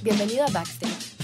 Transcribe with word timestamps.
Bienvenido 0.00 0.44
a 0.44 0.50
Backstage. 0.50 1.16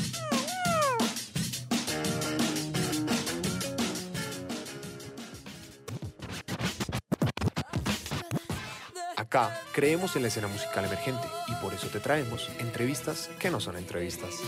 Acá 9.17 9.61
creemos 9.73 10.17
en 10.17 10.23
la 10.23 10.29
escena 10.29 10.49
musical 10.49 10.85
emergente 10.85 11.29
y 11.47 11.55
por 11.63 11.73
eso 11.73 11.87
te 11.87 12.01
traemos 12.01 12.51
entrevistas 12.59 13.31
que 13.39 13.49
no 13.49 13.61
son 13.61 13.77
entrevistas. 13.77 14.41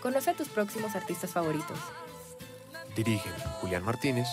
Conoce 0.00 0.30
a 0.30 0.34
tus 0.34 0.48
próximos 0.48 0.96
artistas 0.96 1.30
favoritos. 1.30 1.78
Dirigen 2.96 3.32
Julián 3.60 3.84
Martínez 3.84 4.26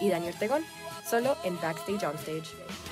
y 0.00 0.10
Daniel 0.10 0.34
Tegón, 0.38 0.62
solo 1.08 1.38
en 1.42 1.58
Backstage 1.58 2.04
Onstage. 2.04 2.87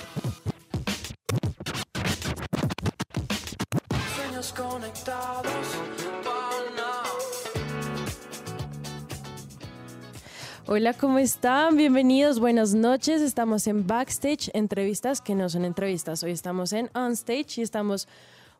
Hola, 10.66 10.94
¿cómo 10.94 11.18
están? 11.18 11.76
Bienvenidos, 11.76 12.40
buenas 12.40 12.74
noches. 12.74 13.20
Estamos 13.20 13.66
en 13.66 13.86
Backstage, 13.86 14.50
entrevistas 14.54 15.20
que 15.20 15.34
no 15.34 15.48
son 15.48 15.64
entrevistas. 15.64 16.22
Hoy 16.22 16.32
estamos 16.32 16.72
en 16.72 16.90
Onstage 16.94 17.58
y 17.58 17.62
estamos 17.62 18.08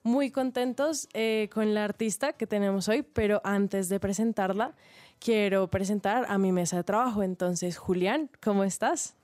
muy 0.02 0.30
contentos 0.30 1.08
eh, 1.14 1.48
con 1.52 1.74
la 1.74 1.84
artista 1.84 2.34
que 2.34 2.46
tenemos 2.46 2.88
hoy, 2.88 3.02
pero 3.02 3.40
antes 3.42 3.88
de 3.88 3.98
presentarla, 3.98 4.74
quiero 5.18 5.68
presentar 5.68 6.26
a 6.28 6.38
mi 6.38 6.52
mesa 6.52 6.76
de 6.76 6.84
trabajo. 6.84 7.24
Entonces, 7.24 7.76
Julián, 7.76 8.30
¿cómo 8.40 8.62
estás? 8.62 9.15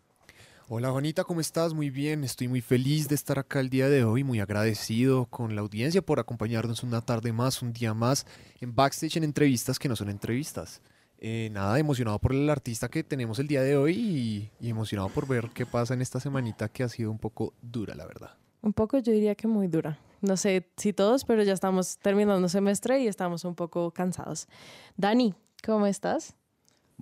Hola 0.74 0.90
Juanita, 0.90 1.24
¿cómo 1.24 1.42
estás? 1.42 1.74
Muy 1.74 1.90
bien, 1.90 2.24
estoy 2.24 2.48
muy 2.48 2.62
feliz 2.62 3.06
de 3.06 3.14
estar 3.14 3.38
acá 3.38 3.60
el 3.60 3.68
día 3.68 3.90
de 3.90 4.04
hoy, 4.04 4.24
muy 4.24 4.40
agradecido 4.40 5.26
con 5.26 5.54
la 5.54 5.60
audiencia 5.60 6.00
por 6.00 6.18
acompañarnos 6.18 6.82
una 6.82 7.02
tarde 7.02 7.30
más, 7.30 7.60
un 7.60 7.74
día 7.74 7.92
más 7.92 8.26
en 8.58 8.74
backstage 8.74 9.18
en 9.18 9.24
entrevistas 9.24 9.78
que 9.78 9.86
no 9.86 9.96
son 9.96 10.08
entrevistas. 10.08 10.80
Eh, 11.18 11.50
nada, 11.52 11.78
emocionado 11.78 12.18
por 12.18 12.32
el 12.32 12.48
artista 12.48 12.88
que 12.88 13.04
tenemos 13.04 13.38
el 13.38 13.48
día 13.48 13.60
de 13.60 13.76
hoy 13.76 14.50
y, 14.62 14.66
emocionado 14.66 15.10
por 15.10 15.28
ver 15.28 15.50
qué 15.52 15.66
pasa 15.66 15.92
en 15.92 16.00
esta 16.00 16.20
semanita 16.20 16.70
que 16.70 16.84
ha 16.84 16.88
sido 16.88 17.10
un 17.10 17.18
poco 17.18 17.52
dura, 17.60 17.94
la 17.94 18.06
verdad. 18.06 18.30
Un 18.62 18.72
poco, 18.72 18.96
yo 18.96 19.12
diría 19.12 19.34
que 19.34 19.48
muy 19.48 19.68
dura. 19.68 19.98
No 20.22 20.38
sé 20.38 20.70
si 20.78 20.94
todos, 20.94 21.26
pero 21.26 21.42
ya 21.42 21.52
estamos 21.52 21.98
terminando 21.98 22.48
semestre 22.48 22.98
y 23.02 23.08
estamos 23.08 23.44
un 23.44 23.54
poco 23.54 23.90
cansados. 23.90 24.48
Dani, 24.96 25.34
¿cómo 25.62 25.86
estás? 25.86 26.34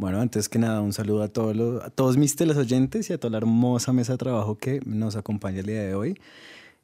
Bueno, 0.00 0.18
antes 0.18 0.48
que 0.48 0.58
nada, 0.58 0.80
un 0.80 0.94
saludo 0.94 1.22
a 1.22 1.28
todos, 1.28 1.54
los, 1.54 1.94
todos 1.94 2.16
mis 2.16 2.34
teleoyentes 2.34 3.10
y 3.10 3.12
a 3.12 3.18
toda 3.18 3.32
la 3.32 3.36
hermosa 3.36 3.92
mesa 3.92 4.12
de 4.12 4.16
trabajo 4.16 4.56
que 4.56 4.80
nos 4.86 5.14
acompaña 5.14 5.60
el 5.60 5.66
día 5.66 5.82
de 5.82 5.94
hoy. 5.94 6.18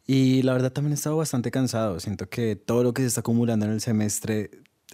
Y 0.07 0.43
la 0.43 0.53
verdad 0.53 0.71
también 0.71 0.93
he 0.93 0.97
estado 0.97 1.17
bastante 1.17 1.51
cansado. 1.51 1.99
Siento 1.99 2.29
que 2.29 2.57
todo 2.57 2.83
lo 2.83 2.93
que 2.93 3.01
se 3.01 3.09
está 3.09 3.21
acumulando 3.21 3.65
en 3.65 3.73
el 3.73 3.81
semestre 3.81 4.51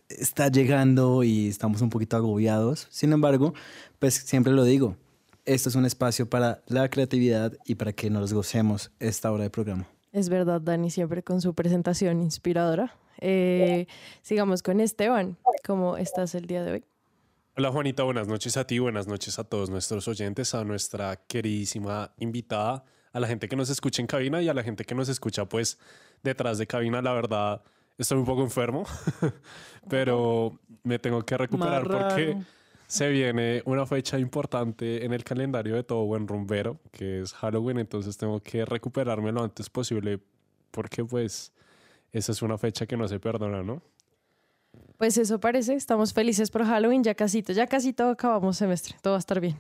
está 0.09 0.47
llegando 0.47 1.25
y 1.25 1.49
estamos 1.49 1.83
un 1.83 1.91
poquito 1.91 2.17
agobiados. 2.17 2.87
Sin 2.91 3.13
embargo, 3.13 3.55
pues 3.99 4.15
siempre 4.15 4.53
lo 4.53 4.63
digo, 4.63 4.95
esto 5.45 5.69
es 5.69 5.75
un 5.75 5.85
espacio 5.85 6.31
para 6.31 6.63
la 6.69 6.89
creatividad 6.91 7.55
y 7.67 7.75
para 7.75 7.93
que 7.93 8.09
nos 8.09 8.33
gocemos 8.33 8.93
esta 9.01 9.33
hora 9.33 9.43
de 9.43 9.51
programa. 9.51 9.89
Es 10.13 10.29
verdad, 10.29 10.61
Dani, 10.61 10.91
siempre 10.91 11.25
con 11.25 11.41
su 11.41 11.55
presentación 11.55 12.23
inspiradora. 12.23 12.95
Eh, 13.19 13.89
sigamos 14.23 14.63
con 14.63 14.79
Esteban. 14.79 15.39
¿Cómo 15.67 15.97
estás 15.97 16.37
el 16.37 16.47
día 16.47 16.63
de 16.63 16.71
hoy? 16.71 16.85
Hola 17.55 17.71
Juanita, 17.71 18.03
buenas 18.05 18.29
noches 18.29 18.57
a 18.57 18.67
ti, 18.67 18.79
buenas 18.79 19.07
noches 19.07 19.39
a 19.39 19.45
todos 19.45 19.69
nuestros 19.69 20.09
oyentes, 20.09 20.55
a 20.55 20.65
nuestra 20.65 21.17
queridísima 21.27 22.15
invitada, 22.17 22.83
a 23.13 23.21
la 23.21 23.27
gente 23.27 23.47
que 23.47 23.57
nos 23.57 23.69
escucha 23.69 24.01
en 24.01 24.07
cabina 24.07 24.41
y 24.41 24.49
a 24.49 24.55
la 24.55 24.63
gente 24.63 24.87
que 24.87 24.95
nos 24.95 25.11
escucha 25.11 25.45
pues 25.45 25.79
detrás 26.23 26.57
de 26.57 26.67
cabina. 26.67 27.03
La 27.03 27.13
verdad, 27.13 27.63
estoy 27.99 28.17
un 28.17 28.25
poco 28.25 28.41
enfermo, 28.41 28.85
pero 29.91 30.59
me 30.83 30.99
tengo 30.99 31.27
que 31.27 31.37
recuperar 31.37 31.83
porque 31.87 32.39
se 32.87 33.11
viene 33.11 33.61
una 33.67 33.85
fecha 33.85 34.19
importante 34.19 35.05
en 35.05 35.13
el 35.13 35.23
calendario 35.23 35.75
de 35.75 35.83
todo 35.83 36.07
buen 36.07 36.27
rumbero, 36.27 36.81
que 36.91 37.21
es 37.21 37.35
Halloween, 37.35 37.81
entonces 37.81 38.17
tengo 38.17 38.41
que 38.41 38.65
recuperarme 38.65 39.31
lo 39.31 39.45
antes 39.45 39.69
posible 39.69 40.21
porque 40.71 41.05
pues 41.05 41.53
esa 42.13 42.33
es 42.33 42.41
una 42.41 42.57
fecha 42.57 42.87
que 42.87 42.97
no 42.97 43.07
se 43.09 43.21
perdona, 43.21 43.63
¿no? 43.63 43.83
Pues 45.03 45.19
eso 45.19 45.41
parece, 45.41 45.75
estamos 45.75 46.13
felices 46.13 46.49
por 46.49 46.65
Halloween, 46.65 47.03
ya 47.03 47.17
casi, 47.17 47.43
ya 47.43 47.67
casi 47.67 47.93
todo 47.93 48.11
acabamos 48.11 48.57
semestre, 48.57 48.95
todo 49.03 49.15
va 49.15 49.17
a 49.17 49.19
estar 49.19 49.41
bien. 49.41 49.59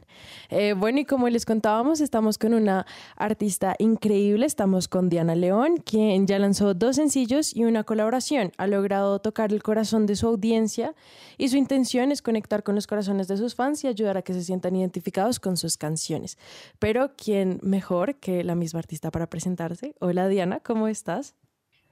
Eh, 0.50 0.72
bueno, 0.72 1.00
y 1.00 1.04
como 1.04 1.28
les 1.28 1.44
contábamos, 1.44 2.00
estamos 2.00 2.38
con 2.38 2.54
una 2.54 2.86
artista 3.16 3.74
increíble, 3.80 4.46
estamos 4.46 4.86
con 4.86 5.08
Diana 5.08 5.34
León, 5.34 5.78
quien 5.78 6.28
ya 6.28 6.38
lanzó 6.38 6.74
dos 6.74 6.94
sencillos 6.94 7.56
y 7.56 7.64
una 7.64 7.82
colaboración, 7.82 8.52
ha 8.56 8.68
logrado 8.68 9.18
tocar 9.18 9.52
el 9.52 9.64
corazón 9.64 10.06
de 10.06 10.14
su 10.14 10.28
audiencia 10.28 10.94
y 11.38 11.48
su 11.48 11.56
intención 11.56 12.12
es 12.12 12.22
conectar 12.22 12.62
con 12.62 12.76
los 12.76 12.86
corazones 12.86 13.26
de 13.26 13.36
sus 13.36 13.56
fans 13.56 13.82
y 13.82 13.88
ayudar 13.88 14.16
a 14.18 14.22
que 14.22 14.34
se 14.34 14.44
sientan 14.44 14.76
identificados 14.76 15.40
con 15.40 15.56
sus 15.56 15.76
canciones. 15.76 16.38
Pero, 16.78 17.16
¿quién 17.16 17.58
mejor 17.64 18.14
que 18.14 18.44
la 18.44 18.54
misma 18.54 18.78
artista 18.78 19.10
para 19.10 19.26
presentarse? 19.26 19.96
Hola 19.98 20.28
Diana, 20.28 20.60
¿cómo 20.60 20.86
estás? 20.86 21.34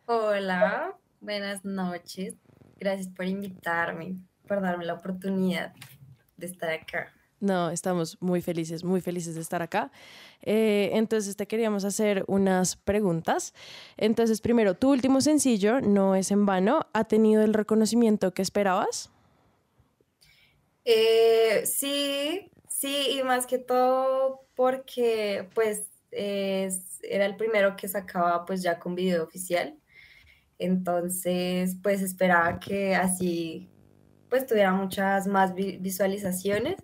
Hola, 0.07 0.95
buenas 1.21 1.65
noches. 1.65 2.37
Gracias 2.81 3.09
por 3.09 3.27
invitarme, 3.27 4.17
por 4.49 4.63
darme 4.63 4.87
la 4.87 4.95
oportunidad 4.95 5.75
de 6.39 6.47
estar 6.47 6.71
acá. 6.71 7.13
No, 7.39 7.71
estamos 7.71 8.17
muy 8.21 8.43
felices, 8.43 8.85
muy 8.85 9.01
felices 9.01 9.35
de 9.35 9.43
estar 9.43 9.63
acá. 9.63 9.93
Eh, 10.43 10.91
entonces 10.95 11.37
te 11.37 11.47
queríamos 11.47 11.85
hacer 11.85 12.25
unas 12.27 12.77
preguntas. 12.77 13.55
Entonces, 13.97 14.41
primero, 14.41 14.75
tu 14.75 14.91
último 14.91 15.21
sencillo, 15.21 15.81
No 15.81 16.15
es 16.15 16.31
en 16.31 16.47
vano, 16.47 16.87
¿ha 16.93 17.05
tenido 17.05 17.43
el 17.43 17.55
reconocimiento 17.55 18.33
que 18.33 18.43
esperabas? 18.43 19.11
Eh, 20.85 21.63
sí, 21.67 22.51
sí, 22.69 23.19
y 23.19 23.23
más 23.23 23.47
que 23.47 23.59
todo 23.59 24.47
porque 24.55 25.49
pues 25.55 25.87
era 26.13 27.25
el 27.25 27.37
primero 27.37 27.77
que 27.77 27.89
sacaba 27.89 28.45
pues 28.45 28.63
ya 28.63 28.79
con 28.79 28.95
video 28.95 29.23
oficial. 29.23 29.80
Entonces, 30.61 31.77
pues 31.83 32.03
esperaba 32.03 32.61
que 32.61 32.95
así 32.95 33.71
pues 34.29 34.47
tuviera 34.47 34.73
muchas 34.73 35.27
más 35.27 35.55
visualizaciones, 35.55 36.77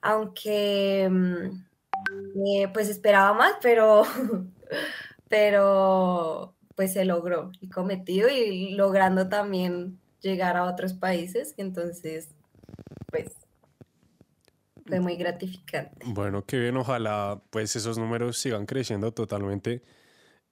aunque 0.00 1.08
mm, 1.10 2.46
eh, 2.46 2.68
pues 2.72 2.88
esperaba 2.88 3.34
más, 3.34 3.54
pero, 3.60 4.04
pero 5.28 6.54
pues 6.76 6.92
se 6.94 7.04
logró 7.04 7.50
y 7.60 7.68
cometido 7.68 8.28
y 8.30 8.70
logrando 8.70 9.28
también 9.28 10.00
llegar 10.20 10.56
a 10.56 10.64
otros 10.64 10.94
países, 10.94 11.54
entonces 11.58 12.28
pues 13.10 13.32
fue 14.86 15.00
muy 15.00 15.16
gratificante. 15.16 15.96
Bueno, 16.06 16.44
qué 16.46 16.60
bien, 16.60 16.76
ojalá 16.76 17.42
pues 17.50 17.74
esos 17.74 17.98
números 17.98 18.38
sigan 18.38 18.66
creciendo 18.66 19.12
totalmente. 19.12 19.82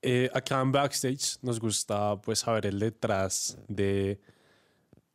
Eh, 0.00 0.31
acá 0.32 0.60
en 0.60 0.70
Backstage 0.70 1.38
nos 1.42 1.59
gusta 1.59 2.20
pues 2.20 2.41
saber 2.41 2.66
el 2.66 2.78
detrás 2.78 3.59
de 3.66 4.20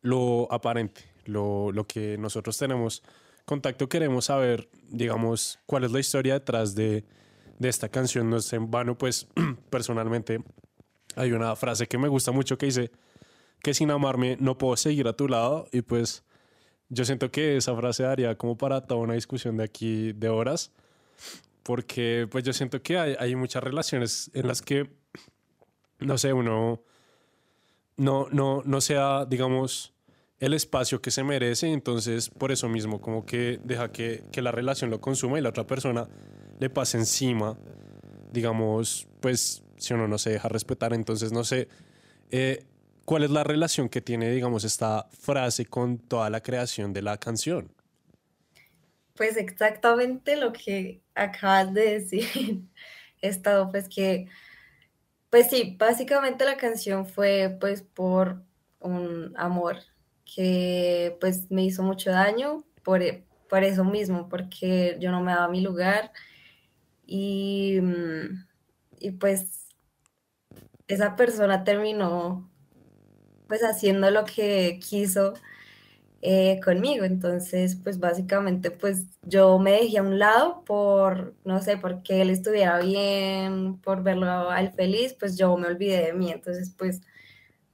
lo 0.01 0.51
aparente, 0.51 1.01
lo, 1.25 1.71
lo 1.71 1.88
que 1.88 2.17
nosotros 2.17 2.57
tenemos 2.57 3.01
contacto. 3.45 3.88
Queremos 3.88 4.25
saber, 4.25 4.69
digamos, 4.89 5.59
cuál 5.66 5.85
es 5.85 5.91
la 5.91 5.99
historia 5.99 6.33
detrás 6.33 6.75
de, 6.75 7.05
de 7.59 7.69
esta 7.69 7.89
canción. 7.89 8.29
No 8.29 8.38
es 8.38 8.51
en 8.53 8.69
vano, 8.69 8.97
pues 8.97 9.27
personalmente 9.69 10.44
hay 11.15 11.31
una 11.31 11.55
frase 11.55 11.88
que 11.88 11.97
me 11.97 12.07
gusta 12.07 12.31
mucho 12.31 12.57
que 12.57 12.65
dice 12.65 12.91
que 13.61 13.73
sin 13.73 13.91
amarme 13.91 14.38
no 14.39 14.57
puedo 14.57 14.75
seguir 14.75 15.07
a 15.07 15.13
tu 15.13 15.27
lado 15.27 15.67
y 15.71 15.81
pues 15.81 16.23
yo 16.89 17.05
siento 17.05 17.31
que 17.31 17.57
esa 17.57 17.75
frase 17.75 18.03
daría 18.03 18.38
como 18.38 18.57
para 18.57 18.81
toda 18.81 19.00
una 19.00 19.13
discusión 19.13 19.57
de 19.57 19.63
aquí 19.63 20.11
de 20.13 20.29
horas 20.29 20.71
porque 21.63 22.28
pues 22.29 22.44
yo 22.44 22.53
siento 22.53 22.81
que 22.81 22.97
hay, 22.97 23.16
hay, 23.18 23.35
muchas 23.35 23.63
relaciones 23.63 24.29
en 24.33 24.48
las 24.48 24.62
que, 24.62 24.89
no 26.00 26.18
sé, 26.18 26.33
uno 26.33 26.83
no, 27.98 28.27
no, 28.31 28.62
no 28.65 28.81
sea, 28.81 29.25
digamos, 29.25 29.94
el 30.39 30.54
espacio 30.54 31.01
que 31.01 31.12
se 31.12 31.24
merece, 31.24 31.71
entonces 31.71 32.30
por 32.30 32.51
eso 32.51 32.68
mismo 32.68 33.00
como 33.00 33.25
que 33.25 33.60
deja 33.63 33.92
que, 33.92 34.24
que 34.31 34.42
la 34.42 34.51
relación 34.51 34.89
lo 34.89 35.00
consuma 35.00 35.39
y 35.39 35.42
la 35.42 35.50
otra 35.50 35.65
persona 35.65 36.07
le 36.60 36.69
pase 36.69 36.98
encima, 36.98 37.57
digamos, 38.31 39.07
pues 39.21 39.63
si 39.77 39.94
uno 39.94 40.07
no 40.07 40.18
se 40.18 40.31
deja 40.31 40.50
respetar, 40.50 40.94
entonces 40.94 41.31
no 41.31 41.44
sé, 41.44 41.69
eh, 42.31 42.66
¿cuál 43.06 43.24
es 43.24 43.31
la 43.31 43.44
relación 43.44 43.89
que 43.89 44.01
tiene, 44.01 44.31
digamos, 44.31 44.63
esta 44.63 45.07
frase 45.12 45.66
con 45.66 45.98
toda 45.98 46.30
la 46.30 46.42
creación 46.42 46.94
de 46.94 47.01
la 47.01 47.18
canción? 47.18 47.71
Pues 49.15 49.38
exactamente 49.38 50.36
lo 50.38 50.54
que 50.54 51.04
acabas 51.15 51.74
de 51.74 52.00
decir, 52.00 52.63
estado 53.21 53.69
pues 53.71 53.88
que, 53.88 54.27
pues 55.30 55.50
sí, 55.50 55.75
básicamente 55.80 56.45
la 56.45 56.57
canción 56.57 57.06
fue 57.07 57.57
pues 57.60 57.81
por 57.83 58.44
un 58.80 59.33
amor 59.38 59.77
que 60.25 61.18
pues 61.21 61.51
me 61.51 61.63
hizo 61.63 61.83
mucho 61.83 62.12
daño 62.12 62.63
por, 62.83 63.01
e, 63.04 63.25
por 63.50 63.63
eso 63.63 63.83
mismo, 63.83 64.30
porque 64.30 64.98
yo 65.00 65.12
no 65.12 65.21
me 65.21 65.33
daba 65.33 65.48
mi 65.48 65.62
lugar 65.62 66.12
y, 67.06 67.80
y 69.00 69.12
pues 69.12 69.68
esa 70.88 71.16
persona 71.16 71.63
terminó 71.63 72.50
pues 73.48 73.62
haciendo 73.63 74.09
lo 74.12 74.25
que 74.25 74.80
quiso 74.81 75.33
eh, 76.25 76.61
conmigo. 76.63 77.03
Entonces, 77.03 77.75
pues 77.75 77.99
básicamente, 77.99 78.71
pues 78.71 79.03
yo 79.23 79.59
me 79.59 79.73
dejé 79.73 79.97
a 79.97 80.03
un 80.03 80.19
lado 80.19 80.63
por, 80.63 81.35
no 81.43 81.61
sé, 81.61 81.75
porque 81.75 82.21
él 82.21 82.29
estuviera 82.29 82.79
bien, 82.79 83.77
por 83.79 84.03
verlo 84.03 84.49
a 84.49 84.61
él 84.61 84.71
feliz, 84.71 85.13
pues 85.19 85.37
yo 85.37 85.55
me 85.57 85.67
olvidé 85.67 86.05
de 86.05 86.13
mí. 86.13 86.31
Entonces, 86.31 86.73
pues 86.77 87.01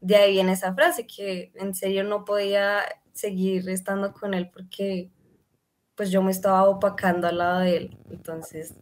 de 0.01 0.15
ahí 0.15 0.31
viene 0.31 0.53
esa 0.53 0.73
frase, 0.73 1.05
que 1.05 1.51
en 1.55 1.75
serio 1.75 2.03
no 2.03 2.25
podía 2.25 2.79
seguir 3.13 3.69
estando 3.69 4.13
con 4.13 4.33
él 4.33 4.49
porque 4.51 5.11
pues 5.93 6.09
yo 6.09 6.23
me 6.23 6.31
estaba 6.31 6.67
opacando 6.67 7.27
al 7.27 7.37
lado 7.37 7.59
de 7.59 7.77
él. 7.77 7.97
Entonces, 8.09 8.73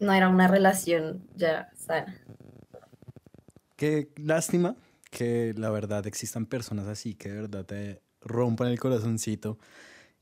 no 0.00 0.12
era 0.12 0.28
una 0.28 0.48
relación 0.48 1.24
ya 1.36 1.70
sana. 1.76 2.20
Qué 3.76 4.08
lástima 4.16 4.74
que 5.12 5.54
la 5.56 5.70
verdad 5.70 6.04
existan 6.08 6.46
personas 6.46 6.88
así 6.88 7.14
que 7.14 7.28
de 7.28 7.36
verdad 7.36 7.64
te 7.64 8.05
rompan 8.26 8.68
el 8.68 8.78
corazoncito 8.78 9.58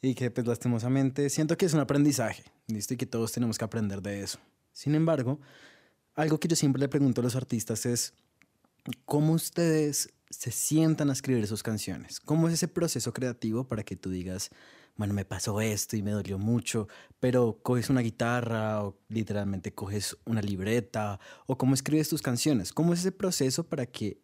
y 0.00 0.14
que 0.14 0.30
pues 0.30 0.46
lastimosamente 0.46 1.30
siento 1.30 1.56
que 1.56 1.66
es 1.66 1.74
un 1.74 1.80
aprendizaje, 1.80 2.44
¿listo? 2.66 2.94
Y 2.94 2.96
que 2.96 3.06
todos 3.06 3.32
tenemos 3.32 3.58
que 3.58 3.64
aprender 3.64 4.02
de 4.02 4.22
eso. 4.22 4.38
Sin 4.72 4.94
embargo, 4.94 5.40
algo 6.14 6.38
que 6.38 6.48
yo 6.48 6.56
siempre 6.56 6.80
le 6.80 6.88
pregunto 6.88 7.20
a 7.20 7.24
los 7.24 7.36
artistas 7.36 7.86
es, 7.86 8.12
¿cómo 9.06 9.32
ustedes 9.32 10.10
se 10.30 10.50
sientan 10.50 11.10
a 11.10 11.12
escribir 11.12 11.46
sus 11.46 11.62
canciones? 11.62 12.20
¿Cómo 12.20 12.48
es 12.48 12.54
ese 12.54 12.68
proceso 12.68 13.12
creativo 13.12 13.66
para 13.66 13.82
que 13.82 13.96
tú 13.96 14.10
digas, 14.10 14.50
bueno, 14.96 15.14
me 15.14 15.24
pasó 15.24 15.60
esto 15.60 15.96
y 15.96 16.02
me 16.02 16.10
dolió 16.10 16.38
mucho, 16.38 16.88
pero 17.18 17.58
coges 17.62 17.88
una 17.90 18.00
guitarra 18.00 18.84
o 18.84 18.98
literalmente 19.08 19.72
coges 19.72 20.16
una 20.24 20.42
libreta 20.42 21.18
o 21.46 21.56
cómo 21.56 21.74
escribes 21.74 22.08
tus 22.08 22.22
canciones? 22.22 22.72
¿Cómo 22.72 22.92
es 22.92 23.00
ese 23.00 23.12
proceso 23.12 23.64
para 23.64 23.86
que 23.86 24.20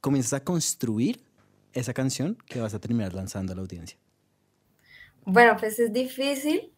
comiences 0.00 0.34
a 0.34 0.44
construir 0.44 1.24
esa 1.72 1.94
canción 1.94 2.36
que 2.46 2.60
vas 2.60 2.74
a 2.74 2.80
terminar 2.80 3.14
lanzando 3.14 3.52
a 3.52 3.56
la 3.56 3.62
audiencia? 3.62 3.98
Bueno, 5.24 5.56
pues 5.58 5.78
es 5.78 5.92
difícil 5.92 6.72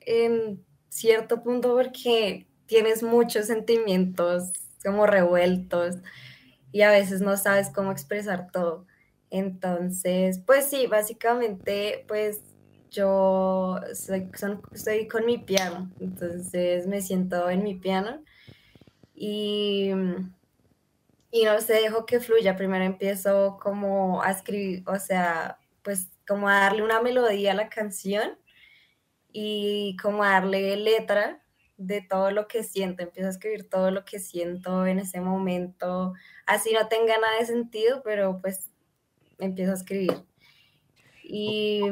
en 0.00 0.64
cierto 0.88 1.42
punto 1.42 1.74
porque 1.74 2.46
tienes 2.66 3.02
muchos 3.02 3.46
sentimientos 3.46 4.52
como 4.84 5.06
revueltos 5.06 5.96
y 6.72 6.82
a 6.82 6.90
veces 6.90 7.20
no 7.20 7.36
sabes 7.36 7.70
cómo 7.70 7.92
expresar 7.92 8.50
todo. 8.50 8.86
Entonces, 9.30 10.40
pues 10.46 10.66
sí, 10.66 10.86
básicamente, 10.86 12.04
pues 12.06 12.40
yo 12.90 13.78
estoy 13.90 15.08
con 15.08 15.26
mi 15.26 15.38
piano, 15.38 15.90
entonces 16.00 16.86
me 16.86 17.02
siento 17.02 17.50
en 17.50 17.62
mi 17.62 17.74
piano 17.74 18.22
y 19.14 19.90
y 21.40 21.44
no 21.44 21.60
sé, 21.60 21.74
dejo 21.74 22.06
que 22.06 22.20
fluya. 22.20 22.56
Primero 22.56 22.84
empiezo 22.84 23.58
como 23.60 24.22
a 24.22 24.30
escribir, 24.30 24.82
o 24.86 24.98
sea, 24.98 25.58
pues 25.82 26.08
como 26.26 26.48
a 26.48 26.60
darle 26.60 26.82
una 26.82 27.00
melodía 27.00 27.52
a 27.52 27.56
la 27.56 27.68
canción 27.68 28.38
y 29.32 29.96
como 30.02 30.24
a 30.24 30.30
darle 30.30 30.76
letra 30.76 31.42
de 31.76 32.00
todo 32.00 32.30
lo 32.30 32.48
que 32.48 32.62
siento. 32.62 33.02
Empiezo 33.02 33.28
a 33.28 33.32
escribir 33.32 33.68
todo 33.68 33.90
lo 33.90 34.04
que 34.04 34.18
siento 34.18 34.86
en 34.86 34.98
ese 34.98 35.20
momento. 35.20 36.14
Así 36.46 36.72
no 36.72 36.88
tenga 36.88 37.18
nada 37.18 37.38
de 37.38 37.46
sentido, 37.46 38.02
pero 38.02 38.40
pues 38.40 38.70
empiezo 39.38 39.72
a 39.72 39.76
escribir. 39.76 40.24
Y, 41.22 41.82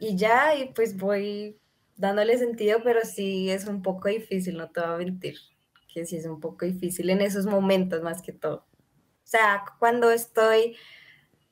y 0.00 0.16
ya, 0.16 0.54
y 0.54 0.72
pues 0.72 0.96
voy 0.96 1.60
dándole 1.96 2.38
sentido, 2.38 2.80
pero 2.82 3.00
sí 3.04 3.50
es 3.50 3.66
un 3.66 3.82
poco 3.82 4.08
difícil, 4.08 4.56
no 4.56 4.70
te 4.70 4.80
voy 4.80 4.90
a 4.90 4.96
mentir, 4.98 5.36
que 5.92 6.06
sí 6.06 6.16
es 6.16 6.26
un 6.26 6.40
poco 6.40 6.64
difícil 6.64 7.10
en 7.10 7.20
esos 7.20 7.44
momentos 7.44 8.02
más 8.02 8.22
que 8.22 8.32
todo. 8.32 8.67
O 9.28 9.30
sea, 9.30 9.62
cuando 9.78 10.10
estoy 10.10 10.74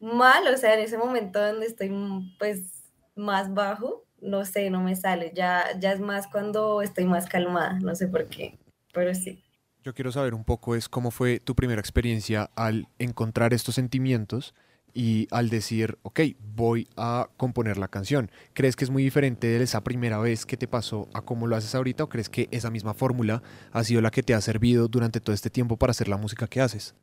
mal, 0.00 0.46
o 0.46 0.56
sea, 0.56 0.73
en 0.73 0.81
ese 0.81 0.96
momento 0.96 1.38
donde 1.38 1.67
estoy 1.67 1.93
pues 2.38 2.90
más 3.14 3.52
bajo, 3.52 4.06
no 4.23 4.46
sé, 4.46 4.70
no 4.70 4.81
me 4.81 4.96
sale. 4.96 5.32
Ya, 5.34 5.78
ya 5.78 5.93
es 5.93 6.00
más 6.00 6.26
cuando 6.26 6.81
estoy 6.81 7.05
más 7.05 7.26
calmada, 7.26 7.78
no 7.81 7.94
sé 7.94 8.08
por 8.08 8.28
qué, 8.28 8.58
pero 8.94 9.14
sí. 9.14 9.44
Yo 9.82 9.93
quiero 9.93 10.11
saber 10.11 10.32
un 10.32 10.44
poco 10.44 10.75
es 10.75 10.88
cómo 10.88 11.11
fue 11.11 11.38
tu 11.38 11.55
primera 11.55 11.78
experiencia 11.78 12.49
al 12.56 12.88
encontrar 12.99 13.52
estos 13.52 13.75
sentimientos 13.75 14.55
y 14.94 15.28
al 15.31 15.50
decir, 15.50 15.99
ok, 16.00 16.20
voy 16.40 16.88
a 16.96 17.28
componer 17.37 17.76
la 17.76 17.88
canción. 17.88 18.31
¿Crees 18.55 18.75
que 18.75 18.84
es 18.84 18.90
muy 18.90 19.02
diferente 19.02 19.49
de 19.49 19.62
esa 19.62 19.84
primera 19.84 20.17
vez 20.19 20.46
que 20.46 20.56
te 20.56 20.67
pasó 20.67 21.11
a 21.12 21.20
cómo 21.20 21.46
lo 21.46 21.56
haces 21.56 21.75
ahorita 21.75 22.05
o 22.05 22.08
crees 22.08 22.31
que 22.31 22.49
esa 22.52 22.70
misma 22.70 22.94
fórmula 22.94 23.43
ha 23.70 23.84
sido 23.84 24.00
la 24.00 24.11
que 24.11 24.23
te 24.23 24.32
ha 24.32 24.40
servido 24.40 24.88
durante 24.88 25.20
todo 25.20 25.34
este 25.34 25.50
tiempo 25.50 25.76
para 25.76 25.90
hacer 25.90 26.08
la 26.08 26.17
música 26.17 26.46
que 26.46 26.62
haces? 26.62 26.94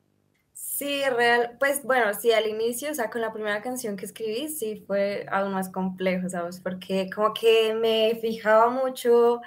Sí, 0.76 1.04
real, 1.08 1.56
pues 1.60 1.84
bueno, 1.84 2.12
sí, 2.20 2.32
al 2.32 2.48
inicio, 2.48 2.90
o 2.90 2.96
sea, 2.96 3.12
con 3.12 3.22
la 3.22 3.32
primera 3.32 3.62
canción 3.62 3.96
que 3.96 4.06
escribí, 4.06 4.48
sí 4.50 4.84
fue 4.88 5.24
aún 5.32 5.54
más 5.54 5.70
complejo, 5.70 6.28
¿sabes? 6.30 6.60
Porque 6.60 7.12
como 7.14 7.32
que 7.32 7.76
me 7.76 8.16
fijaba 8.20 8.70
mucho 8.72 9.40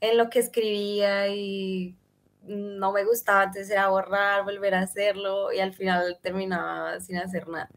en 0.00 0.16
lo 0.16 0.30
que 0.30 0.38
escribía 0.38 1.28
y 1.28 1.98
no 2.44 2.92
me 2.92 3.04
gustaba, 3.04 3.44
entonces 3.44 3.70
era 3.70 3.88
borrar, 3.90 4.44
volver 4.44 4.74
a 4.74 4.80
hacerlo 4.80 5.52
y 5.52 5.60
al 5.60 5.74
final 5.74 6.18
terminaba 6.22 6.98
sin 7.00 7.18
hacer 7.18 7.46
nada. 7.46 7.68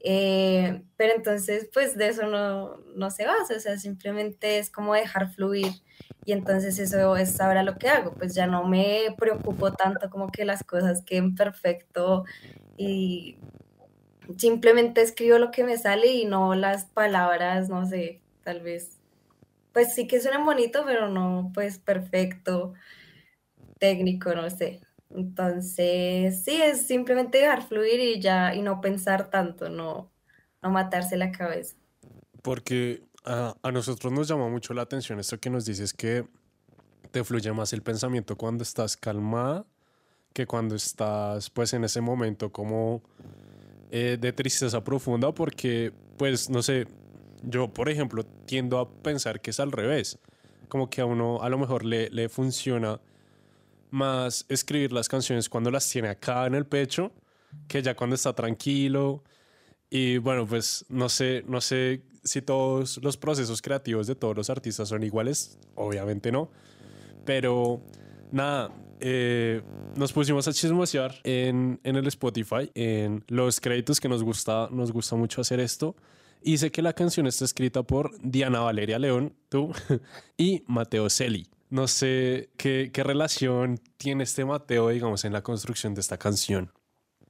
Eh, 0.00 0.82
pero 0.96 1.14
entonces, 1.14 1.68
pues 1.74 1.96
de 1.98 2.08
eso 2.08 2.26
no, 2.28 2.78
no 2.94 3.10
se 3.10 3.26
basa, 3.26 3.56
o 3.56 3.60
sea, 3.60 3.78
simplemente 3.78 4.58
es 4.58 4.70
como 4.70 4.94
dejar 4.94 5.30
fluir 5.34 5.72
y 6.24 6.32
entonces 6.32 6.78
eso 6.78 7.16
es 7.16 7.40
ahora 7.40 7.62
lo 7.62 7.76
que 7.78 7.88
hago, 7.88 8.12
pues 8.14 8.34
ya 8.34 8.46
no 8.46 8.64
me 8.64 9.14
preocupo 9.18 9.72
tanto 9.72 10.10
como 10.10 10.28
que 10.28 10.44
las 10.44 10.64
cosas 10.64 11.02
queden 11.02 11.34
perfecto 11.34 12.24
y 12.76 13.36
simplemente 14.36 15.02
escribo 15.02 15.38
lo 15.38 15.50
que 15.50 15.64
me 15.64 15.78
sale 15.78 16.08
y 16.08 16.24
no 16.24 16.54
las 16.54 16.86
palabras, 16.86 17.68
no 17.68 17.86
sé, 17.86 18.20
tal 18.42 18.60
vez, 18.60 18.98
pues 19.72 19.94
sí 19.94 20.06
que 20.06 20.20
suenan 20.20 20.44
bonito, 20.44 20.82
pero 20.84 21.08
no 21.08 21.50
pues 21.54 21.78
perfecto, 21.78 22.74
técnico, 23.78 24.34
no 24.34 24.50
sé. 24.50 24.80
Entonces, 25.10 26.42
sí, 26.42 26.60
es 26.60 26.86
simplemente 26.86 27.38
dejar 27.38 27.62
fluir 27.62 28.00
y 28.00 28.20
ya, 28.20 28.54
y 28.54 28.62
no 28.62 28.80
pensar 28.80 29.30
tanto, 29.30 29.68
no, 29.68 30.10
no 30.62 30.70
matarse 30.70 31.16
la 31.16 31.30
cabeza. 31.30 31.76
Porque 32.42 33.02
a, 33.26 33.70
nosotros 33.72 34.12
nos 34.12 34.28
llama 34.28 34.48
mucho 34.48 34.72
la 34.72 34.82
atención 34.82 35.18
esto 35.18 35.38
que 35.38 35.50
nos 35.50 35.64
dices 35.64 35.92
que 35.92 36.24
te 37.10 37.24
fluye 37.24 37.52
más 37.52 37.72
el 37.72 37.82
pensamiento 37.82 38.36
cuando 38.36 38.62
estás 38.62 38.96
calmada 38.96 39.66
que 40.32 40.46
cuando 40.46 40.74
estás 40.74 41.50
pues 41.50 41.72
en 41.72 41.84
ese 41.84 42.00
momento 42.00 42.52
como 42.52 43.02
eh, 43.90 44.16
de 44.20 44.32
tristeza 44.32 44.82
profunda 44.82 45.32
porque 45.32 45.92
pues 46.16 46.50
no 46.50 46.62
sé, 46.62 46.86
yo 47.42 47.68
por 47.68 47.88
ejemplo 47.88 48.24
tiendo 48.24 48.78
a 48.78 48.88
pensar 48.88 49.40
que 49.40 49.50
es 49.50 49.60
al 49.60 49.72
revés, 49.72 50.18
como 50.68 50.90
que 50.90 51.00
a 51.00 51.04
uno 51.04 51.42
a 51.42 51.48
lo 51.48 51.58
mejor 51.58 51.84
le, 51.84 52.10
le 52.10 52.28
funciona 52.28 53.00
más 53.90 54.44
escribir 54.48 54.92
las 54.92 55.08
canciones 55.08 55.48
cuando 55.48 55.70
las 55.70 55.88
tiene 55.88 56.08
acá 56.08 56.46
en 56.46 56.54
el 56.54 56.66
pecho 56.66 57.12
que 57.68 57.82
ya 57.82 57.94
cuando 57.94 58.16
está 58.16 58.34
tranquilo. 58.34 59.22
Y 59.90 60.18
bueno, 60.18 60.46
pues 60.46 60.84
no 60.88 61.08
sé, 61.08 61.44
no 61.46 61.60
sé 61.60 62.02
si 62.24 62.42
todos 62.42 62.98
los 63.02 63.16
procesos 63.16 63.62
creativos 63.62 64.06
de 64.06 64.14
todos 64.14 64.36
los 64.36 64.50
artistas 64.50 64.88
son 64.88 65.02
iguales, 65.04 65.58
obviamente 65.74 66.32
no. 66.32 66.50
Pero 67.24 67.80
nada, 68.32 68.72
eh, 69.00 69.62
nos 69.96 70.12
pusimos 70.12 70.48
a 70.48 70.52
chismosear 70.52 71.14
en, 71.24 71.80
en, 71.84 71.96
el 71.96 72.06
Spotify, 72.08 72.70
en 72.74 73.24
los 73.28 73.60
créditos 73.60 74.00
que 74.00 74.08
nos 74.08 74.22
gusta, 74.22 74.68
nos 74.70 74.92
gusta 74.92 75.16
mucho 75.16 75.40
hacer 75.40 75.60
esto. 75.60 75.96
Y 76.42 76.58
sé 76.58 76.70
que 76.70 76.82
la 76.82 76.92
canción 76.92 77.26
está 77.26 77.44
escrita 77.44 77.82
por 77.82 78.12
Diana 78.22 78.60
Valeria 78.60 78.98
León, 78.98 79.34
tú, 79.48 79.72
y 80.36 80.62
Mateo 80.66 81.10
Celi. 81.10 81.48
No 81.70 81.88
sé 81.88 82.50
qué, 82.56 82.90
qué 82.92 83.02
relación 83.02 83.80
tiene 83.96 84.24
este 84.24 84.44
Mateo, 84.44 84.88
digamos, 84.90 85.24
en 85.24 85.32
la 85.32 85.42
construcción 85.42 85.94
de 85.94 86.00
esta 86.00 86.18
canción. 86.18 86.70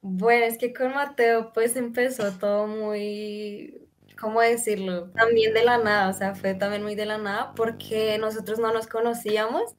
Bueno, 0.09 0.45
es 0.45 0.57
que 0.57 0.73
con 0.73 0.93
Mateo 0.93 1.51
pues 1.53 1.75
empezó 1.75 2.31
todo 2.31 2.65
muy, 2.65 3.89
¿cómo 4.17 4.39
decirlo? 4.39 5.09
También 5.11 5.53
de 5.53 5.65
la 5.65 5.79
nada, 5.79 6.07
o 6.09 6.13
sea, 6.13 6.33
fue 6.33 6.53
también 6.53 6.81
muy 6.81 6.95
de 6.95 7.05
la 7.05 7.17
nada 7.17 7.53
porque 7.55 8.17
nosotros 8.17 8.57
no 8.57 8.71
nos 8.71 8.87
conocíamos, 8.87 9.75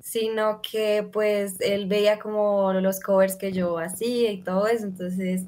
sino 0.00 0.60
que 0.60 1.08
pues 1.10 1.56
él 1.60 1.86
veía 1.86 2.18
como 2.18 2.74
los 2.74 3.00
covers 3.00 3.36
que 3.36 3.52
yo 3.52 3.78
hacía 3.78 4.32
y 4.32 4.42
todo 4.42 4.66
eso, 4.66 4.84
entonces 4.84 5.44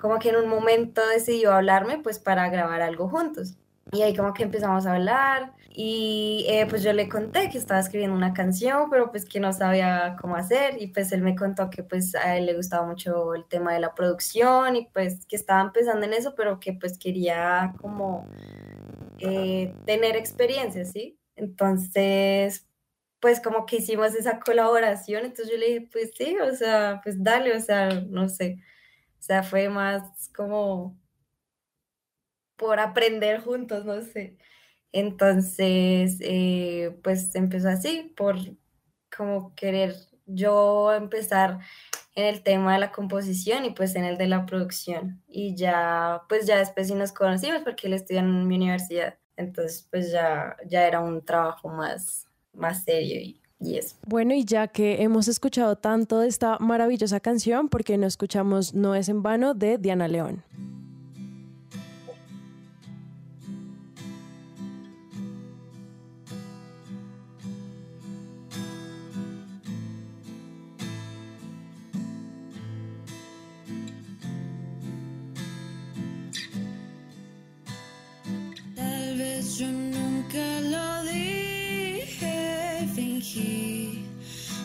como 0.00 0.18
que 0.18 0.30
en 0.30 0.36
un 0.36 0.48
momento 0.48 1.00
decidió 1.06 1.52
hablarme 1.52 1.98
pues 1.98 2.18
para 2.18 2.48
grabar 2.50 2.82
algo 2.82 3.08
juntos. 3.08 3.54
Y 3.92 4.02
ahí 4.02 4.16
como 4.16 4.34
que 4.34 4.42
empezamos 4.42 4.86
a 4.86 4.94
hablar 4.94 5.52
y 5.74 6.44
eh, 6.48 6.66
pues 6.68 6.82
yo 6.82 6.92
le 6.92 7.08
conté 7.08 7.48
que 7.48 7.56
estaba 7.56 7.80
escribiendo 7.80 8.14
una 8.16 8.34
canción, 8.34 8.90
pero 8.90 9.10
pues 9.10 9.24
que 9.24 9.40
no 9.40 9.52
sabía 9.54 10.16
cómo 10.20 10.36
hacer 10.36 10.80
y 10.82 10.88
pues 10.88 11.12
él 11.12 11.22
me 11.22 11.34
contó 11.34 11.70
que 11.70 11.82
pues 11.82 12.14
a 12.14 12.36
él 12.36 12.46
le 12.46 12.54
gustaba 12.54 12.86
mucho 12.86 13.34
el 13.34 13.46
tema 13.46 13.72
de 13.72 13.80
la 13.80 13.94
producción 13.94 14.76
y 14.76 14.86
pues 14.92 15.24
que 15.26 15.36
estaba 15.36 15.62
empezando 15.62 16.04
en 16.04 16.12
eso, 16.12 16.34
pero 16.34 16.60
que 16.60 16.74
pues 16.74 16.98
quería 16.98 17.74
como 17.80 18.28
eh, 19.18 19.74
tener 19.86 20.16
experiencia, 20.16 20.84
¿sí? 20.84 21.18
Entonces, 21.36 22.68
pues 23.20 23.40
como 23.40 23.64
que 23.66 23.76
hicimos 23.76 24.14
esa 24.14 24.40
colaboración, 24.40 25.24
entonces 25.24 25.50
yo 25.50 25.58
le 25.58 25.66
dije, 25.68 25.88
pues 25.92 26.10
sí, 26.16 26.36
o 26.38 26.54
sea, 26.54 27.00
pues 27.02 27.22
dale, 27.22 27.56
o 27.56 27.60
sea, 27.60 27.88
no 28.08 28.28
sé 28.28 28.58
O 29.20 29.22
sea, 29.22 29.42
fue 29.42 29.68
más 29.70 30.30
como 30.36 30.98
por 32.56 32.80
aprender 32.80 33.40
juntos, 33.40 33.84
no 33.84 34.02
sé. 34.02 34.38
Entonces, 34.92 36.18
eh, 36.20 36.96
pues 37.02 37.34
empezó 37.34 37.68
así, 37.68 38.12
por 38.16 38.36
como 39.14 39.54
querer 39.54 39.94
yo 40.26 40.92
empezar 40.92 41.58
en 42.14 42.26
el 42.26 42.42
tema 42.42 42.74
de 42.74 42.80
la 42.80 42.92
composición 42.92 43.64
y 43.64 43.70
pues 43.70 43.96
en 43.96 44.04
el 44.04 44.18
de 44.18 44.26
la 44.26 44.46
producción. 44.46 45.22
Y 45.28 45.54
ya, 45.56 46.22
pues 46.28 46.46
ya 46.46 46.58
después 46.58 46.88
sí 46.88 46.94
nos 46.94 47.12
conocimos 47.12 47.62
porque 47.62 47.86
él 47.86 47.94
estudia 47.94 48.20
en 48.20 48.46
mi 48.46 48.56
universidad. 48.56 49.14
Entonces, 49.36 49.88
pues 49.90 50.12
ya, 50.12 50.56
ya 50.66 50.86
era 50.86 51.00
un 51.00 51.24
trabajo 51.24 51.68
más, 51.68 52.26
más 52.52 52.84
serio 52.84 53.18
y, 53.20 53.40
y 53.58 53.78
eso. 53.78 53.96
Bueno, 54.06 54.34
y 54.34 54.44
ya 54.44 54.68
que 54.68 55.02
hemos 55.02 55.26
escuchado 55.28 55.76
tanto 55.76 56.20
de 56.20 56.28
esta 56.28 56.58
maravillosa 56.58 57.20
canción, 57.20 57.68
¿por 57.68 57.82
qué 57.82 57.96
no 57.96 58.06
escuchamos 58.06 58.74
No 58.74 58.94
es 58.94 59.08
en 59.08 59.22
vano 59.22 59.54
de 59.54 59.78
Diana 59.78 60.06
León? 60.06 60.44
Yo 79.42 79.66
nunca 79.66 80.60
lo 80.60 81.02
dije, 81.02 82.86
fingí 82.94 84.06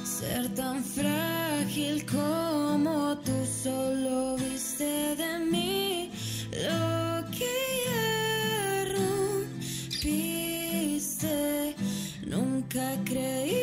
ser 0.03 0.47
tan 0.55 0.83
frágil 0.83 2.05
como 2.05 3.17
tú 3.17 3.33
solo 3.63 4.37
viste 4.37 5.15
de 5.15 5.39
mí 5.51 6.11
lo 6.51 7.25
que 7.31 7.55
ya 7.85 8.85
rompiste. 10.03 11.35
Nunca 12.25 12.85
creí 13.03 13.56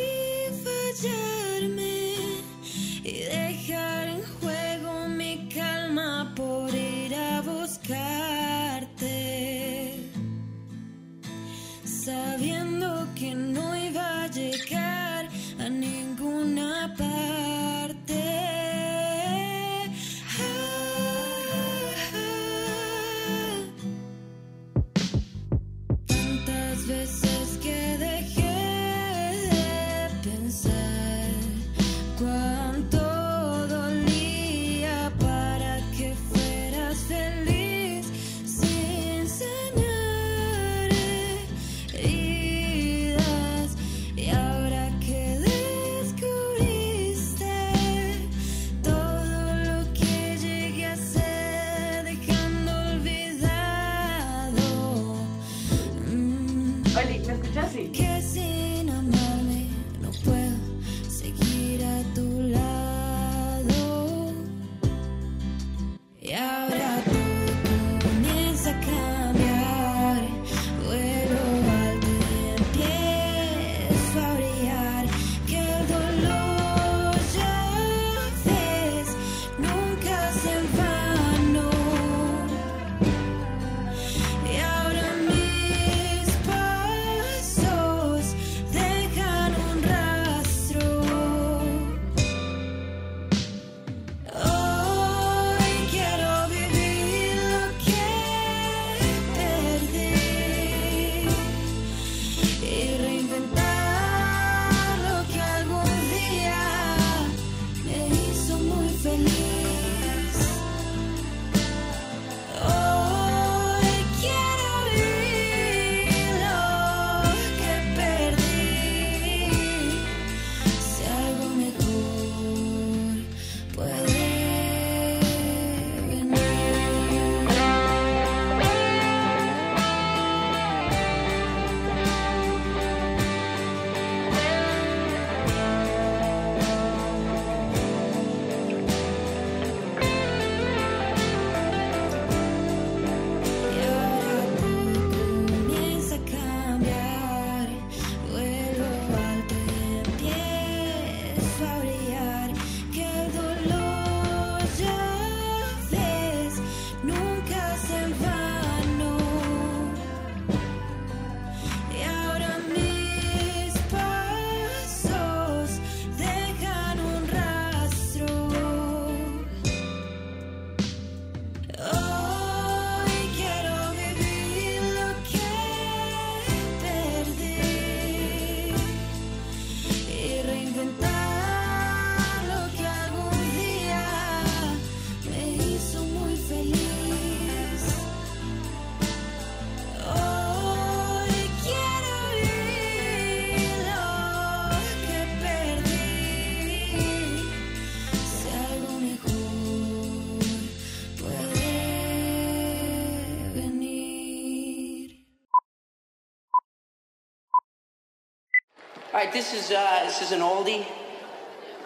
right, 209.25 209.33
this 209.33 209.53
is 209.53 209.71
uh, 209.71 210.03
this 210.05 210.21
is 210.21 210.31
an 210.31 210.41
oldie, 210.41 210.85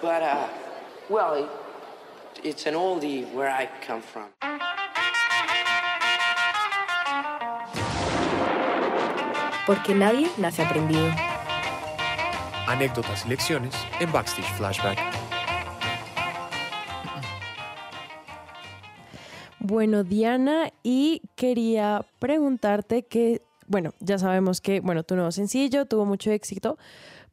but 0.02 0.22
uh, 0.22 0.48
well, 1.10 1.34
it, 1.34 1.50
it's 2.44 2.66
an 2.66 2.74
oldie 2.74 3.32
where 3.34 3.50
I 3.50 3.70
come 3.86 4.02
from. 4.02 4.30
Porque 9.66 9.94
nadie 9.94 10.28
nace 10.38 10.64
aprendido. 10.64 11.12
Anécdotas 12.68 13.26
y 13.26 13.30
lecciones 13.30 13.74
en 14.00 14.12
Backstage 14.12 14.52
Flashback. 14.58 14.98
Bueno, 19.60 20.04
Diana, 20.04 20.72
y 20.84 21.22
quería 21.36 22.04
preguntarte 22.18 23.04
que, 23.04 23.42
bueno, 23.68 23.94
ya 24.00 24.18
sabemos 24.18 24.62
que, 24.62 24.80
bueno, 24.80 25.04
tu 25.04 25.16
nuevo 25.16 25.32
sencillo 25.32 25.86
tuvo 25.86 26.06
mucho 26.06 26.32
éxito, 26.32 26.78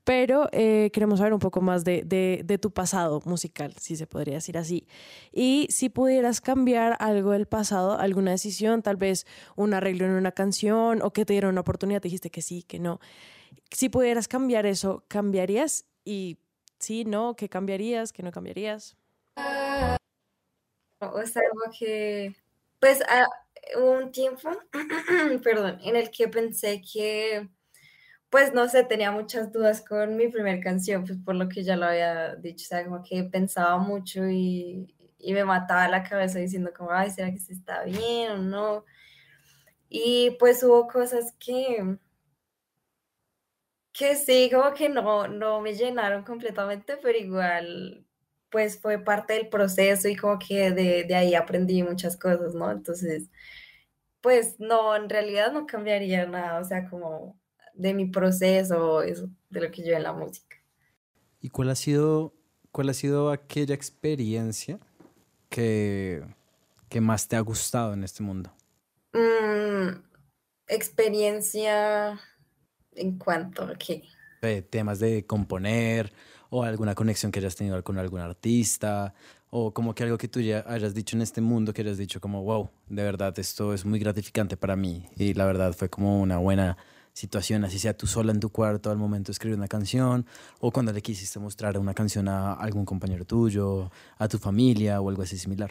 pero 0.07 0.49
eh, 0.53 0.91
queremos 0.93 1.19
saber 1.19 1.35
un 1.35 1.41
poco 1.41 1.61
más 1.61 1.85
de, 1.85 2.03
de- 2.07 2.43
de 2.45 2.59
tu 2.59 2.71
pasado 2.73 3.21
musical, 3.27 3.75
si 3.81 3.97
se 3.97 4.07
podría 4.07 4.35
decir 4.37 4.57
así. 4.59 4.87
Y 5.33 5.67
si 5.71 5.89
pudieras 5.91 6.41
cambiar 6.41 6.97
algo 7.01 7.33
del 7.33 7.47
pasado, 7.47 7.99
alguna 7.99 8.31
decisión, 8.33 8.83
tal 8.83 8.97
vez 8.97 9.27
un 9.57 9.75
arreglo 9.75 10.07
en 10.07 10.13
una 10.13 10.33
canción 10.33 11.03
o 11.03 11.13
que 11.13 11.25
te 11.27 11.33
dieron 11.35 11.51
una 11.53 11.63
oportunidad, 11.63 12.01
te 12.01 12.09
dijiste 12.09 12.31
que 12.31 12.43
sí, 12.43 12.63
que 12.63 12.79
no. 12.79 13.01
Si 13.71 13.89
pudieras 13.89 14.29
cambiar 14.29 14.67
eso, 14.67 15.05
¿cambiarías? 15.09 15.87
Y 16.05 16.39
sí, 16.79 17.05
no, 17.05 17.37
¿qué 17.37 17.49
cambiarías? 17.49 18.13
¿Qué 18.13 18.23
no 18.23 18.33
cambiarías? 18.33 18.97
O 21.01 21.27
sea, 21.27 21.43
como 21.51 21.75
que, 21.79 22.35
pues, 22.81 23.03
ah, 23.09 23.27
hubo 23.79 23.93
un 23.93 24.13
tiempo, 24.13 24.49
perdón, 25.43 25.79
en 25.83 25.97
el 25.97 26.11
que 26.11 26.29
pensé 26.29 26.81
que, 26.81 27.49
pues, 28.31 28.53
no 28.55 28.69
sé, 28.69 28.85
tenía 28.85 29.13
muchas 29.13 29.53
dudas 29.53 29.83
con 29.83 30.17
mi 30.17 30.29
primer 30.29 30.61
canción, 30.61 31.05
pues, 31.05 31.19
por 31.25 31.35
lo 31.37 31.49
que 31.49 31.63
ya 31.65 31.77
lo 31.77 31.87
había 31.87 32.37
dicho, 32.37 32.65
o 32.67 32.69
sea, 32.69 32.85
como 32.85 33.03
que 33.03 33.25
pensaba 33.25 33.79
mucho 33.79 34.29
y, 34.29 34.95
y 35.19 35.33
me 35.33 35.45
mataba 35.45 35.89
la 35.89 36.03
cabeza 36.03 36.39
diciendo 36.39 36.73
como, 36.77 36.93
ay, 36.93 37.11
¿será 37.11 37.31
que 37.33 37.39
se 37.39 37.53
está 37.53 37.85
bien 37.85 38.31
o 38.33 38.39
no? 38.39 38.85
Y 39.89 40.37
pues 40.39 40.63
hubo 40.63 40.87
cosas 40.89 41.33
que, 41.39 41.99
que 43.93 44.15
sí, 44.17 44.51
como 44.53 44.75
que 44.75 44.89
no, 44.89 45.27
no 45.29 45.61
me 45.61 45.75
llenaron 45.75 46.23
completamente, 46.25 46.99
pero 46.99 47.17
igual, 47.19 48.05
pues 48.51 48.81
fue 48.81 48.99
parte 48.99 49.35
del 49.35 49.49
proceso 49.49 50.09
y 50.09 50.17
como 50.17 50.39
que 50.39 50.71
de, 50.73 51.05
de 51.05 51.15
ahí 51.15 51.35
aprendí 51.35 51.83
muchas 51.83 52.17
cosas, 52.17 52.55
¿no? 52.55 52.71
Entonces, 52.71 53.31
pues 54.21 54.61
no, 54.61 54.97
en 54.97 55.09
realidad 55.09 55.53
no 55.53 55.67
cambiaría 55.67 56.27
nada, 56.27 56.61
o 56.61 56.65
sea, 56.65 56.89
como 56.91 57.39
de 57.77 57.95
mi 57.95 58.07
proceso, 58.07 59.03
eso, 59.03 59.29
de 59.51 59.61
lo 59.61 59.71
que 59.71 59.85
yo 59.85 59.95
en 59.95 60.03
la 60.03 60.13
música. 60.13 60.57
¿Y 61.41 61.51
cuál 61.51 61.71
ha 61.71 61.75
sido, 61.75 62.35
cuál 62.73 62.89
ha 62.89 62.95
sido 62.95 63.31
aquella 63.31 63.75
experiencia 63.75 64.79
que, 65.49 66.23
que 66.89 67.01
más 67.01 67.29
te 67.29 67.37
ha 67.37 67.41
gustado 67.41 67.93
en 67.95 68.05
este 68.05 68.23
mundo? 68.23 68.53
Mm, 69.13 70.03
experiencia 70.67 72.19
en 72.95 73.19
cuanto 73.19 73.63
a 73.63 73.75
qué. 73.77 74.03
Eh, 74.43 74.63
temas 74.63 74.99
de 74.99 75.25
componer 75.27 76.13
o 76.51 76.63
alguna 76.63 76.95
conexión 76.95 77.33
que 77.33 77.41
hayas 77.41 77.57
tenido 77.57 77.83
con 77.83 77.99
algún 77.99 78.21
artista 78.21 79.15
o 79.51 79.73
como 79.73 79.95
que 79.95 80.05
algo 80.05 80.19
que 80.19 80.29
tú 80.29 80.41
ya 80.41 80.65
hayas 80.67 80.95
dicho 80.95 81.17
en 81.17 81.23
este 81.23 81.41
mundo 81.41 81.73
que 81.73 81.83
hayas 81.83 81.99
dicho 81.99 82.21
como 82.21 82.43
wow, 82.43 82.71
de 82.89 83.03
verdad 83.03 83.37
esto 83.39 83.73
es 83.75 83.85
muy 83.85 83.99
gratificante 83.99 84.57
para 84.57 84.77
mí 84.77 85.09
y 85.17 85.35
la 85.35 85.47
verdad 85.47 85.73
fue 85.73 85.89
como 85.89 86.21
una 86.21 86.39
buena 86.39 86.77
situación, 87.17 87.65
así 87.65 87.79
sea 87.79 87.97
tú 87.97 88.07
sola 88.07 88.31
en 88.31 88.41
tu 88.41 88.51
cuarto 88.51 88.91
al 88.91 88.99
momento 88.99 89.29
de 89.29 89.33
escribir 89.33 89.57
una 89.57 89.69
canción 89.69 90.27
o 90.61 90.71
cuando 90.71 90.93
le 90.93 91.01
quisiste 91.01 91.39
mostrar 91.39 91.79
una 91.79 91.95
canción 91.95 92.29
a 92.29 92.53
algún 92.53 92.85
compañero 92.85 93.25
tuyo, 93.25 93.91
a 94.19 94.29
tu 94.29 94.37
familia 94.37 95.01
o 95.01 95.09
algo 95.09 95.23
así 95.23 95.39
similar. 95.39 95.71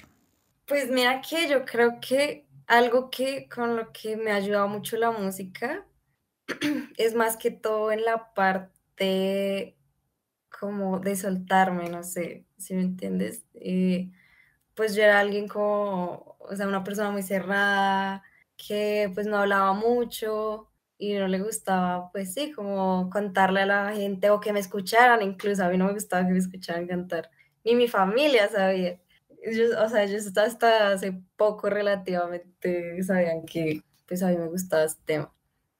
Pues 0.65 0.89
mira 0.89 1.21
que 1.21 1.47
yo 1.47 1.63
creo 1.63 1.99
que 2.01 2.47
algo 2.65 3.11
que 3.11 3.47
con 3.47 3.75
lo 3.75 3.93
que 3.93 4.17
me 4.17 4.31
ha 4.31 4.37
ayudado 4.37 4.67
mucho 4.67 4.97
la 4.97 5.11
música 5.11 5.85
es 6.97 7.13
más 7.13 7.37
que 7.37 7.51
todo 7.51 7.91
en 7.91 8.03
la 8.03 8.33
parte 8.33 9.77
como 10.49 10.99
de 10.99 11.15
soltarme, 11.15 11.89
no 11.89 12.01
sé, 12.01 12.47
si 12.57 12.73
me 12.73 12.81
entiendes. 12.81 13.43
Eh, 13.53 14.09
pues 14.73 14.95
yo 14.95 15.03
era 15.03 15.19
alguien 15.19 15.47
como, 15.47 16.37
o 16.39 16.55
sea, 16.55 16.67
una 16.67 16.83
persona 16.83 17.11
muy 17.11 17.21
cerrada, 17.21 18.23
que 18.57 19.11
pues 19.13 19.27
no 19.27 19.37
hablaba 19.37 19.73
mucho 19.73 20.71
y 20.97 21.13
no 21.15 21.27
le 21.27 21.39
gustaba, 21.41 22.11
pues 22.11 22.33
sí, 22.33 22.51
como 22.53 23.09
contarle 23.09 23.61
a 23.61 23.65
la 23.65 23.93
gente 23.95 24.29
o 24.29 24.39
que 24.39 24.53
me 24.53 24.59
escucharan, 24.59 25.21
incluso 25.21 25.63
a 25.65 25.69
mí 25.69 25.77
no 25.77 25.85
me 25.87 25.93
gustaba 25.93 26.25
que 26.25 26.31
me 26.33 26.39
escucharan 26.39 26.87
cantar, 26.87 27.29
ni 27.63 27.75
mi 27.75 27.87
familia 27.87 28.47
sabía. 28.49 28.99
Ellos, 29.43 29.71
o 29.77 29.89
sea, 29.89 30.03
ellos 30.03 30.35
hasta, 30.37 30.91
hace 30.93 31.13
poco 31.37 31.69
relativamente 31.69 33.01
sabían 33.03 33.45
que 33.45 33.81
pues 34.07 34.23
a 34.23 34.29
mí 34.29 34.37
me 34.37 34.47
gustaba 34.47 34.83
este 34.85 35.01
tema. 35.05 35.33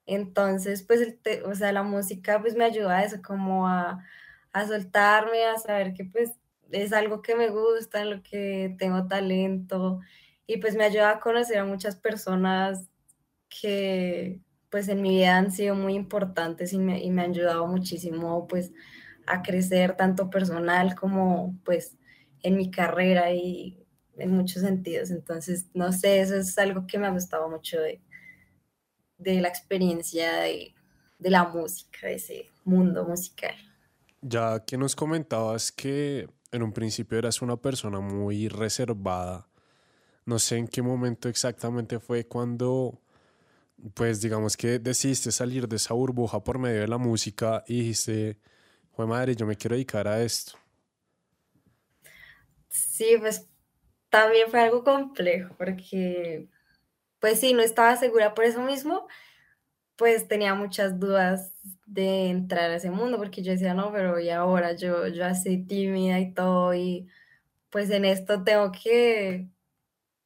Entonces, 0.06 0.84
pues, 0.84 1.01
el 1.01 1.17
te- 1.19 1.43
o 1.43 1.56
sea, 1.56 1.71
la 1.71 1.84
música 1.84 2.39
pues 2.41 2.56
me 2.56 2.65
ayuda 2.65 2.97
a 2.99 3.04
eso, 3.06 3.21
como 3.23 3.67
a, 3.67 4.04
a 4.54 4.67
soltarme, 4.67 5.45
a 5.45 5.58
saber 5.58 5.93
que 5.93 6.06
pues 6.06 6.32
es 6.71 6.93
algo 6.93 7.21
que 7.21 7.36
me 7.36 7.49
gusta, 7.49 8.01
en 8.01 8.10
lo 8.12 8.23
que 8.23 8.75
tengo 8.80 9.08
talento 9.08 9.99
y 10.47 10.58
pues 10.58 10.75
me 10.75 10.84
ayuda 10.86 11.12
a 11.12 11.19
conocer 11.19 11.58
a 11.60 11.65
muchas 11.65 11.95
personas 11.95 12.88
que 13.49 14.41
pues 14.76 14.90
en 14.90 15.02
mi 15.02 15.12
vida 15.12 15.38
han 15.38 15.54
sido 15.54 15.74
muy 15.74 15.94
importantes 15.94 16.74
y 16.74 16.78
me, 16.80 17.02
y 17.02 17.10
me 17.10 17.22
han 17.22 17.30
ayudado 17.32 17.66
muchísimo 17.66 18.46
pues 18.46 18.74
a 19.26 19.42
crecer 19.42 19.96
tanto 19.96 20.30
personal 20.30 20.96
como 20.96 21.58
pues 21.64 21.96
en 22.44 22.58
mi 22.58 22.70
carrera 22.70 23.32
y 23.32 23.82
en 24.18 24.32
muchos 24.32 24.64
sentidos. 24.64 25.12
Entonces, 25.12 25.68
no 25.74 25.94
sé, 25.94 26.20
eso 26.20 26.36
es 26.36 26.58
algo 26.58 26.88
que 26.88 26.98
me 26.98 27.08
ha 27.08 27.12
gustado 27.12 27.48
mucho 27.48 27.80
de, 27.80 28.02
de 29.18 29.40
la 29.40 29.48
experiencia 29.48 30.42
de, 30.42 30.76
de 31.20 31.30
la 31.30 31.46
música, 31.46 32.08
de 32.08 32.16
ese 32.16 32.50
mundo 32.66 33.06
musical. 33.06 33.56
Ya 34.20 34.66
que 34.66 34.78
nos 34.78 34.94
comentabas 34.94 35.72
que 35.72 36.28
en 36.52 36.64
un 36.64 36.74
principio 36.74 37.18
eras 37.18 37.42
una 37.42 37.56
persona 37.56 38.02
muy 38.02 38.50
reservada, 38.50 39.48
no 40.26 40.38
sé 40.38 40.58
en 40.58 40.68
qué 40.68 40.82
momento 40.82 41.30
exactamente 41.30 41.98
fue 42.02 42.28
cuando, 42.28 43.00
pues 43.94 44.22
digamos 44.22 44.58
que 44.58 44.80
decidiste 44.80 45.32
salir 45.32 45.68
de 45.68 45.76
esa 45.78 45.94
burbuja 45.94 46.44
por 46.44 46.60
medio 46.60 46.82
de 46.82 46.88
la 46.88 46.98
música 46.98 47.64
y 47.68 47.80
dijiste, 47.80 48.40
fue 48.92 49.06
madre, 49.08 49.36
yo 49.36 49.46
me 49.46 49.56
quiero 49.58 49.76
dedicar 49.76 50.08
a 50.08 50.22
esto. 50.22 50.58
Sí, 52.70 53.16
pues 53.20 53.48
también 54.10 54.50
fue 54.50 54.62
algo 54.62 54.84
complejo 54.84 55.56
porque, 55.58 56.50
pues 57.20 57.40
sí, 57.40 57.54
no 57.54 57.62
estaba 57.62 57.96
segura 57.98 58.34
por 58.34 58.46
eso 58.46 58.62
mismo, 58.62 59.08
pues 59.98 60.28
tenía 60.28 60.56
muchas 60.56 61.00
dudas 61.00 61.54
de 61.86 62.30
entrar 62.30 62.72
a 62.72 62.76
ese 62.78 62.92
mundo 62.92 63.18
porque 63.18 63.44
yo 63.44 63.52
decía, 63.54 63.74
no, 63.74 63.92
pero 63.94 64.20
y 64.20 64.30
ahora 64.30 64.74
yo, 64.74 65.08
yo 65.08 65.26
así 65.26 65.64
tímida 65.66 66.20
y 66.20 66.34
todo 66.34 66.74
y 66.74 67.08
pues 67.70 67.90
en 67.92 68.06
esto 68.06 68.44
tengo 68.44 68.72
que, 68.72 69.50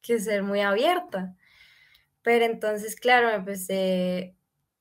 que 0.02 0.20
ser 0.20 0.42
muy 0.42 0.60
abierta. 0.60 1.36
Pero 2.22 2.44
entonces, 2.44 2.96
claro, 2.96 3.30
empecé, 3.30 4.36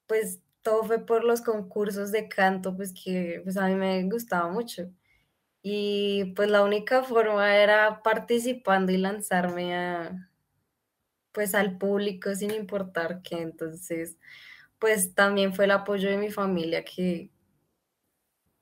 pues 0.07 0.41
todo 0.61 0.83
fue 0.83 1.05
por 1.05 1.23
los 1.23 1.41
concursos 1.41 2.11
de 2.11 2.27
canto, 2.29 2.75
pues 2.75 2.93
que 2.93 3.41
pues 3.43 3.57
a 3.57 3.67
mí 3.67 3.75
me 3.75 4.03
gustaba 4.09 4.49
mucho. 4.51 4.91
Y 5.63 6.33
pues 6.35 6.49
la 6.51 6.63
única 6.63 7.03
forma 7.03 7.55
era 7.57 8.03
participando 8.03 8.91
y 8.93 8.97
lanzarme 8.97 9.75
a, 9.77 10.29
pues 11.31 11.55
al 11.55 11.77
público 11.77 12.33
sin 12.35 12.51
importar 12.51 13.21
qué. 13.23 13.41
Entonces, 13.41 14.17
pues 14.79 15.13
también 15.15 15.53
fue 15.55 15.65
el 15.65 15.71
apoyo 15.71 16.09
de 16.09 16.17
mi 16.17 16.31
familia 16.31 16.85
que 16.85 17.31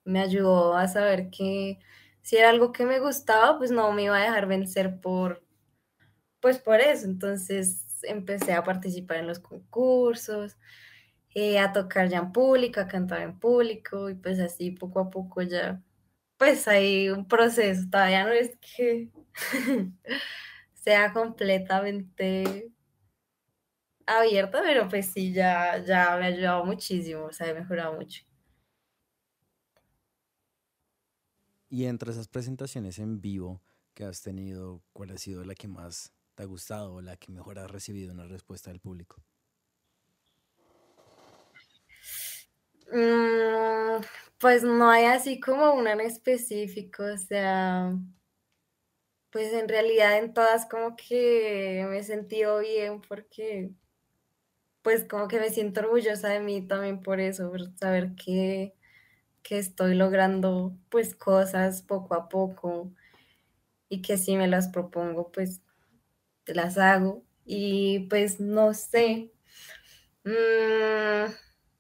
me 0.06 0.20
ayudó 0.22 0.76
a 0.76 0.88
saber 0.88 1.30
que 1.30 1.80
si 2.22 2.38
era 2.38 2.50
algo 2.50 2.72
que 2.72 2.86
me 2.86 3.00
gustaba, 3.00 3.58
pues 3.58 3.72
no 3.72 3.92
me 3.92 4.04
iba 4.04 4.18
a 4.18 4.22
dejar 4.22 4.48
vencer 4.48 5.00
por, 5.02 5.44
pues 6.42 6.60
por 6.60 6.82
eso. 6.82 7.06
Entonces 7.08 7.87
empecé 8.04 8.54
a 8.54 8.64
participar 8.64 9.18
en 9.18 9.28
los 9.28 9.40
concursos, 9.40 10.58
eh, 11.36 11.60
a 11.60 11.74
tocar 11.74 12.10
ya 12.10 12.20
en 12.20 12.32
público, 12.32 12.80
a 12.80 12.88
cantar 12.88 13.22
en 13.22 13.40
público 13.40 14.10
y 14.10 14.16
pues 14.16 14.40
así 14.40 14.72
poco 14.72 15.00
a 15.02 15.10
poco 15.10 15.42
ya, 15.44 15.84
pues 16.38 16.68
hay 16.68 17.10
un 17.10 17.28
proceso. 17.28 17.84
Todavía 17.92 18.26
no 18.26 18.32
es 18.32 18.58
que 18.60 19.12
sea 20.74 21.14
completamente 21.14 22.72
abierta, 24.08 24.62
pero 24.64 24.88
pues 24.90 25.08
sí, 25.08 25.34
ya, 25.34 25.84
ya 25.86 26.18
me 26.18 26.26
ha 26.26 26.28
ayudado 26.30 26.66
muchísimo, 26.66 27.26
o 27.26 27.32
sea, 27.34 27.50
he 27.50 27.54
mejorado 27.54 27.94
mucho. 27.96 28.24
Y 31.70 31.86
entre 31.86 32.12
esas 32.12 32.28
presentaciones 32.28 32.98
en 33.00 33.20
vivo 33.22 33.62
que 33.94 34.06
has 34.06 34.22
tenido, 34.22 34.82
¿cuál 34.94 35.12
ha 35.12 35.18
sido 35.18 35.44
la 35.44 35.54
que 35.54 35.68
más 35.68 36.14
te 36.38 36.44
ha 36.44 36.46
gustado 36.46 36.94
o 36.94 37.02
la 37.02 37.18
que 37.18 37.32
mejor 37.32 37.58
has 37.58 37.70
recibido 37.70 38.14
una 38.14 38.26
respuesta 38.26 38.70
del 38.70 38.80
público? 38.80 39.24
Mm, 42.92 44.04
pues 44.38 44.64
no 44.64 44.90
hay 44.90 45.06
así 45.06 45.40
como 45.40 45.74
una 45.74 45.94
en 45.94 46.02
específico, 46.02 47.04
o 47.04 47.18
sea, 47.18 47.92
pues 49.32 49.52
en 49.52 49.68
realidad 49.68 50.20
en 50.20 50.32
todas 50.34 50.68
como 50.68 50.96
que 50.96 51.86
me 51.90 51.98
he 51.98 52.04
sentido 52.04 52.60
bien 52.60 53.02
porque 53.02 53.72
pues 54.84 55.06
como 55.06 55.28
que 55.28 55.40
me 55.40 55.50
siento 55.50 55.82
orgullosa 55.82 56.30
de 56.30 56.40
mí 56.40 56.62
también 56.66 57.02
por 57.02 57.20
eso, 57.20 57.50
por 57.50 57.76
saber 57.78 58.14
que, 58.16 58.76
que 59.42 59.58
estoy 59.58 59.96
logrando 59.96 60.78
pues 60.90 61.16
cosas 61.16 61.82
poco 61.82 62.14
a 62.14 62.30
poco 62.30 62.92
y 63.90 64.04
que 64.04 64.18
si 64.18 64.38
me 64.38 64.48
las 64.48 64.70
propongo 64.70 65.32
pues 65.32 65.62
las 66.56 66.78
hago 66.78 67.24
y 67.46 68.02
pues 68.10 68.40
no 68.40 68.74
sé. 68.74 69.32
Mm, 70.26 71.32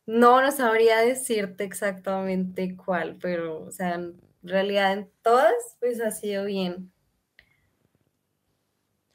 no, 0.07 0.41
no 0.41 0.51
sabría 0.51 0.99
decirte 1.01 1.63
exactamente 1.65 2.75
cuál, 2.77 3.17
pero 3.21 3.63
o 3.65 3.71
sea, 3.71 3.95
en 3.95 4.21
realidad 4.43 4.93
en 4.93 5.11
todas 5.23 5.53
pues 5.79 6.01
ha 6.01 6.11
sido 6.11 6.45
bien. 6.45 6.91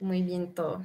Muy 0.01 0.21
bien 0.23 0.53
todo. 0.55 0.83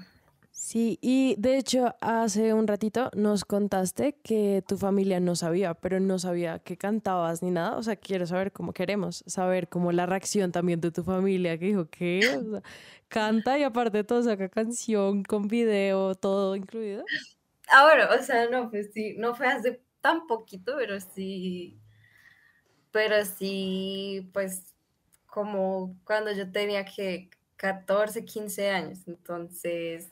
Sí, 0.60 0.98
y 1.04 1.36
de 1.38 1.58
hecho 1.60 1.96
hace 2.02 2.52
un 2.52 2.66
ratito 2.66 3.12
nos 3.14 3.46
contaste 3.46 4.16
que 4.24 4.64
tu 4.68 4.76
familia 4.76 5.20
no 5.20 5.36
sabía, 5.36 5.76
pero 5.76 6.00
no 6.00 6.18
sabía 6.18 6.58
que 6.58 6.78
cantabas 6.78 7.44
ni 7.44 7.52
nada. 7.52 7.78
O 7.78 7.84
sea, 7.84 7.96
quiero 7.96 8.26
saber 8.26 8.52
cómo 8.52 8.74
queremos, 8.74 9.24
saber 9.28 9.70
cómo 9.70 9.92
la 9.92 10.08
reacción 10.08 10.52
también 10.52 10.82
de 10.82 10.90
tu 10.90 11.04
familia, 11.04 11.60
que 11.60 11.66
dijo, 11.66 11.88
sea, 12.00 12.62
canta 13.08 13.60
y 13.60 13.64
aparte 13.64 14.04
todo 14.04 14.24
saca 14.24 14.50
canción 14.50 15.24
con 15.24 15.48
video, 15.48 16.16
todo 16.16 16.56
incluido. 16.56 17.06
Ah, 17.68 17.84
bueno, 17.84 18.06
o 18.20 18.24
sea, 18.24 18.50
no, 18.50 18.72
pues 18.72 18.90
sí, 18.94 19.14
no 19.16 19.36
fue 19.36 19.46
hace 19.48 19.80
tan 20.02 20.26
poquito, 20.26 20.74
pero 20.76 21.00
sí, 21.00 21.78
pero 22.92 23.24
sí, 23.26 24.28
pues 24.34 24.74
como 25.28 25.96
cuando 26.04 26.32
yo 26.32 26.52
tenía 26.52 26.84
que 26.84 27.30
14, 27.58 28.26
15 28.26 28.72
años, 28.72 29.08
entonces, 29.08 30.10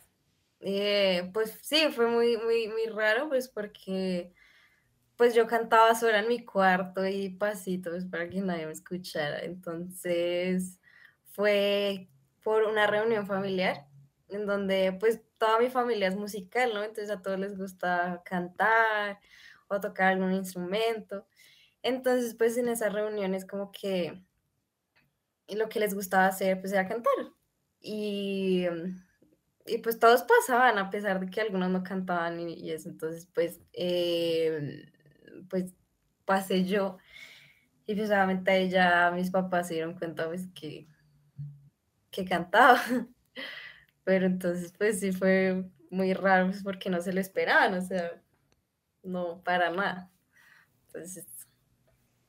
eh, 0.65 1.29
pues 1.33 1.57
sí, 1.61 1.89
fue 1.91 2.07
muy, 2.07 2.37
muy, 2.37 2.67
muy 2.69 2.87
raro, 2.87 3.29
pues 3.29 3.47
porque 3.49 4.33
pues 5.17 5.35
yo 5.35 5.47
cantaba 5.47 5.95
sola 5.95 6.19
en 6.19 6.27
mi 6.29 6.45
cuarto 6.45 7.05
y 7.07 7.29
pasito, 7.29 7.91
pues 7.91 8.05
para 8.05 8.29
que 8.29 8.41
nadie 8.41 8.65
me 8.67 8.73
escuchara, 8.73 9.39
entonces 9.41 10.79
fue 11.31 12.09
por 12.43 12.63
una 12.63 12.87
reunión 12.87 13.27
familiar 13.27 13.87
en 14.29 14.45
donde 14.47 14.93
pues 14.99 15.21
toda 15.37 15.59
mi 15.59 15.69
familia 15.69 16.07
es 16.09 16.15
musical. 16.15 16.71
Entonces 16.71 17.09
a 17.09 17.21
todos 17.21 17.39
les 17.39 17.57
gusta 17.57 18.21
cantar 18.25 19.19
o 19.67 19.79
tocar 19.79 20.13
algún 20.13 20.33
instrumento. 20.33 21.27
Entonces 21.83 22.35
pues 22.35 22.57
en 22.57 22.69
esas 22.69 22.93
reuniones 22.93 23.45
como 23.45 23.71
que 23.71 24.21
lo 25.49 25.69
que 25.69 25.79
les 25.79 25.93
gustaba 25.93 26.27
hacer 26.27 26.59
pues 26.59 26.73
era 26.73 26.87
cantar. 26.87 27.13
Y, 27.81 28.65
y 29.65 29.79
pues 29.79 29.99
todos 29.99 30.23
pasaban 30.23 30.77
a 30.77 30.89
pesar 30.89 31.19
de 31.19 31.29
que 31.29 31.41
algunos 31.41 31.69
no 31.69 31.83
cantaban 31.83 32.39
y, 32.39 32.71
eso. 32.71 32.89
Entonces 32.89 33.27
pues, 33.33 33.61
eh, 33.73 34.85
pues 35.49 35.73
pasé 36.25 36.65
yo. 36.65 36.97
Y 37.87 37.95
pues 37.95 38.09
obviamente 38.09 38.69
ya 38.69 39.11
mis 39.11 39.31
papás 39.31 39.67
se 39.67 39.75
dieron 39.75 39.97
cuenta 39.97 40.27
pues 40.27 40.47
que, 40.53 40.87
que 42.11 42.25
cantaba. 42.25 42.79
Pero 44.03 44.27
entonces, 44.27 44.71
pues 44.77 44.99
sí 44.99 45.11
fue 45.11 45.65
muy 45.89 46.13
raro, 46.13 46.47
pues, 46.47 46.61
porque 46.63 46.89
no 46.91 47.01
se 47.01 47.11
lo 47.11 47.19
esperaban, 47.19 47.73
o 47.73 47.81
sea, 47.81 48.21
no 49.01 49.41
para 49.43 49.71
nada. 49.71 50.11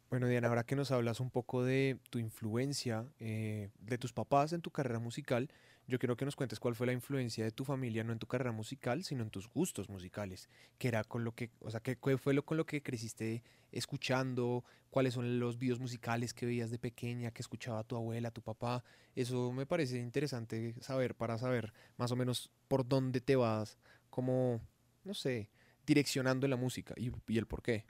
Bueno, 0.09 0.27
Diana, 0.27 0.49
ahora 0.49 0.65
que 0.65 0.75
nos 0.75 0.91
hablas 0.91 1.21
un 1.21 1.31
poco 1.31 1.65
de 1.65 1.99
tu 2.11 2.19
influencia, 2.19 3.05
eh, 3.21 3.71
de 3.79 3.99
tus 3.99 4.13
papás 4.13 4.53
en 4.53 4.63
tu 4.63 4.71
carrera 4.71 4.99
musical, 4.99 5.51
yo 5.89 5.99
quiero 5.99 6.17
que 6.17 6.25
nos 6.25 6.35
cuentes 6.35 6.59
cuál 6.59 6.75
fue 6.75 6.87
la 6.87 6.93
influencia 6.93 7.45
de 7.45 7.53
tu 7.53 7.65
familia, 7.65 8.03
no 8.03 8.13
en 8.13 8.19
tu 8.19 8.27
carrera 8.27 8.53
musical, 8.53 9.05
sino 9.05 9.23
en 9.23 9.31
tus 9.31 9.49
gustos 9.49 9.89
musicales. 9.89 10.49
¿Qué 10.79 10.89
era 10.89 11.05
con 11.05 11.23
lo 11.23 11.33
que, 11.33 11.51
o 11.61 11.71
sea, 11.71 11.81
qué, 11.81 11.97
fue 12.19 12.35
lo 12.35 12.45
con 12.45 12.57
lo 12.57 12.67
que 12.67 12.83
creciste 12.83 13.45
escuchando? 13.71 14.65
¿Cuáles 14.91 15.15
son 15.15 15.39
los 15.39 15.59
videos 15.59 15.79
musicales 15.79 16.35
que 16.35 16.47
veías 16.47 16.71
de 16.71 16.79
pequeña, 16.79 17.31
que 17.31 17.43
escuchaba 17.43 17.85
tu 17.85 17.95
abuela, 17.95 18.33
tu 18.33 18.43
papá? 18.43 18.83
Eso 19.15 19.53
me 19.53 19.67
parece 19.67 19.99
interesante 19.99 20.75
saber 20.81 21.15
para 21.15 21.39
saber 21.39 21.73
más 21.97 22.11
o 22.11 22.17
menos 22.17 22.51
por 22.67 22.87
dónde 22.87 23.21
te 23.21 23.37
vas, 23.37 23.79
como, 24.11 24.61
no 25.05 25.15
sé, 25.15 25.51
direccionando 25.87 26.49
la 26.49 26.57
música 26.57 26.95
y, 26.97 27.13
y 27.29 27.39
el 27.39 27.47
por 27.47 27.63
qué. 27.63 27.85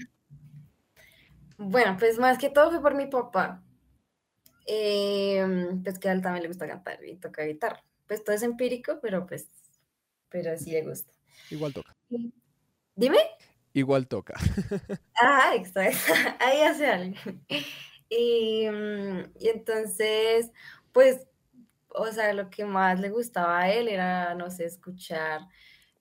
bueno, 1.56 1.96
pues 1.98 2.18
más 2.18 2.36
que 2.36 2.50
todo 2.50 2.70
fue 2.70 2.82
por 2.82 2.94
mi 2.94 3.06
papá. 3.06 3.62
Em, 4.66 5.82
pues 5.82 5.98
que 5.98 6.08
a 6.08 6.12
él 6.12 6.22
también 6.22 6.42
le 6.42 6.48
gusta 6.48 6.66
cantar 6.66 7.04
y 7.04 7.16
toca 7.16 7.44
guitarra. 7.44 7.84
Pues 8.08 8.24
todo 8.24 8.34
es 8.34 8.42
empírico, 8.42 8.98
pero 9.00 9.26
pues, 9.26 9.48
pero 10.28 10.56
sí 10.58 10.72
le 10.72 10.82
gusta. 10.82 11.12
Igual 11.50 11.72
toca. 11.72 11.94
Dime. 12.96 13.18
Igual 13.74 14.08
toca. 14.08 14.34
Ah, 15.20 15.54
exacto. 15.54 16.12
Ahí 16.40 16.60
hace 16.62 16.86
algo. 16.86 17.16
Y, 18.08 18.68
mm, 18.70 19.32
y 19.40 19.48
entonces, 19.48 20.52
pues, 20.92 21.26
o 21.88 22.06
sea, 22.12 22.32
lo 22.34 22.50
que 22.50 22.64
más 22.66 23.00
le 23.00 23.10
gustaba 23.10 23.60
a 23.62 23.72
él 23.72 23.88
era, 23.88 24.34
no 24.34 24.50
sé, 24.50 24.66
escuchar 24.66 25.40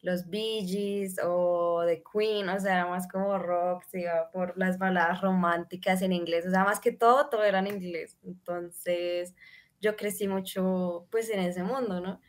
los 0.05 0.29
Bee 0.29 0.63
Gees 0.67 1.17
o 1.23 1.83
The 1.85 2.03
Queen, 2.03 2.47
o 2.49 2.59
sea, 2.59 2.73
era 2.75 2.85
más 2.87 3.07
como 3.07 3.39
rock, 3.39 3.83
se 3.89 4.01
iba 4.01 4.29
por 4.31 4.55
las 4.55 4.77
baladas 4.77 5.21
románticas 5.21 6.03
en 6.03 6.13
inglés, 6.13 6.45
o 6.45 6.51
sea, 6.51 6.63
más 6.63 6.79
que 6.79 6.91
todo, 6.91 7.27
todo 7.29 7.43
era 7.43 7.57
en 7.59 7.67
inglés. 7.67 8.15
Entonces, 8.23 9.33
yo 9.81 9.95
crecí 9.95 10.27
mucho, 10.27 11.07
pues, 11.11 11.29
en 11.31 11.39
ese 11.39 11.63
mundo, 11.63 12.01
¿no? 12.01 12.21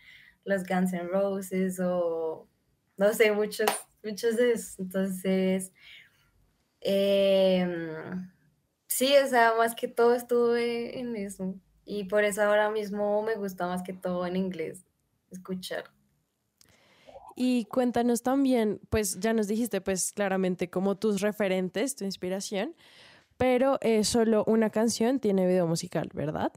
Los 0.44 0.64
Guns 0.64 0.94
N' 0.94 1.08
Roses 1.08 1.78
o, 1.80 2.48
no 2.96 3.12
sé, 3.12 3.32
muchos, 3.32 3.66
muchos 4.02 4.36
de 4.36 4.52
esos. 4.52 4.78
Entonces... 4.78 5.72
Em, 6.80 8.30
sí, 8.88 9.14
o 9.22 9.26
sea, 9.26 9.54
más 9.54 9.74
que 9.74 9.88
todo 9.88 10.14
estuve 10.14 10.98
en 10.98 11.16
eso. 11.16 11.54
Y 11.84 12.04
por 12.04 12.24
eso 12.24 12.42
ahora 12.42 12.70
mismo 12.70 13.22
me 13.22 13.34
gusta 13.36 13.66
más 13.66 13.82
que 13.82 13.92
todo 13.92 14.26
en 14.26 14.36
inglés 14.36 14.86
escuchar. 15.30 15.95
Y 17.38 17.66
cuéntanos 17.66 18.22
también, 18.22 18.80
pues 18.88 19.20
ya 19.20 19.34
nos 19.34 19.46
dijiste 19.46 19.82
pues 19.82 20.10
claramente 20.12 20.70
como 20.70 20.96
tus 20.96 21.20
referentes, 21.20 21.94
tu 21.94 22.04
inspiración, 22.04 22.74
pero 23.36 23.78
eh, 23.82 24.04
solo 24.04 24.42
una 24.46 24.70
canción 24.70 25.20
tiene 25.20 25.46
video 25.46 25.66
musical, 25.66 26.08
¿verdad? 26.14 26.50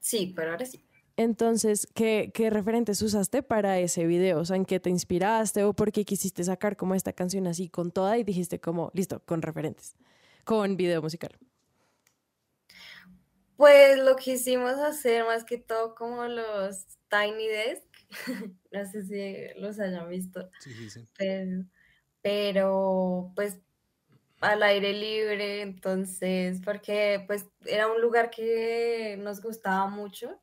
Sí, 0.00 0.32
pero 0.34 0.52
ahora 0.52 0.64
sí. 0.64 0.82
Entonces, 1.18 1.86
¿qué, 1.94 2.30
qué 2.32 2.48
referentes 2.48 3.02
usaste 3.02 3.42
para 3.42 3.78
ese 3.78 4.06
video? 4.06 4.40
O 4.40 4.44
sea, 4.46 4.56
¿en 4.56 4.64
qué 4.64 4.80
te 4.80 4.88
inspiraste 4.88 5.64
o 5.64 5.74
por 5.74 5.92
qué 5.92 6.06
quisiste 6.06 6.42
sacar 6.44 6.78
como 6.78 6.94
esta 6.94 7.12
canción 7.12 7.46
así 7.46 7.68
con 7.68 7.90
toda 7.90 8.16
y 8.16 8.24
dijiste 8.24 8.58
como, 8.58 8.90
listo, 8.94 9.20
con 9.26 9.42
referentes, 9.42 9.96
con 10.44 10.78
video 10.78 11.02
musical? 11.02 11.36
Pues 13.58 13.98
lo 13.98 14.16
que 14.16 14.32
hicimos 14.32 14.78
hacer 14.78 15.26
más 15.26 15.44
que 15.44 15.58
todo 15.58 15.94
como 15.94 16.24
los 16.24 16.86
Tiny 17.10 17.48
Desk, 17.48 17.84
no 18.72 18.86
sé 18.86 19.02
si 19.04 19.60
los 19.60 19.78
hayan 19.80 20.08
visto, 20.08 20.50
Sí, 20.58 20.72
sí, 20.74 20.90
sí. 20.90 21.08
pero, 21.18 21.64
pero 22.22 23.32
pues 23.36 23.60
al 24.40 24.62
aire 24.62 24.92
libre, 24.94 25.62
entonces, 25.62 26.60
porque 26.64 27.24
pues 27.26 27.46
era 27.66 27.88
un 27.92 28.00
lugar 28.00 28.30
que 28.30 29.16
nos 29.20 29.40
gustaba 29.42 29.88
mucho, 29.88 30.40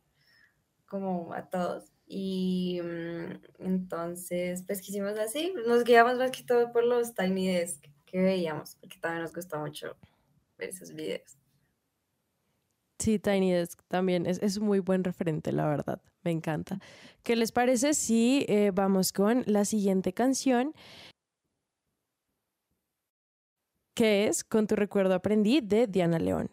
como 0.88 1.34
a 1.34 1.50
todos, 1.50 1.92
y 2.08 2.82
mm, 2.84 3.42
entonces 3.60 4.64
pues 4.68 4.82
quisimos 4.82 5.20
así, 5.20 5.54
nos 5.68 5.84
guiamos 5.84 6.18
más 6.18 6.32
que 6.32 6.44
todo 6.44 6.72
por 6.72 6.84
los 6.86 7.16
Tiny 7.16 7.48
Desk 7.50 7.86
que 8.06 8.20
veíamos, 8.22 8.76
porque 8.78 9.00
también 9.00 9.24
nos 9.24 9.34
gustó 9.34 9.60
mucho 9.60 9.98
ver 10.58 10.70
esos 10.70 10.94
videos. 10.94 11.38
Sí, 13.08 13.20
Tiny 13.20 13.54
Desk 13.54 13.80
también 13.88 14.26
es, 14.26 14.38
es 14.44 14.60
muy 14.60 14.80
buen 14.80 15.06
referente, 15.06 15.54
la 15.54 15.66
verdad. 15.66 16.02
Me 16.26 16.32
encanta. 16.32 16.78
¿Qué 17.24 17.38
les 17.38 17.54
parece 17.54 17.94
si 17.94 18.46
eh, 18.50 18.72
vamos 18.76 19.14
con 19.14 19.44
la 19.46 19.64
siguiente 19.64 20.12
canción? 20.12 20.74
Que 23.96 24.28
es 24.28 24.44
Con 24.44 24.68
tu 24.68 24.76
recuerdo 24.76 25.14
aprendí 25.14 25.62
de 25.62 25.88
Diana 25.88 26.20
León. 26.20 26.50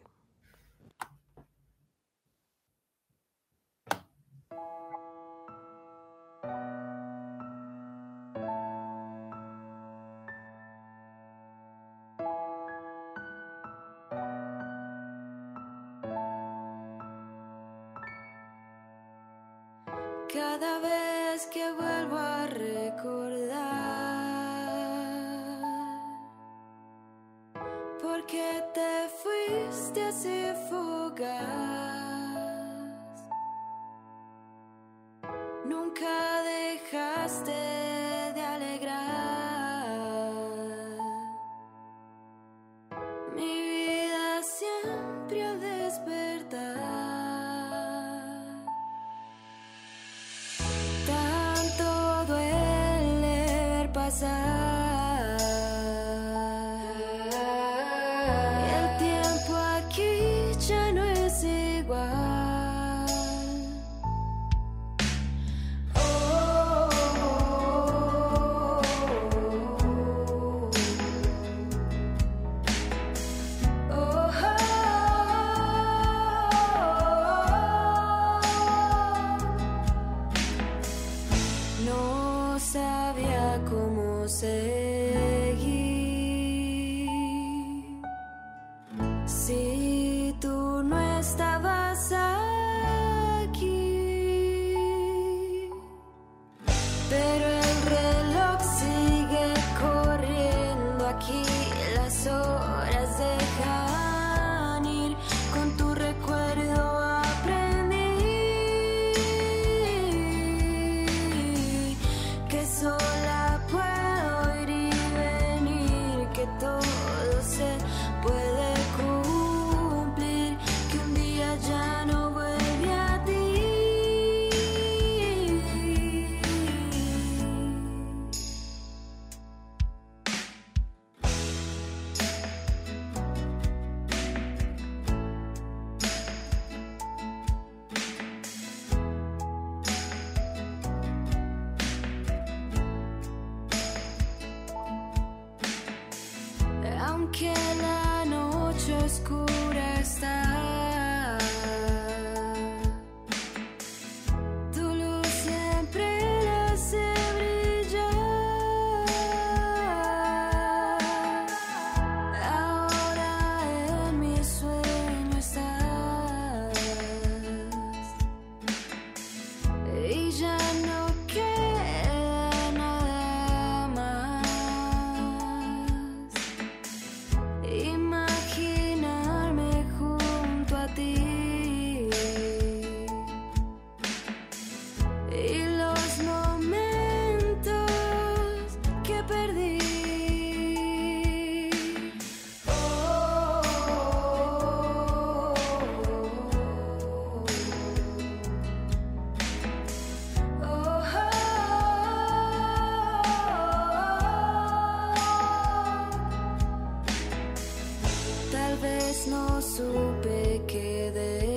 No 209.26 209.60
supe 209.62 210.60
qué 210.66 211.10
decir 211.12 211.53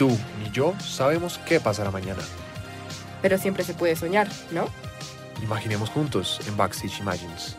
tú 0.00 0.08
ni 0.42 0.50
yo 0.50 0.72
sabemos 0.80 1.38
qué 1.46 1.60
pasará 1.60 1.90
mañana. 1.90 2.22
Pero 3.20 3.36
siempre 3.36 3.64
se 3.64 3.74
puede 3.74 3.94
soñar, 3.96 4.28
¿no? 4.50 4.64
Imaginemos 5.42 5.90
juntos 5.90 6.40
en 6.48 6.56
Backstage 6.56 7.00
Imagines. 7.00 7.54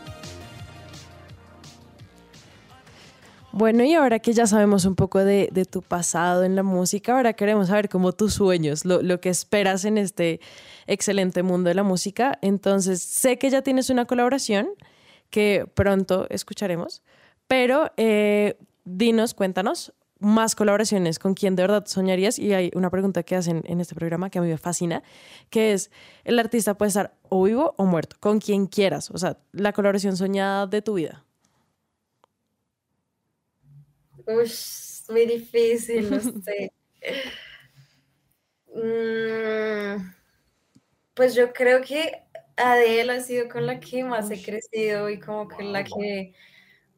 Bueno, 3.52 3.84
y 3.84 3.94
ahora 3.94 4.18
que 4.18 4.32
ya 4.32 4.48
sabemos 4.48 4.86
un 4.86 4.96
poco 4.96 5.20
de, 5.20 5.50
de 5.52 5.64
tu 5.66 5.82
pasado 5.82 6.42
en 6.42 6.56
la 6.56 6.64
música, 6.64 7.14
ahora 7.14 7.34
queremos 7.34 7.68
saber 7.68 7.88
cómo 7.88 8.10
tus 8.10 8.34
sueños, 8.34 8.84
lo, 8.84 9.02
lo 9.02 9.20
que 9.20 9.28
esperas 9.28 9.84
en 9.84 9.96
este 9.96 10.40
excelente 10.88 11.44
mundo 11.44 11.68
de 11.68 11.76
la 11.76 11.84
música. 11.84 12.40
Entonces, 12.42 13.02
sé 13.02 13.38
que 13.38 13.50
ya 13.50 13.62
tienes 13.62 13.88
una 13.88 14.04
colaboración 14.04 14.70
que 15.30 15.66
pronto 15.74 16.26
escucharemos, 16.28 17.02
pero 17.46 17.92
eh, 17.96 18.56
dinos, 18.84 19.32
cuéntanos 19.32 19.92
más 20.22 20.54
colaboraciones 20.54 21.18
con 21.18 21.34
quién 21.34 21.56
de 21.56 21.62
verdad 21.64 21.84
soñarías. 21.86 22.38
Y 22.38 22.54
hay 22.54 22.70
una 22.74 22.90
pregunta 22.90 23.22
que 23.22 23.36
hacen 23.36 23.62
en 23.66 23.80
este 23.80 23.94
programa 23.94 24.30
que 24.30 24.38
a 24.38 24.42
mí 24.42 24.48
me 24.48 24.58
fascina, 24.58 25.02
que 25.50 25.72
es, 25.72 25.90
el 26.24 26.38
artista 26.38 26.74
puede 26.78 26.88
estar 26.88 27.14
o 27.28 27.42
vivo 27.44 27.74
o 27.76 27.84
muerto, 27.84 28.16
con 28.20 28.40
quien 28.40 28.66
quieras, 28.66 29.10
o 29.10 29.18
sea, 29.18 29.38
la 29.52 29.72
colaboración 29.72 30.16
soñada 30.16 30.66
de 30.66 30.82
tu 30.82 30.94
vida. 30.94 31.24
Ush, 34.26 35.10
muy 35.10 35.26
difícil, 35.26 36.10
no 36.10 36.20
sé. 36.42 36.72
Mm, 38.74 40.12
pues 41.14 41.34
yo 41.34 41.52
creo 41.52 41.82
que 41.82 42.22
Adele 42.56 43.12
ha 43.12 43.20
sido 43.20 43.48
con 43.48 43.66
la 43.66 43.80
que 43.80 44.04
más 44.04 44.30
he 44.30 44.42
crecido 44.42 45.10
y 45.10 45.18
como 45.18 45.48
que 45.48 45.62
la 45.62 45.84
que 45.84 46.34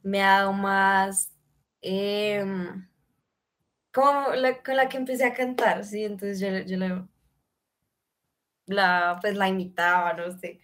me 0.03 0.23
ha 0.23 0.39
dado 0.39 0.53
más, 0.53 1.33
em, 1.81 2.87
como 3.95 4.27
con 4.65 4.77
la 4.77 4.89
que 4.89 4.97
empecé 4.99 5.25
a 5.25 5.35
cantar, 5.35 5.85
sí, 5.85 6.05
entonces 6.05 6.41
yo, 6.41 6.79
la, 8.67 9.19
pues 9.21 9.37
la 9.37 9.49
imitaba, 9.49 10.13
no 10.15 10.39
sé. 10.39 10.61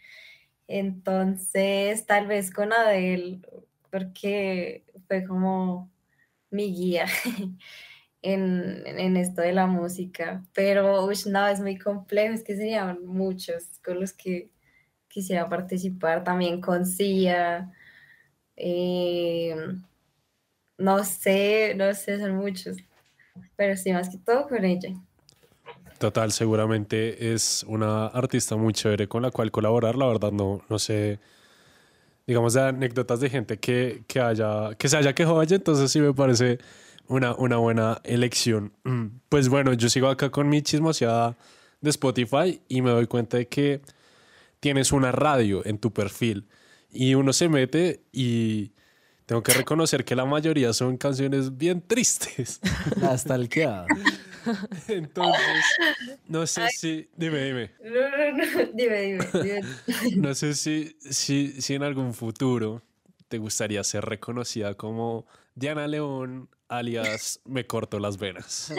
Entonces, 0.68 2.06
tal 2.06 2.26
vez 2.28 2.50
con 2.52 2.72
Adele, 2.72 3.40
porque 3.90 4.84
fue 5.08 5.24
como 5.26 5.90
mi 6.50 6.74
guía 6.74 7.06
en, 8.22 8.84
en 8.86 9.16
esto 9.16 9.42
de 9.42 9.52
la 9.52 9.66
música. 9.66 10.44
Pero 10.54 11.04
ush, 11.06 11.26
no, 11.28 11.46
es 11.48 11.60
muy 11.60 11.78
complejo, 11.78 12.34
es 12.34 12.44
que 12.44 12.56
serían 12.56 13.04
muchos 13.06 13.64
con 13.84 14.00
los 14.00 14.12
que 14.12 14.50
quisiera 15.08 15.48
participar. 15.48 16.24
También 16.24 16.60
con 16.62 16.86
Sia. 16.86 17.72
eh, 18.56 19.56
no 20.78 21.04
sé, 21.04 21.74
no 21.76 21.92
sé, 21.94 22.18
son 22.18 22.36
muchos. 22.36 22.76
Pero 23.56 23.76
sí, 23.76 23.92
más 23.92 24.08
que 24.08 24.18
todo 24.18 24.48
con 24.48 24.64
ella. 24.64 24.90
Total, 25.98 26.32
seguramente 26.32 27.34
es 27.34 27.64
una 27.68 28.06
artista 28.06 28.56
muy 28.56 28.72
chévere 28.72 29.06
con 29.06 29.22
la 29.22 29.30
cual 29.30 29.50
colaborar. 29.50 29.96
La 29.96 30.06
verdad, 30.06 30.32
no, 30.32 30.62
no 30.68 30.78
sé, 30.78 31.20
digamos, 32.26 32.54
de 32.54 32.62
anécdotas 32.62 33.20
de 33.20 33.28
gente 33.30 33.58
que, 33.58 34.04
que, 34.06 34.20
haya, 34.20 34.74
que 34.76 34.88
se 34.88 34.96
haya 34.96 35.14
quejado 35.14 35.40
allá, 35.40 35.56
entonces 35.56 35.90
sí 35.90 36.00
me 36.00 36.14
parece 36.14 36.58
una, 37.08 37.34
una 37.34 37.56
buena 37.56 38.00
elección. 38.04 38.72
Mm, 38.84 39.06
Pues 39.28 39.48
bueno, 39.48 39.72
yo 39.74 39.88
sigo 39.90 40.08
acá 40.08 40.30
con 40.30 40.48
mi 40.48 40.62
chismoseada 40.62 41.36
de 41.80 41.90
Spotify 41.90 42.62
y 42.68 42.82
me 42.82 42.90
doy 42.90 43.06
cuenta 43.06 43.36
de 43.36 43.48
que 43.48 43.82
tienes 44.60 44.92
una 44.92 45.12
radio 45.12 45.64
en 45.66 45.78
tu 45.78 45.92
perfil 45.92 46.46
y 46.90 47.14
uno 47.14 47.32
se 47.32 47.48
mete 47.48 48.02
y 48.12 48.72
tengo 49.30 49.44
que 49.44 49.52
reconocer 49.52 50.04
que 50.04 50.16
la 50.16 50.24
mayoría 50.24 50.72
son 50.72 50.96
canciones 50.96 51.56
bien 51.56 51.80
tristes. 51.86 52.58
Hasta 53.00 53.36
el 53.36 53.48
que 53.48 53.62
Entonces, 54.88 55.64
no 56.26 56.44
sé 56.48 56.66
si. 56.70 57.08
Dime, 57.16 57.44
dime. 57.44 57.70
No, 57.84 58.10
no, 58.10 58.32
no, 58.32 58.44
dime, 58.74 59.02
dime, 59.02 59.28
dime. 59.32 59.62
No 60.16 60.34
sé 60.34 60.54
si, 60.54 60.96
si, 60.98 61.62
si 61.62 61.74
en 61.76 61.84
algún 61.84 62.12
futuro 62.12 62.82
te 63.28 63.38
gustaría 63.38 63.84
ser 63.84 64.04
reconocida 64.04 64.74
como 64.74 65.26
Diana 65.54 65.86
León, 65.86 66.48
alias 66.66 67.40
Me 67.44 67.68
corto 67.68 68.00
las 68.00 68.18
venas. 68.18 68.74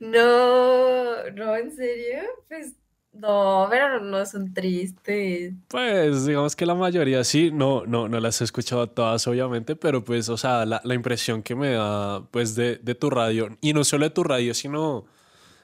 No, 0.00 1.30
no, 1.30 1.56
en 1.56 1.74
serio, 1.74 2.24
pues 2.46 2.74
no, 3.12 3.66
pero 3.70 4.00
no 4.00 4.24
son 4.24 4.52
tristes. 4.54 5.54
Pues 5.68 6.26
digamos 6.26 6.56
que 6.56 6.66
la 6.66 6.74
mayoría 6.74 7.24
sí, 7.24 7.50
no, 7.52 7.84
no, 7.86 8.08
no 8.08 8.20
las 8.20 8.40
he 8.40 8.44
escuchado 8.44 8.88
todas, 8.88 9.26
obviamente, 9.26 9.76
pero 9.76 10.04
pues, 10.04 10.28
o 10.28 10.36
sea, 10.36 10.64
la, 10.66 10.80
la 10.84 10.94
impresión 10.94 11.42
que 11.42 11.54
me 11.54 11.72
da, 11.72 12.24
pues, 12.30 12.54
de, 12.54 12.76
de 12.76 12.94
tu 12.94 13.10
radio, 13.10 13.56
y 13.60 13.72
no 13.72 13.84
solo 13.84 14.04
de 14.04 14.10
tu 14.10 14.22
radio, 14.24 14.54
sino 14.54 15.06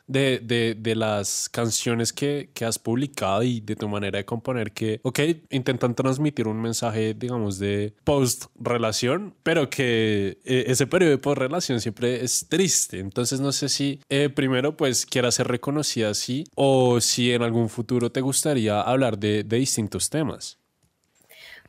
de, 0.07 0.39
de, 0.39 0.75
de 0.79 0.95
las 0.95 1.49
canciones 1.49 2.13
que, 2.13 2.51
que 2.55 2.65
has 2.65 2.79
publicado 2.79 3.43
y 3.43 3.61
de 3.61 3.75
tu 3.77 3.89
manera 3.89 4.19
de 4.19 4.25
componer 4.25 4.73
que, 4.73 5.01
ok, 5.03 5.19
intentan 5.51 5.95
transmitir 5.95 6.47
un 6.47 6.61
mensaje, 6.63 7.15
digamos, 7.15 7.59
de 7.59 7.93
post-relación, 8.05 9.35
pero 9.43 9.69
que 9.69 10.39
eh, 10.45 10.65
ese 10.69 10.87
periodo 10.87 11.11
de 11.13 11.19
post-relación 11.19 11.81
siempre 11.81 12.23
es 12.25 12.47
triste. 12.49 12.99
Entonces 13.01 13.41
no 13.41 13.53
sé 13.53 13.69
si 13.69 14.01
eh, 14.09 14.29
primero 14.29 14.77
pues 14.77 15.07
quieras 15.07 15.35
ser 15.35 15.49
reconocida 15.49 16.11
así 16.11 16.45
o 16.55 17.01
si 17.01 17.33
en 17.33 17.43
algún 17.43 17.69
futuro 17.69 18.11
te 18.11 18.21
gustaría 18.21 18.81
hablar 18.81 19.19
de, 19.19 19.43
de 19.45 19.57
distintos 19.57 20.09
temas. 20.11 20.59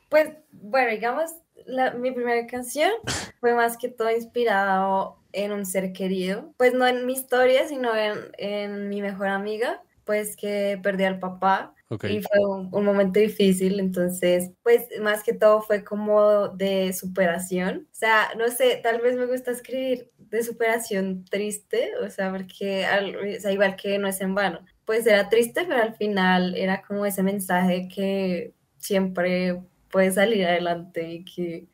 Pues 0.10 0.30
bueno, 0.52 0.92
digamos, 0.92 1.32
la- 1.66 1.92
mi 1.92 2.12
primera 2.12 2.46
canción 2.48 2.92
fue 3.40 3.54
más 3.54 3.78
que 3.78 3.90
todo 3.90 4.10
inspirado 4.12 5.18
en 5.44 5.52
un 5.52 5.66
ser 5.66 5.94
querido, 5.94 6.54
pues 6.58 6.74
no 6.74 6.86
en 6.88 7.06
mi 7.06 7.14
historia, 7.14 7.68
sino 7.68 7.96
en, 7.96 8.16
en 8.38 8.90
mi 8.90 9.02
mejor 9.02 9.28
amiga, 9.28 9.82
pues 10.06 10.36
que 10.38 10.80
perdió 10.82 11.08
al 11.08 11.20
papá 11.20 11.74
Ok. 11.90 12.06
y 12.06 12.22
fue 12.22 12.40
un, 12.46 12.70
un 12.74 12.84
momento 12.86 13.20
difícil, 13.20 13.80
entonces, 13.80 14.52
pues 14.64 14.84
más 15.02 15.24
que 15.24 15.34
todo 15.34 15.62
fue 15.62 15.84
como 15.84 16.50
de 16.50 16.92
superación, 16.94 17.88
o 17.92 17.96
sea, 17.96 18.30
no 18.38 18.50
sé, 18.50 18.80
tal 18.84 19.00
vez 19.02 19.16
me 19.16 19.26
gusta 19.26 19.52
escribir 19.52 20.10
de 20.18 20.44
superación 20.44 21.24
triste, 21.26 21.92
o 22.04 22.10
sea, 22.10 22.32
porque 22.32 22.86
al- 22.86 23.16
o 23.16 23.40
sea, 23.40 23.52
igual 23.52 23.76
que 23.78 23.98
no 24.00 24.08
es 24.08 24.20
en 24.22 24.36
vano, 24.36 24.60
pues 24.86 25.06
era 25.08 25.30
triste, 25.30 25.66
pero 25.68 25.82
al 25.82 25.96
final 25.96 26.56
era 26.56 26.82
como 26.82 27.06
ese 27.06 27.24
mensaje 27.24 27.88
que 27.94 28.54
siempre 28.78 29.62
puedes 29.90 30.16
salir 30.16 30.46
adelante 30.46 31.10
y 31.10 31.24
que, 31.26 31.68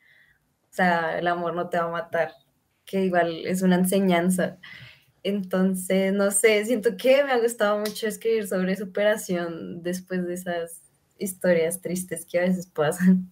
o 0.72 0.74
sea, 0.74 1.18
el 1.20 1.28
amor 1.28 1.54
no 1.56 1.70
te 1.70 1.78
va 1.78 1.86
a 1.86 1.92
matar, 1.92 2.34
que 2.86 3.06
igual 3.06 3.46
es 3.46 3.62
una 3.62 3.76
enseñanza. 3.76 4.58
Entonces, 5.24 6.14
no 6.14 6.32
sé, 6.32 6.66
siento 6.66 6.98
que 6.98 7.24
me 7.24 7.32
ha 7.32 7.40
gustado 7.40 7.80
mucho 7.80 8.08
escribir 8.08 8.48
sobre 8.48 8.76
superación 8.76 9.82
después 9.82 10.26
de 10.26 10.34
esas 10.34 10.82
historias 11.18 11.82
tristes 11.82 12.26
que 12.26 12.40
a 12.40 12.42
veces 12.42 12.68
pasan. 12.68 13.32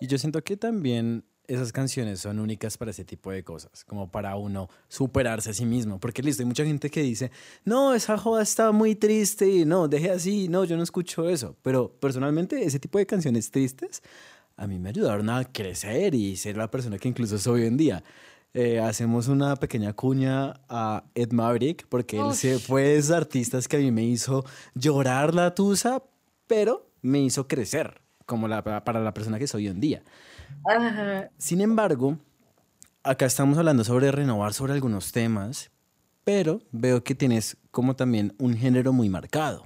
Y 0.00 0.08
yo 0.08 0.18
siento 0.18 0.42
que 0.42 0.56
también 0.56 1.24
esas 1.46 1.72
canciones 1.72 2.20
son 2.20 2.38
únicas 2.38 2.78
para 2.78 2.90
ese 2.90 3.04
tipo 3.04 3.30
de 3.30 3.44
cosas, 3.44 3.84
como 3.84 4.10
para 4.10 4.36
uno 4.36 4.68
superarse 4.88 5.50
a 5.50 5.54
sí 5.54 5.66
mismo. 5.66 6.00
Porque 6.00 6.22
listo, 6.22 6.42
hay 6.42 6.46
mucha 6.46 6.64
gente 6.64 6.90
que 6.90 7.02
dice, 7.02 7.30
no, 7.64 7.94
esa 7.94 8.16
joda 8.16 8.42
está 8.42 8.72
muy 8.72 8.94
triste, 8.94 9.46
y 9.46 9.64
no, 9.64 9.86
deje 9.88 10.10
así, 10.10 10.48
no, 10.48 10.64
yo 10.64 10.76
no 10.76 10.82
escucho 10.82 11.28
eso. 11.28 11.56
Pero 11.62 11.92
personalmente 12.00 12.64
ese 12.64 12.78
tipo 12.78 12.98
de 12.98 13.06
canciones 13.06 13.50
tristes 13.50 14.02
a 14.56 14.66
mí 14.66 14.78
me 14.78 14.90
ayudaron 14.90 15.30
a 15.30 15.44
crecer 15.44 16.14
y 16.14 16.36
ser 16.36 16.56
la 16.56 16.70
persona 16.70 16.98
que 16.98 17.08
incluso 17.08 17.38
soy 17.38 17.62
hoy 17.62 17.66
en 17.66 17.76
día. 17.76 18.04
Eh, 18.52 18.78
hacemos 18.78 19.26
una 19.26 19.56
pequeña 19.56 19.94
cuña 19.94 20.60
a 20.68 21.04
Ed 21.14 21.32
Maverick, 21.32 21.86
porque 21.88 22.18
él 22.20 22.34
se 22.34 22.60
fue 22.60 22.82
de 22.82 22.96
esos 22.98 23.10
artistas 23.10 23.66
que 23.66 23.76
a 23.76 23.80
mí 23.80 23.90
me 23.90 24.04
hizo 24.04 24.44
llorar 24.74 25.34
la 25.34 25.54
tusa, 25.54 26.02
pero 26.46 26.88
me 27.02 27.20
hizo 27.20 27.48
crecer 27.48 28.00
como 28.26 28.46
la, 28.46 28.62
para 28.62 29.00
la 29.00 29.12
persona 29.12 29.40
que 29.40 29.48
soy 29.48 29.66
hoy 29.66 29.72
en 29.72 29.80
día. 29.80 30.02
Ajá. 30.64 31.30
Sin 31.36 31.60
embargo, 31.60 32.18
acá 33.02 33.26
estamos 33.26 33.58
hablando 33.58 33.82
sobre 33.82 34.12
renovar 34.12 34.54
sobre 34.54 34.72
algunos 34.72 35.10
temas, 35.10 35.72
pero 36.22 36.62
veo 36.70 37.02
que 37.02 37.16
tienes 37.16 37.56
como 37.72 37.96
también 37.96 38.34
un 38.38 38.56
género 38.56 38.92
muy 38.92 39.08
marcado. 39.08 39.64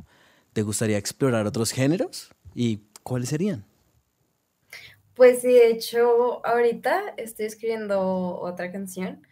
¿Te 0.55 0.63
gustaría 0.63 0.97
explorar 0.97 1.47
otros 1.47 1.73
géneros? 1.73 2.35
¿Y 2.55 2.81
cuáles 3.03 3.29
serían? 3.29 3.68
Pues 5.19 5.41
sí, 5.41 5.49
de 5.49 5.71
hecho, 5.71 6.47
ahorita 6.47 7.15
estoy 7.17 7.47
escribiendo 7.47 8.39
otra 8.41 8.71
canción 8.71 9.27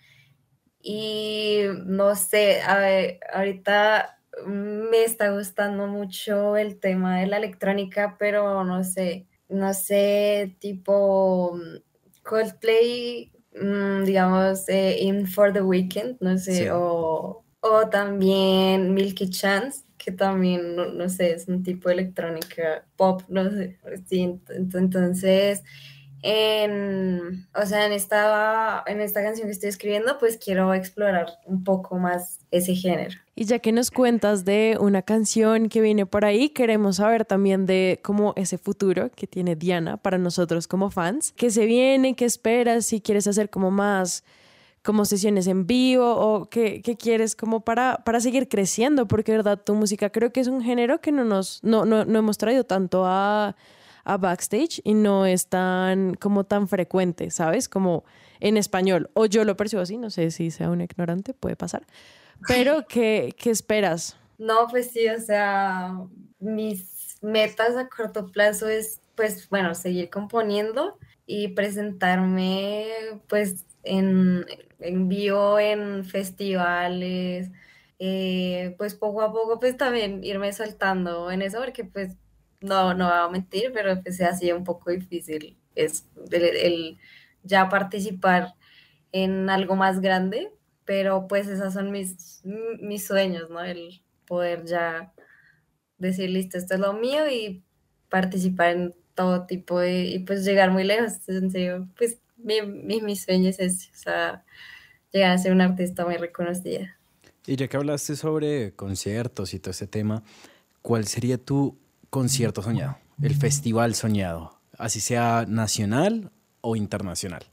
y 0.82 1.60
no 1.86 2.16
sé, 2.16 2.62
a 2.62 2.78
ver, 2.78 3.20
ahorita 3.32 4.18
me 4.46 5.04
está 5.04 5.30
gustando 5.30 5.86
mucho 5.86 6.56
el 6.58 6.80
tema 6.80 7.20
de 7.20 7.28
la 7.28 7.38
electrónica, 7.38 8.16
pero 8.18 8.64
no 8.64 8.84
sé, 8.84 9.28
no 9.48 9.74
sé, 9.74 10.56
tipo 10.60 11.54
mm, 11.56 11.78
Coldplay, 12.24 13.32
mm, 13.54 14.04
digamos, 14.04 14.68
eh, 14.68 14.98
In 15.02 15.28
for 15.28 15.52
the 15.54 15.62
Weekend, 15.62 16.18
no 16.20 16.36
sé, 16.38 16.64
Sí. 16.64 16.68
o, 16.72 17.45
o 17.60 17.88
también 17.88 18.94
Milky 18.94 19.30
Chance, 19.30 19.84
que 19.98 20.12
también, 20.12 20.76
no, 20.76 20.86
no 20.86 21.08
sé, 21.08 21.32
es 21.32 21.48
un 21.48 21.62
tipo 21.62 21.88
de 21.88 21.94
electrónica 21.96 22.84
pop, 22.96 23.22
no 23.28 23.50
sé, 23.50 23.78
sí, 24.08 24.20
ent- 24.24 24.74
entonces, 24.76 25.62
en, 26.22 27.46
o 27.54 27.66
sea, 27.66 27.86
en 27.86 27.92
esta, 27.92 28.82
en 28.86 29.00
esta 29.00 29.22
canción 29.22 29.46
que 29.46 29.52
estoy 29.52 29.68
escribiendo, 29.68 30.18
pues 30.18 30.38
quiero 30.38 30.74
explorar 30.74 31.38
un 31.44 31.62
poco 31.62 31.96
más 31.98 32.40
ese 32.50 32.74
género. 32.74 33.14
Y 33.34 33.44
ya 33.44 33.58
que 33.58 33.70
nos 33.70 33.90
cuentas 33.90 34.44
de 34.44 34.76
una 34.80 35.02
canción 35.02 35.68
que 35.68 35.80
viene 35.80 36.06
por 36.06 36.24
ahí, 36.24 36.48
queremos 36.48 36.96
saber 36.96 37.24
también 37.26 37.66
de 37.66 38.00
cómo 38.02 38.32
ese 38.36 38.58
futuro 38.58 39.10
que 39.14 39.26
tiene 39.26 39.56
Diana 39.56 39.98
para 39.98 40.18
nosotros 40.18 40.66
como 40.66 40.90
fans. 40.90 41.32
¿Qué 41.36 41.50
se 41.50 41.66
viene? 41.66 42.16
¿Qué 42.16 42.24
esperas? 42.24 42.86
Si 42.86 43.00
quieres 43.00 43.26
hacer 43.26 43.50
como 43.50 43.70
más 43.70 44.24
como 44.86 45.04
sesiones 45.04 45.48
en 45.48 45.66
vivo 45.66 46.14
o 46.14 46.48
qué, 46.48 46.80
qué 46.80 46.96
quieres 46.96 47.34
como 47.34 47.60
para, 47.60 48.02
para 48.04 48.20
seguir 48.20 48.48
creciendo, 48.48 49.08
porque 49.08 49.32
verdad 49.32 49.60
tu 49.60 49.74
música 49.74 50.10
creo 50.10 50.32
que 50.32 50.38
es 50.38 50.46
un 50.46 50.62
género 50.62 51.00
que 51.00 51.10
no 51.10 51.24
nos 51.24 51.58
no, 51.64 51.84
no, 51.84 52.04
no 52.04 52.18
hemos 52.20 52.38
traído 52.38 52.62
tanto 52.62 53.04
a, 53.04 53.56
a 54.04 54.16
backstage 54.16 54.80
y 54.84 54.94
no 54.94 55.26
es 55.26 55.48
tan 55.48 56.14
como 56.14 56.44
tan 56.44 56.68
frecuente, 56.68 57.32
¿sabes? 57.32 57.68
Como 57.68 58.04
en 58.38 58.56
español. 58.56 59.10
O 59.14 59.26
yo 59.26 59.44
lo 59.44 59.56
percibo 59.56 59.82
así, 59.82 59.98
no 59.98 60.08
sé 60.08 60.30
si 60.30 60.52
sea 60.52 60.70
un 60.70 60.80
ignorante, 60.80 61.34
puede 61.34 61.56
pasar. 61.56 61.84
Pero, 62.46 62.86
¿qué, 62.88 63.34
qué 63.36 63.50
esperas? 63.50 64.16
No, 64.38 64.68
pues 64.70 64.92
sí, 64.92 65.08
o 65.08 65.20
sea, 65.20 65.98
mis 66.38 67.18
metas 67.22 67.74
a 67.74 67.88
corto 67.88 68.30
plazo 68.30 68.68
es, 68.68 69.00
pues, 69.16 69.48
bueno, 69.48 69.74
seguir 69.74 70.10
componiendo 70.10 70.96
y 71.26 71.48
presentarme, 71.48 72.86
pues, 73.26 73.64
en, 73.82 74.46
en 74.80 75.08
vivo, 75.08 75.58
en 75.58 76.04
festivales, 76.04 77.50
eh, 77.98 78.74
pues 78.78 78.94
poco 78.94 79.22
a 79.22 79.32
poco, 79.32 79.58
pues 79.60 79.76
también 79.76 80.22
irme 80.24 80.52
soltando 80.52 81.30
en 81.30 81.42
eso, 81.42 81.58
porque 81.60 81.84
pues 81.84 82.14
no, 82.60 82.94
no 82.94 83.06
voy 83.08 83.18
a 83.18 83.28
mentir, 83.28 83.70
pero 83.72 84.02
pues 84.02 84.20
ha 84.20 84.34
sido 84.34 84.56
un 84.56 84.64
poco 84.64 84.90
difícil 84.90 85.58
es 85.74 86.08
el, 86.32 86.42
el 86.44 86.98
ya 87.42 87.68
participar 87.68 88.54
en 89.12 89.50
algo 89.50 89.76
más 89.76 90.00
grande, 90.00 90.52
pero 90.84 91.26
pues 91.28 91.48
esos 91.48 91.74
son 91.74 91.90
mis, 91.92 92.42
mis 92.80 93.06
sueños, 93.06 93.50
¿no? 93.50 93.62
El 93.62 94.02
poder 94.26 94.64
ya 94.64 95.12
decir, 95.98 96.30
listo, 96.30 96.58
esto 96.58 96.74
es 96.74 96.80
lo 96.80 96.92
mío 96.94 97.28
y 97.30 97.64
participar 98.08 98.70
en 98.70 98.94
todo 99.14 99.46
tipo 99.46 99.80
de, 99.80 100.04
y 100.04 100.18
pues 100.20 100.44
llegar 100.44 100.70
muy 100.70 100.84
lejos, 100.84 101.28
en 101.28 101.50
serio, 101.50 101.88
pues 101.96 102.18
mi, 102.46 102.62
mi, 102.62 103.00
mi 103.02 103.16
sueño 103.16 103.50
es 103.50 103.58
ese, 103.58 103.90
o 103.92 103.96
sea, 103.96 104.44
llegar 105.12 105.32
a 105.32 105.38
ser 105.38 105.52
una 105.52 105.64
artista 105.64 106.04
muy 106.04 106.16
reconocida. 106.16 106.96
Y 107.46 107.56
ya 107.56 107.68
que 107.68 107.76
hablaste 107.76 108.16
sobre 108.16 108.72
conciertos 108.74 109.52
y 109.52 109.58
todo 109.58 109.72
ese 109.72 109.86
tema, 109.86 110.22
¿cuál 110.82 111.06
sería 111.06 111.38
tu 111.38 111.76
concierto 112.08 112.62
soñado? 112.62 112.98
El 113.22 113.34
festival 113.34 113.94
soñado, 113.94 114.58
así 114.78 115.00
sea 115.00 115.44
nacional 115.48 116.30
o 116.60 116.76
internacional. 116.76 117.44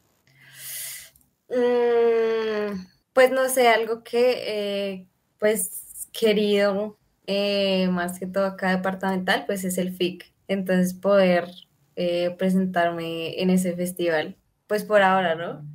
Mm, 1.49 2.85
pues 3.13 3.31
no 3.31 3.49
sé, 3.49 3.67
algo 3.67 4.03
que 4.03 4.35
eh, 4.47 5.07
pues 5.39 6.07
querido 6.11 6.97
eh, 7.27 7.87
más 7.89 8.19
que 8.19 8.27
todo 8.27 8.45
acá 8.45 8.75
departamental, 8.75 9.45
pues 9.45 9.63
es 9.63 9.77
el 9.77 9.93
FIC. 9.95 10.31
Entonces 10.47 10.93
poder 10.93 11.49
eh, 11.95 12.35
presentarme 12.37 13.39
en 13.41 13.49
ese 13.49 13.75
festival, 13.75 14.35
pues 14.67 14.83
por 14.83 15.01
ahora, 15.01 15.35
¿no? 15.35 15.65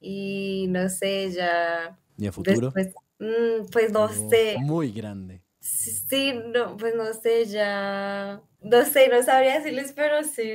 Y 0.00 0.66
no 0.68 0.88
sé, 0.88 1.30
ya 1.30 1.98
¿Y 2.16 2.26
a 2.26 2.32
futuro? 2.32 2.72
después, 2.74 2.94
mm, 3.18 3.70
pues 3.72 3.92
no 3.92 4.08
sé. 4.08 4.56
Muy 4.60 4.92
grande. 4.92 5.42
Sí, 5.60 6.32
no, 6.54 6.76
pues 6.76 6.94
no 6.94 7.12
sé, 7.12 7.44
ya, 7.46 8.40
no 8.62 8.84
sé, 8.84 9.08
no 9.08 9.22
sabría 9.22 9.58
decirles, 9.58 9.92
pero 9.94 10.22
sí, 10.22 10.50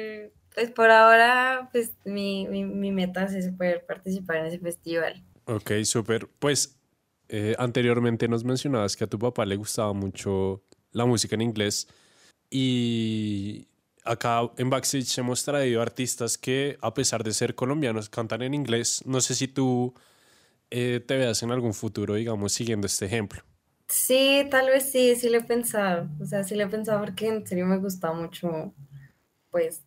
pues 0.56 0.72
por 0.72 0.90
ahora, 0.90 1.70
pues 1.72 1.94
mi, 2.06 2.48
mi, 2.48 2.64
mi 2.64 2.92
meta 2.92 3.26
es 3.26 3.52
poder 3.52 3.86
participar 3.86 4.38
en 4.38 4.46
ese 4.48 4.60
festival. 4.60 5.24
Ok, 5.46 5.72
súper. 5.84 6.28
Pues 6.40 6.80
eh, 7.30 7.56
anteriormente 7.60 8.28
nos 8.28 8.44
mencionabas 8.44 8.96
que 8.96 9.04
a 9.04 9.08
tu 9.08 9.20
papá 9.20 9.46
le 9.46 9.56
gustaba 9.56 9.94
mucho 9.94 10.64
la 10.92 11.06
música 11.06 11.36
en 11.36 11.42
inglés 11.42 11.88
y 12.50 13.68
acá 14.06 14.42
en 14.58 14.70
Backstage 14.70 15.18
hemos 15.20 15.44
traído 15.44 15.82
artistas 15.82 16.38
que 16.38 16.78
a 16.82 16.94
pesar 16.94 17.24
de 17.24 17.34
ser 17.34 17.56
colombianos 17.56 18.10
cantan 18.10 18.42
en 18.42 18.54
inglés. 18.54 19.04
No 19.06 19.22
sé 19.22 19.36
si 19.36 19.48
tú 19.48 19.94
eh, 20.72 21.02
te 21.06 21.18
veas 21.18 21.44
en 21.44 21.52
algún 21.52 21.74
futuro, 21.74 22.16
digamos, 22.16 22.54
siguiendo 22.54 22.88
este 22.88 23.06
ejemplo. 23.08 23.44
Sí, 23.88 24.48
tal 24.50 24.68
vez 24.68 24.92
sí, 24.92 25.16
sí 25.16 25.30
lo 25.30 25.38
he 25.38 25.44
pensado, 25.44 26.10
o 26.20 26.26
sea, 26.26 26.44
sí 26.44 26.56
lo 26.56 26.64
he 26.64 26.68
pensado 26.68 27.00
porque 27.00 27.28
en 27.28 27.46
serio 27.46 27.66
me 27.66 27.78
gusta 27.78 28.12
mucho, 28.12 28.74
pues, 29.52 29.86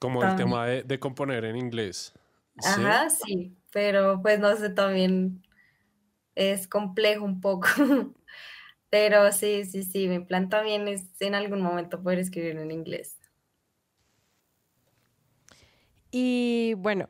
Como 0.00 0.24
el 0.24 0.34
tema 0.34 0.66
de, 0.66 0.82
de 0.82 0.98
componer 0.98 1.44
en 1.44 1.56
inglés. 1.56 2.12
¿sí? 2.58 2.96
ajá, 2.96 3.10
sí, 3.10 3.56
pero 3.72 4.20
pues 4.22 4.38
no 4.40 4.56
sé 4.56 4.70
también 4.70 5.42
es 6.34 6.68
complejo 6.68 7.24
un 7.24 7.40
poco. 7.40 7.68
Pero 8.90 9.32
sí, 9.32 9.64
sí, 9.66 9.82
sí, 9.84 10.08
mi 10.08 10.20
plan 10.20 10.48
también 10.48 10.88
es 10.88 11.04
en 11.20 11.34
algún 11.34 11.60
momento 11.62 12.02
poder 12.02 12.20
escribir 12.20 12.56
en 12.58 12.70
inglés. 12.70 13.17
Y 16.10 16.74
bueno, 16.78 17.08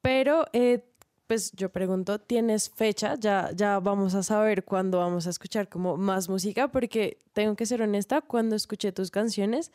pero 0.00 0.46
eh, 0.52 0.84
pues 1.26 1.52
yo 1.52 1.70
pregunto, 1.70 2.18
¿tienes 2.18 2.70
fecha? 2.70 3.14
Ya, 3.14 3.50
ya 3.54 3.78
vamos 3.80 4.14
a 4.14 4.22
saber 4.22 4.64
cuándo 4.64 4.98
vamos 4.98 5.26
a 5.26 5.30
escuchar 5.30 5.68
como 5.68 5.96
más 5.96 6.28
música, 6.28 6.68
porque 6.68 7.18
tengo 7.32 7.56
que 7.56 7.66
ser 7.66 7.82
honesta, 7.82 8.20
cuando 8.20 8.56
escuché 8.56 8.92
tus 8.92 9.10
canciones, 9.10 9.72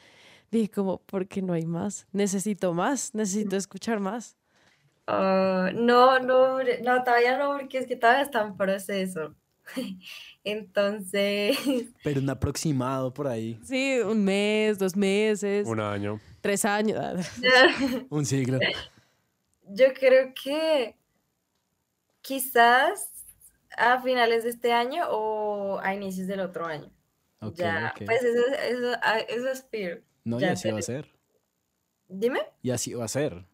dije 0.52 0.70
como, 0.70 1.00
¿por 1.00 1.28
qué 1.28 1.42
no 1.42 1.54
hay 1.54 1.66
más? 1.66 2.08
Necesito 2.12 2.74
más, 2.74 3.16
necesito 3.16 3.56
escuchar 3.56 4.00
más. 4.00 4.38
Ah, 5.08 5.72
no, 5.74 6.20
no, 6.20 6.60
no, 6.62 7.04
todavía 7.04 7.38
no, 7.38 7.54
porque 7.58 7.80
es 7.80 7.88
que 7.88 7.96
todavía 7.96 8.24
está 8.24 8.42
en 8.42 8.58
proceso. 8.58 9.34
Entonces, 10.44 11.58
Pero 12.04 12.22
un 12.22 12.30
aproximado 12.30 13.14
por 13.14 13.28
ahí. 13.28 13.60
Sí, 13.64 14.00
un 14.00 14.24
mes, 14.24 14.78
dos 14.78 14.96
meses, 14.96 15.68
Un 15.68 15.80
año. 15.80 16.20
tres 16.42 16.66
años. 16.66 17.28
Un 18.10 18.26
siglo. 18.26 18.60
yo 19.70 19.94
creo 19.94 20.34
que 20.34 20.96
quizás 22.22 23.12
a 23.78 24.02
finales 24.02 24.44
de 24.44 24.50
este 24.50 24.72
año 24.72 25.04
o 25.10 25.80
a 25.80 25.94
inicios 25.94 26.28
del 26.28 26.40
otro 26.40 26.66
año. 26.66 26.92
Ok, 27.40 27.56
ya, 27.56 27.94
pues 28.06 28.24
eso, 28.24 28.42
eso, 28.70 28.94
eso 29.30 29.50
aspiro. 29.50 30.00
No, 30.24 30.38
y 30.40 30.42
ya 30.42 30.54
así 30.54 30.72
va 30.72 30.80
a 30.80 30.82
ser. 30.82 31.12
Dime. 32.08 32.40
Y 32.62 32.72
así 32.72 32.94
va 32.94 33.06
a 33.06 33.10
ser. 33.10 33.46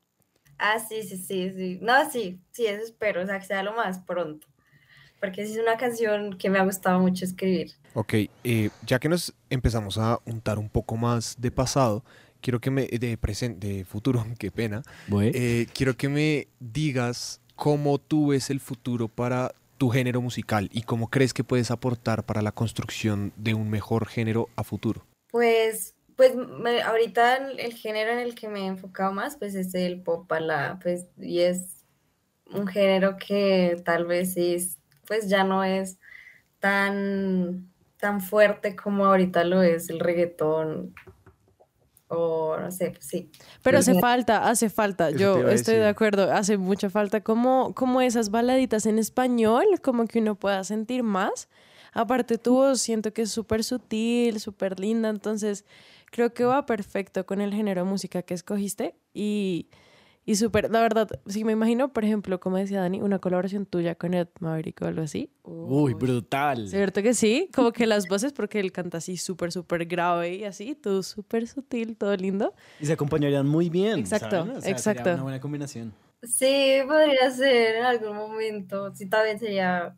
Ah, 0.58 0.80
sí, 0.80 1.04
sí, 1.04 1.18
sí, 1.18 1.52
sí. 1.52 1.80
No, 1.82 2.10
sí, 2.10 2.40
sí, 2.52 2.66
eso 2.68 2.84
espero, 2.84 3.22
o 3.24 3.26
sea, 3.26 3.40
que 3.40 3.46
sea 3.46 3.64
lo 3.64 3.74
más 3.74 4.00
pronto. 4.00 4.48
Porque 5.24 5.42
es 5.44 5.58
una 5.58 5.78
canción 5.78 6.38
que 6.38 6.50
me 6.50 6.60
ha 6.60 6.66
gustado 6.66 7.00
mucho 7.00 7.24
escribir. 7.24 7.72
Ok, 7.94 8.14
eh, 8.44 8.70
ya 8.86 9.00
que 9.00 9.08
nos 9.08 9.34
empezamos 9.50 9.98
a 9.98 10.20
untar 10.26 10.60
un 10.60 10.68
poco 10.68 10.98
más 10.98 11.38
de 11.40 11.50
pasado, 11.50 12.04
quiero 12.42 12.60
que 12.60 12.70
me, 12.70 12.88
de 12.88 13.18
presente, 13.18 13.68
de 13.68 13.86
futuro, 13.86 14.26
qué 14.38 14.52
pena, 14.52 14.84
eh, 15.22 15.68
quiero 15.74 15.96
que 15.96 16.10
me 16.10 16.50
digas 16.60 17.40
cómo 17.56 18.00
tú 18.00 18.28
ves 18.28 18.50
el 18.50 18.60
futuro 18.60 19.08
para 19.08 19.56
tu 19.78 19.90
género 19.92 20.20
musical 20.22 20.70
y 20.74 20.82
cómo 20.82 21.10
crees 21.10 21.34
que 21.34 21.46
puedes 21.46 21.72
aportar 21.72 22.26
para 22.26 22.42
la 22.42 22.52
construcción 22.52 23.32
de 23.38 23.54
un 23.54 23.70
mejor 23.70 24.08
género 24.08 24.50
a 24.58 24.66
futuro. 24.66 25.06
Pues, 25.32 25.96
pues 26.18 26.36
me- 26.36 26.82
ahorita 26.82 27.38
el, 27.38 27.62
el 27.62 27.74
género 27.76 28.12
en 28.12 28.20
el 28.20 28.36
que 28.36 28.50
me 28.50 28.64
he 28.64 28.66
enfocado 28.66 29.14
más, 29.14 29.38
pues 29.38 29.56
es 29.56 29.74
el 29.74 30.02
pop 30.02 30.28
balada, 30.28 30.80
pues, 30.84 31.06
y 31.18 31.40
es 31.40 31.86
un 32.54 32.68
género 32.68 33.16
que 33.18 33.82
tal 33.86 34.06
vez 34.06 34.36
es, 34.36 34.80
pues 35.08 35.30
ya 35.30 35.44
no 35.44 35.64
es 35.64 35.98
tan, 36.60 37.70
tan 37.98 38.22
fuerte 38.22 38.76
como 38.76 39.06
ahorita 39.06 39.44
lo 39.44 39.62
es 39.62 39.90
el 39.90 40.00
reggaetón, 40.00 40.94
o 42.08 42.58
no 42.58 42.72
sé, 42.72 42.92
pues 42.92 43.06
sí. 43.06 43.30
Pero 43.64 43.80
hace 43.80 44.00
falta, 44.00 44.48
hace 44.50 44.70
falta. 44.70 45.10
Eso 45.10 45.18
Yo 45.18 45.50
estoy 45.50 45.76
de 45.76 45.88
acuerdo, 45.88 46.32
hace 46.32 46.58
mucha 46.58 46.90
falta 46.90 47.22
como, 47.22 47.74
como 47.74 48.02
esas 48.02 48.30
baladitas 48.30 48.86
en 48.86 49.00
español, 49.00 49.66
como 49.82 50.06
que 50.06 50.20
uno 50.20 50.36
pueda 50.36 50.64
sentir 50.64 51.04
más. 51.04 51.50
Aparte 51.92 52.38
tu 52.38 52.56
voz 52.56 52.82
siento 52.82 53.14
que 53.14 53.24
es 53.24 53.32
súper 53.32 53.64
sutil, 53.64 54.40
súper 54.40 54.80
linda, 54.80 55.10
entonces 55.10 55.66
creo 56.12 56.34
que 56.34 56.44
va 56.44 56.66
perfecto 56.66 57.26
con 57.26 57.42
el 57.42 57.54
género 57.54 57.84
de 57.84 57.90
música 57.90 58.22
que 58.22 58.34
escogiste 58.34 58.96
y, 59.14 59.68
y 60.26 60.36
súper, 60.36 60.72
la 60.72 60.80
verdad, 60.82 61.10
si 61.28 61.44
me 61.44 61.52
imagino, 61.52 61.92
por 61.92 62.06
ejemplo, 62.06 62.40
como 62.40 62.58
decía 62.58 62.80
Dani, 62.80 63.02
una 63.02 63.20
colaboración 63.20 63.66
tuya 63.66 63.96
con 63.96 64.14
Ed 64.14 64.30
Maverick 64.40 64.82
o 64.82 64.86
algo 64.86 65.02
así. 65.02 65.30
Uy, 65.44 65.94
brutal. 65.94 66.70
¿Cierto 66.70 67.02
que 67.02 67.14
sí? 67.14 67.50
Como 67.54 67.74
que 67.74 67.86
las 67.86 68.08
voces, 68.08 68.32
porque 68.32 68.62
él 68.62 68.72
canta 68.72 69.00
así 69.00 69.18
súper, 69.18 69.52
súper 69.52 69.86
grave 69.86 70.36
y 70.36 70.46
así, 70.46 70.76
todo 70.76 71.04
súper 71.04 71.48
sutil, 71.48 71.98
todo 71.98 72.16
lindo. 72.16 72.54
Y 72.80 72.86
se 72.86 72.94
acompañarían 72.94 73.46
muy 73.46 73.70
bien. 73.70 74.00
Exacto, 74.00 74.30
¿saben? 74.30 74.52
O 74.52 74.54
sea, 74.54 74.62
sería 74.62 74.76
exacto. 74.78 75.14
una 75.14 75.24
buena 75.24 75.42
combinación. 75.42 75.94
Sí, 76.24 76.78
podría 76.88 77.30
ser 77.32 77.76
en 77.76 77.84
algún 77.84 78.16
momento, 78.16 78.96
sí, 78.96 79.08
también 79.08 79.40
sería, 79.40 79.94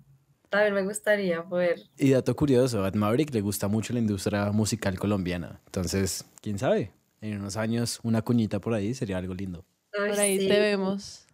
también 0.49 0.73
me 0.73 0.83
gustaría 0.83 1.43
poder 1.43 1.79
Y 1.99 2.09
dato 2.09 2.35
curioso, 2.35 2.83
a 2.83 2.89
Maverick 2.89 3.31
le 3.31 3.41
gusta 3.41 3.67
mucho 3.67 3.93
la 3.93 3.99
industria 3.99 4.51
musical 4.51 4.97
colombiana. 4.97 5.61
Entonces, 5.67 6.25
quién 6.41 6.57
sabe, 6.57 6.91
en 7.21 7.39
unos 7.39 7.57
años 7.57 7.99
una 8.01 8.23
cuñita 8.23 8.59
por 8.59 8.73
ahí 8.73 8.95
sería 8.95 9.19
algo 9.19 9.35
lindo. 9.35 9.65
Uy, 10.01 10.09
Por 10.09 10.19
ahí 10.19 10.39
sí. 10.39 10.47
te 10.47 10.59
vemos 10.59 11.27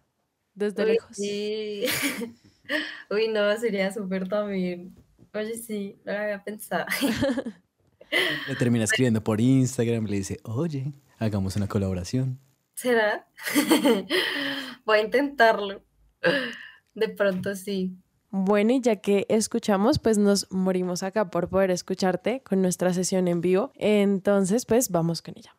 desde 0.54 0.84
Uy, 0.84 0.92
lejos. 0.92 1.16
sí. 1.16 1.84
Uy, 3.10 3.28
no, 3.28 3.56
sería 3.58 3.92
súper 3.92 4.28
también. 4.28 4.94
Oye, 5.34 5.56
sí, 5.56 5.96
no 6.04 6.12
lo 6.12 6.18
había 6.18 6.42
pensado. 6.44 6.86
Le 8.46 8.56
termina 8.56 8.84
escribiendo 8.84 9.24
por 9.24 9.40
Instagram, 9.40 10.04
le 10.04 10.16
dice, 10.16 10.38
oye, 10.42 10.92
hagamos 11.18 11.56
una 11.56 11.66
colaboración. 11.66 12.38
¿Será? 12.74 13.26
Voy 14.84 14.98
a 14.98 15.02
intentarlo. 15.02 15.82
De 16.94 17.08
pronto 17.08 17.54
sí. 17.56 17.96
Bueno, 18.30 18.72
y 18.72 18.80
ya 18.82 18.96
que 18.96 19.24
escuchamos, 19.30 19.98
pues 19.98 20.18
nos 20.18 20.50
morimos 20.50 21.02
acá 21.02 21.30
por 21.30 21.48
poder 21.48 21.70
escucharte 21.70 22.42
con 22.42 22.60
nuestra 22.60 22.92
sesión 22.92 23.28
en 23.28 23.40
vivo. 23.40 23.72
Entonces, 23.76 24.66
pues 24.66 24.90
vamos 24.90 25.22
con 25.22 25.34
ella. 25.38 25.56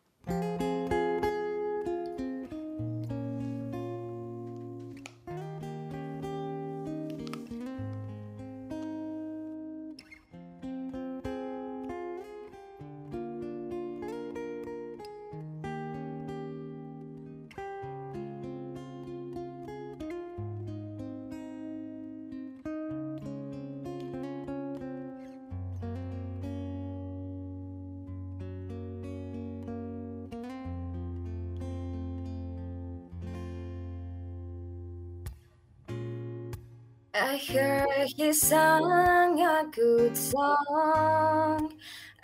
He 38.14 38.32
sang 38.32 39.40
a 39.40 39.66
good 39.72 40.16
song. 40.16 41.72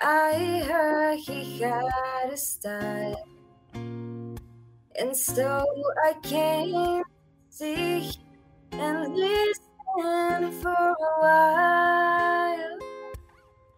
I 0.00 0.62
heard 0.66 1.18
he 1.18 1.58
had 1.58 2.30
a 2.30 2.36
style. 2.36 3.26
And 3.74 5.16
so 5.16 5.66
I 6.04 6.12
came 6.22 6.72
to 6.72 7.04
see 7.50 8.00
him 8.00 8.80
and 8.80 9.16
listen 9.16 10.52
for 10.62 10.70
a 10.70 11.20
while. 11.20 12.78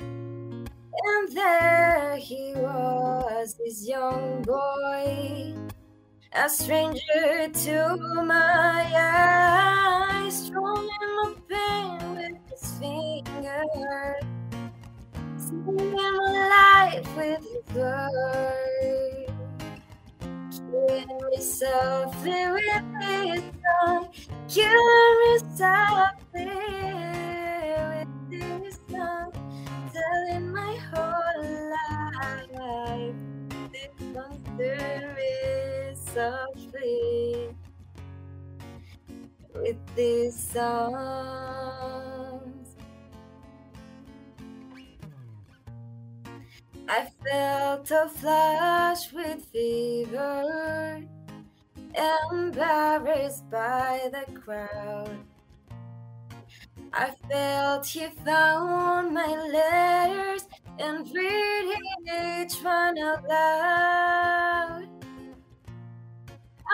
And 0.01 1.33
there 1.33 2.17
he 2.17 2.53
was, 2.57 3.55
this 3.55 3.89
young 3.89 4.43
boy 4.43 5.55
a 6.35 6.49
stranger 6.49 7.49
to 7.53 7.97
my 8.25 8.87
eyes, 8.97 10.47
strumming 10.47 10.89
my 10.89 11.35
pain 11.49 12.02
singing 15.37 15.93
my 15.93 16.11
life 16.95 17.17
with 17.17 17.47
word, 17.75 19.27
killing 20.51 21.09
me 21.31 21.39
softly 21.41 22.47
with 22.53 22.85
his 23.01 23.43
song, 23.63 24.09
killing 24.49 25.17
me 25.21 25.39
softly 25.57 26.47
with 27.89 28.31
his 28.31 28.79
song, 28.91 29.33
telling 29.93 30.53
my 30.53 30.77
whole 30.93 31.45
life 32.55 33.15
this 33.73 33.93
concern 34.13 35.05
me 35.17 35.95
softly 35.95 37.57
with 39.55 39.79
these 39.97 40.39
songs. 40.39 41.52
Felt 47.33 47.91
a 47.91 48.09
flush 48.09 49.11
with 49.13 49.43
fever, 49.53 51.03
embarrassed 52.31 53.49
by 53.51 54.11
the 54.13 54.25
crowd. 54.39 55.17
I 56.93 57.11
felt 57.31 57.87
he 57.87 58.07
found 58.25 59.15
my 59.15 59.33
letters 59.57 60.47
and 60.79 61.11
read 61.15 61.75
each 62.05 62.57
one 62.63 62.99
out 62.99 63.27
loud. 63.27 64.89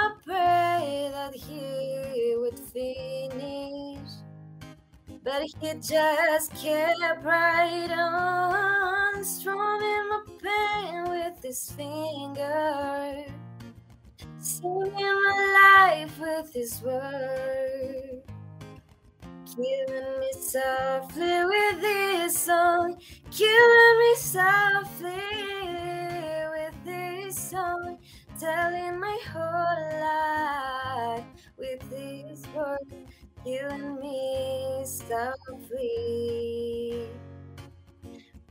I 0.03 0.07
pray 0.25 1.11
that 1.13 1.35
he 1.35 2.35
would 2.37 2.59
finish 2.59 4.11
But 5.29 5.43
he 5.43 5.75
just 5.75 6.55
kept 6.55 7.23
right 7.23 7.91
on, 7.91 9.23
strumming 9.23 10.09
my 10.09 10.23
pain 10.43 11.05
with 11.11 11.43
his 11.43 11.71
finger, 11.73 13.27
singing 14.39 14.95
my 14.95 16.01
life 16.01 16.19
with 16.19 16.55
his 16.55 16.81
word, 16.81 18.23
killing 19.55 20.19
me 20.19 20.33
softly 20.33 21.45
with 21.45 21.83
his 21.83 22.35
song, 22.35 22.99
killing 23.31 23.99
me 23.99 24.15
softly 24.15 25.13
with 26.55 26.87
his 26.87 27.37
song, 27.37 27.99
telling 28.41 28.99
my 28.99 29.19
whole 29.31 30.01
life 30.01 31.27
with 31.59 31.91
this 31.91 32.47
word 32.55 33.09
killing 33.45 33.99
me 34.01 34.85
softly 34.85 35.99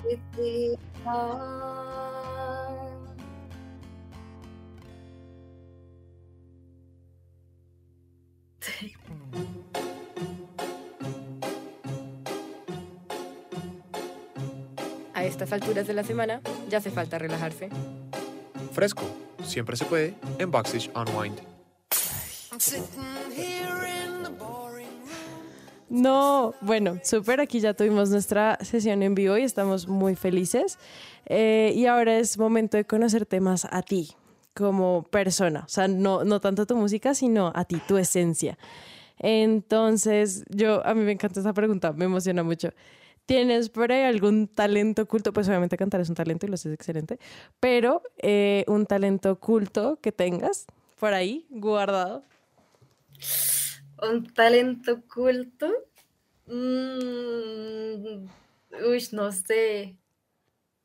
with 0.03 0.19
the. 0.35 0.77
A 15.13 15.23
estas 15.23 15.51
alturas 15.51 15.88
de 15.88 15.93
la 15.93 16.03
semana 16.03 16.41
ya 16.69 16.77
hace 16.79 16.91
falta 16.91 17.17
relajarse. 17.17 17.69
Fresco, 18.73 19.03
siempre 19.43 19.77
se 19.77 19.85
puede 19.85 20.13
en 20.38 20.51
Backstage 20.51 20.91
Unwind. 20.95 21.41
No, 25.89 26.53
bueno, 26.61 26.99
súper, 27.03 27.39
aquí 27.39 27.59
ya 27.59 27.73
tuvimos 27.73 28.09
nuestra 28.09 28.57
sesión 28.61 29.03
en 29.03 29.15
vivo 29.15 29.38
y 29.38 29.43
estamos 29.43 29.88
muy 29.88 30.15
felices. 30.15 30.77
Eh, 31.25 31.73
y 31.75 31.85
ahora 31.85 32.17
es 32.17 32.38
momento 32.38 32.77
de 32.77 32.85
conocerte 32.85 33.39
más 33.39 33.65
a 33.71 33.81
ti 33.81 34.15
como 34.53 35.03
persona, 35.03 35.63
o 35.65 35.69
sea, 35.69 35.88
no, 35.88 36.23
no 36.23 36.41
tanto 36.41 36.65
tu 36.65 36.75
música, 36.75 37.13
sino 37.13 37.51
a 37.53 37.63
ti, 37.65 37.79
tu 37.88 37.97
esencia. 37.97 38.57
Entonces, 39.19 40.43
yo, 40.49 40.85
a 40.85 40.95
mí 40.95 41.03
me 41.03 41.11
encanta 41.11 41.39
esa 41.39 41.53
pregunta, 41.53 41.93
me 41.93 42.05
emociona 42.05 42.43
mucho. 42.43 42.69
¿Tienes 43.27 43.69
por 43.69 43.91
ahí 43.91 44.03
algún 44.03 44.47
talento 44.47 45.03
oculto? 45.03 45.31
Pues 45.31 45.47
obviamente 45.47 45.77
cantar 45.77 46.01
es 46.01 46.09
un 46.09 46.15
talento 46.15 46.45
y 46.45 46.49
lo 46.49 46.55
haces 46.55 46.73
excelente, 46.73 47.19
pero 47.59 48.01
eh, 48.19 48.63
un 48.67 48.85
talento 48.85 49.31
oculto 49.31 49.99
que 50.01 50.11
tengas 50.11 50.65
por 50.99 51.13
ahí 51.13 51.45
guardado. 51.49 52.23
Un 54.02 54.34
talento 54.34 54.93
oculto. 54.93 55.68
Mm, 56.45 58.28
uy, 58.89 59.08
no 59.12 59.32
sé. 59.32 59.98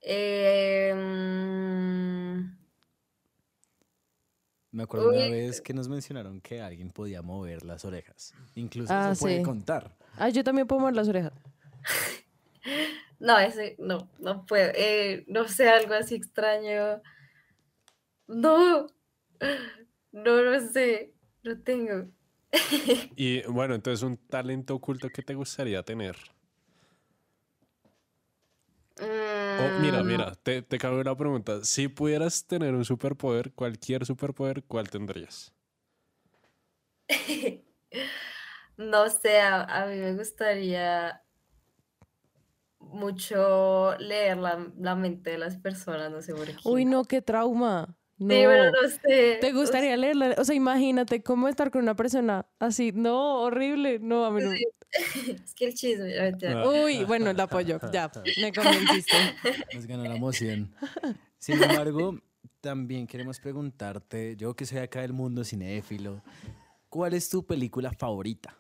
Eh, 0.01 0.93
mm, 0.95 2.63
Me 4.73 4.83
acuerdo 4.85 5.11
una 5.11 5.27
Uy. 5.27 5.31
vez 5.31 5.61
que 5.61 5.75
nos 5.75 5.89
mencionaron 5.89 6.41
que 6.41 6.63
alguien 6.63 6.91
podía 6.91 7.21
mover 7.21 7.63
las 7.63 7.85
orejas. 7.85 8.33
Incluso 8.55 8.93
Ah, 8.95 9.15
se 9.15 9.21
puede 9.21 9.37
sí. 9.37 9.43
contar. 9.43 9.95
Ah, 10.17 10.31
yo 10.31 10.43
también 10.43 10.67
puedo 10.67 10.81
mover 10.81 10.97
las 10.97 11.09
orejas. 11.09 11.33
no, 13.21 13.39
ese 13.39 13.77
no, 13.79 14.09
no 14.19 14.47
puedo. 14.47 14.73
Eh, 14.75 15.25
no 15.29 15.47
sé, 15.47 15.69
algo 15.69 15.93
así 15.95 16.15
extraño. 16.15 17.03
No, 18.27 18.87
no 20.13 20.37
lo 20.43 20.61
sé. 20.61 21.13
No 21.45 21.61
tengo. 21.61 22.09
Y 23.17 23.41
bueno, 23.47 23.75
entonces 23.75 24.03
un 24.03 24.19
talento 24.19 24.75
oculto 24.75 25.11
que 25.11 25.23
te 25.23 25.35
gustaría 25.35 25.83
tener. 25.83 26.17
Oh, 29.57 29.73
mira, 29.77 30.03
Mm, 30.03 30.03
mira, 30.05 30.35
te, 30.43 30.61
te 30.63 30.79
cabe 30.79 31.01
una 31.01 31.17
pregunta. 31.17 31.65
Si 31.65 31.89
pudieras 31.89 32.47
tener 32.47 32.75
un 32.75 32.85
superpoder, 32.85 33.53
cualquier 33.55 34.05
superpoder, 34.07 34.65
¿cuál 34.65 34.91
tendrías? 34.91 35.55
No 38.77 39.09
sé, 39.11 39.41
a, 39.41 39.63
a 39.65 39.87
mí 39.87 39.97
me 39.97 40.15
gustaría 40.15 41.23
mucho 42.81 43.97
leer 43.99 44.37
la, 44.39 44.71
la 44.79 44.95
mente 44.95 45.31
de 45.31 45.39
las 45.39 45.57
personas, 45.57 46.11
no 46.11 46.21
sé 46.23 46.35
por 46.35 46.55
qué. 46.55 46.55
Uy, 46.65 46.85
no, 46.85 47.05
qué 47.05 47.23
trauma. 47.23 47.97
No. 48.23 48.35
Sí, 48.35 48.45
bueno, 48.45 48.71
no 48.71 48.89
sé. 48.89 49.39
¿Te 49.41 49.53
gustaría 49.53 49.97
leerla? 49.97 50.35
O 50.39 50.45
sea, 50.45 50.55
imagínate 50.55 51.23
cómo 51.23 51.49
estar 51.49 51.71
con 51.71 51.83
una 51.83 51.97
persona 51.97 52.47
así. 52.59 52.93
No, 52.93 53.41
horrible. 53.43 53.99
No, 53.99 54.25
a 54.25 54.31
mí 54.31 54.43
no. 54.43 54.51
Es 55.45 55.55
que 55.55 55.67
el 55.67 55.75
chisme. 55.75 56.15
Ah. 56.19 56.69
Uy, 56.69 57.05
bueno, 57.05 57.33
la 57.33 57.45
apoyo. 57.45 57.81
Ya, 57.93 58.11
me 58.39 58.53
convenciste. 58.53 59.17
Nos 59.75 59.87
ganó 59.87 60.05
la 60.05 60.17
emoción. 60.17 60.75
Sin 61.39 61.63
embargo, 61.63 62.19
también 62.61 63.07
queremos 63.07 63.41
preguntarte, 63.41 64.37
yo 64.37 64.55
que 64.55 64.67
soy 64.67 64.79
acá 64.79 65.01
del 65.01 65.13
mundo 65.13 65.45
cinéfilo, 65.45 66.23
¿cuál 66.89 67.15
es 67.15 67.29
tu 67.29 67.45
película 67.45 67.91
favorita? 67.93 68.57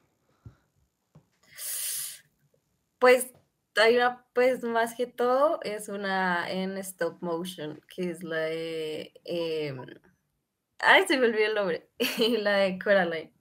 Pues 2.98 3.28
hay 3.76 3.96
una, 3.96 4.24
pues 4.32 4.62
más 4.62 4.94
que 4.94 5.06
todo, 5.06 5.60
es 5.62 5.88
una 5.88 6.50
en 6.50 6.76
stop 6.78 7.22
motion, 7.22 7.80
que 7.94 8.10
es 8.10 8.22
la 8.22 8.36
de. 8.36 9.12
em, 9.24 9.84
ay, 10.78 11.04
se 11.06 11.18
me 11.18 11.26
olvidó 11.26 11.46
el 11.46 11.54
nombre. 11.54 11.88
la 12.40 12.56
de 12.58 12.78
Coraline. 12.78 13.32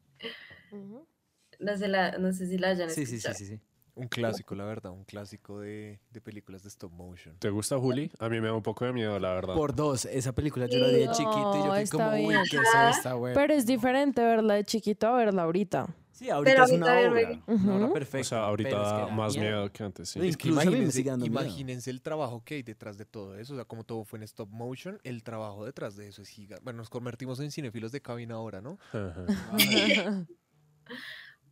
No 1.60 1.78
sé, 1.78 1.88
la, 1.88 2.18
no 2.18 2.32
sé 2.34 2.48
si 2.48 2.58
la 2.58 2.70
hayan 2.70 2.90
Sí, 2.90 3.06
sí, 3.06 3.20
sí, 3.20 3.34
sí, 3.34 3.46
sí. 3.46 3.60
Un 3.94 4.08
clásico, 4.08 4.56
la 4.56 4.64
verdad, 4.64 4.94
un 4.94 5.04
clásico 5.04 5.60
de, 5.60 6.00
de 6.12 6.22
películas 6.22 6.64
de 6.64 6.70
stop 6.70 6.94
motion. 6.94 7.38
¿Te 7.40 7.50
gusta 7.50 7.78
Juli? 7.78 8.10
A 8.20 8.30
mí 8.30 8.40
me 8.40 8.48
da 8.48 8.54
un 8.54 8.64
poco 8.64 8.86
de 8.86 8.94
miedo, 8.94 9.20
la 9.20 9.34
verdad. 9.34 9.54
Por 9.54 9.76
dos, 9.76 10.06
esa 10.06 10.32
película 10.34 10.66
yo 10.68 10.80
la 10.80 10.88
vi 10.88 10.94
de 10.94 11.10
chiquito 11.10 11.52
y 11.56 11.64
yo 11.66 11.74
fui 11.74 11.84
está 11.84 11.98
como, 11.98 12.12
uy, 12.12 12.34
bien. 12.34 12.44
¿qué 12.50 12.58
es 12.58 12.98
esta, 12.98 13.14
güey? 13.14 13.34
Pero 13.34 13.54
es 13.54 13.66
diferente 13.66 14.24
verla 14.24 14.54
de 14.56 14.64
chiquito 14.64 15.08
a 15.08 15.18
verla 15.18 15.44
ahorita. 15.44 15.88
Sí, 16.22 16.30
ahorita 16.30 16.54
es 16.66 16.70
ahorita 16.72 16.76
una 16.86 16.94
me- 16.94 17.08
obra, 17.08 17.44
una 17.48 17.76
obra 17.78 17.94
perfecta. 17.94 18.20
o 18.22 18.24
sea, 18.26 18.44
ahorita 18.44 18.70
pero 18.70 18.82
es 18.84 18.90
que 18.90 19.00
da 19.00 19.06
da 19.08 19.12
más 19.16 19.36
miedo. 19.38 19.50
miedo 19.56 19.72
que 19.72 19.84
antes, 19.84 20.10
sí. 20.10 20.20
Es 20.28 20.38
que 20.38 20.50
imagínense, 20.50 21.90
el 21.90 22.00
trabajo 22.04 22.44
que 22.46 22.54
hay 22.56 22.62
detrás 22.62 23.00
de 23.00 23.06
todo 23.06 23.36
eso. 23.40 23.54
O 23.54 23.56
sea, 23.56 23.66
como 23.66 23.84
todo 23.84 24.04
fue 24.04 24.18
en 24.20 24.24
stop 24.24 24.48
motion, 24.52 25.00
el 25.04 25.24
trabajo 25.24 25.66
detrás 25.66 25.96
de 25.96 26.08
eso 26.08 26.22
es 26.22 26.30
gigante. 26.30 26.64
Bueno, 26.64 26.78
nos 26.78 26.92
convertimos 26.92 27.40
en 27.40 27.50
cinefilos 27.50 27.92
de 27.92 28.02
cabina 28.02 28.36
ahora, 28.36 28.62
¿no? 28.62 28.78
Ajá. 28.94 29.26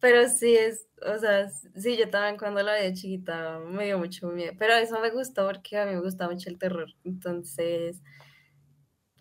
Pero 0.01 0.29
sí 0.29 0.55
es, 0.55 0.87
o 1.05 1.17
sea, 1.17 1.49
sí, 1.49 1.97
yo 1.97 2.09
también 2.09 2.37
cuando 2.37 2.61
la 2.61 2.75
vi 2.75 2.83
de 2.83 2.93
chiquita 2.93 3.57
me 3.59 3.85
dio 3.85 3.97
mucho 3.97 4.27
miedo. 4.29 4.53
Pero 4.59 4.73
eso 4.75 4.99
me 5.01 5.09
gustó 5.09 5.47
porque 5.47 5.77
a 5.79 5.85
mí 5.87 5.93
me 5.93 5.99
gusta 6.01 6.29
mucho 6.29 6.47
el 6.49 6.59
terror. 6.59 6.93
Entonces, 7.03 8.01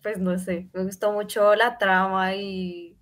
pues 0.03 0.19
no 0.19 0.37
sé, 0.37 0.69
me 0.73 0.83
gustó 0.83 1.11
mucho 1.11 1.53
la 1.55 1.77
trama 1.79 2.35
y, 2.35 2.97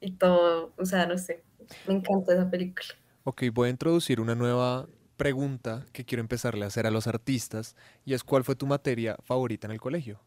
y 0.00 0.12
todo. 0.16 0.74
O 0.76 0.84
sea, 0.84 1.06
no 1.06 1.16
sé, 1.16 1.42
me 1.86 1.94
encantó 1.94 2.32
esa 2.32 2.50
película. 2.50 2.88
Ok, 3.24 3.44
voy 3.52 3.68
a 3.68 3.70
introducir 3.70 4.20
una 4.20 4.34
nueva 4.34 4.88
pregunta 5.16 5.84
que 5.92 6.06
quiero 6.06 6.22
empezarle 6.22 6.64
a 6.64 6.68
hacer 6.68 6.86
a 6.86 6.90
los 6.90 7.06
artistas 7.06 7.76
y 8.06 8.14
es 8.14 8.24
¿cuál 8.24 8.42
fue 8.42 8.56
tu 8.56 8.66
materia 8.66 9.16
favorita 9.22 9.66
en 9.66 9.72
el 9.72 9.80
colegio? 9.80 10.18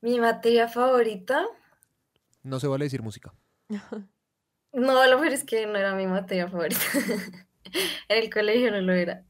Mi 0.00 0.18
materia 0.18 0.66
favorita, 0.66 1.46
No 2.42 2.58
se 2.58 2.66
vale 2.66 2.86
decir 2.86 3.02
música. 3.02 3.32
no, 4.72 5.06
lo 5.06 5.20
peor 5.20 5.32
es 5.32 5.44
que 5.44 5.66
no 5.66 5.76
era 5.76 5.94
mi 5.94 6.06
materia 6.06 6.48
favorita. 6.48 6.80
En 8.08 8.24
el 8.24 8.30
colegio 8.30 8.72
no 8.72 8.80
lo 8.80 8.92
era. 8.92 9.24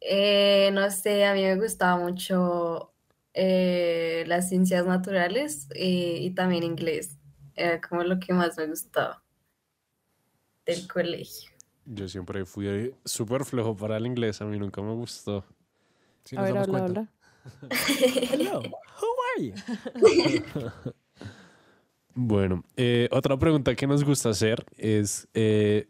Eh, 0.00 0.70
no 0.72 0.90
sé, 0.90 1.24
a 1.24 1.32
mí 1.32 1.42
me 1.42 1.56
gustaba 1.56 1.96
mucho 1.96 2.92
eh, 3.32 4.24
las 4.26 4.50
ciencias 4.50 4.84
naturales 4.84 5.66
eh, 5.74 6.18
y 6.20 6.30
también 6.34 6.62
inglés. 6.62 7.16
Era 7.54 7.80
como 7.80 8.02
lo 8.04 8.18
que 8.20 8.34
más 8.34 8.58
me 8.58 8.66
gustaba 8.66 9.22
del 10.66 10.86
colegio. 10.88 11.50
Yo 11.84 12.08
siempre 12.08 12.44
fui 12.44 12.94
súper 13.04 13.44
flojo 13.44 13.76
para 13.76 13.96
el 13.96 14.06
inglés, 14.06 14.40
a 14.40 14.44
mí 14.44 14.58
nunca 14.58 14.80
me 14.82 14.92
gustó. 14.94 15.44
Si 16.24 16.36
a 16.36 16.40
nos 16.40 16.52
ver, 16.52 16.54
damos 16.54 16.68
habla, 16.68 16.80
cuenta. 16.80 17.00
habla. 17.00 18.30
Hello, 18.32 18.62
how 19.00 19.08
are 19.36 19.46
you? 19.46 20.92
Bueno, 22.14 22.64
eh, 22.76 23.08
otra 23.12 23.38
pregunta 23.38 23.74
que 23.76 23.86
nos 23.86 24.04
gusta 24.04 24.30
hacer 24.30 24.66
es 24.76 25.28
eh, 25.32 25.88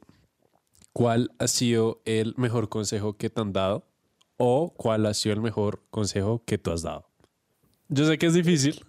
¿cuál 0.93 1.31
ha 1.39 1.49
sido 1.49 2.03
el 2.05 2.35
mejor 2.37 2.69
consejo 2.69 3.17
que 3.17 3.31
te 3.31 3.41
han 3.41 3.53
dado 3.53 3.87
o 4.37 4.73
cuál 4.77 5.07
ha 5.07 5.15
sido 5.15 5.35
el 5.35 5.41
mejor 5.41 5.83
consejo 5.91 6.43
que 6.45 6.59
tú 6.59 6.71
has 6.73 6.83
dado? 6.83 7.09
Yo 7.89 8.07
sé 8.07 8.19
que 8.19 8.27
es 8.27 8.35
difícil. 8.35 8.85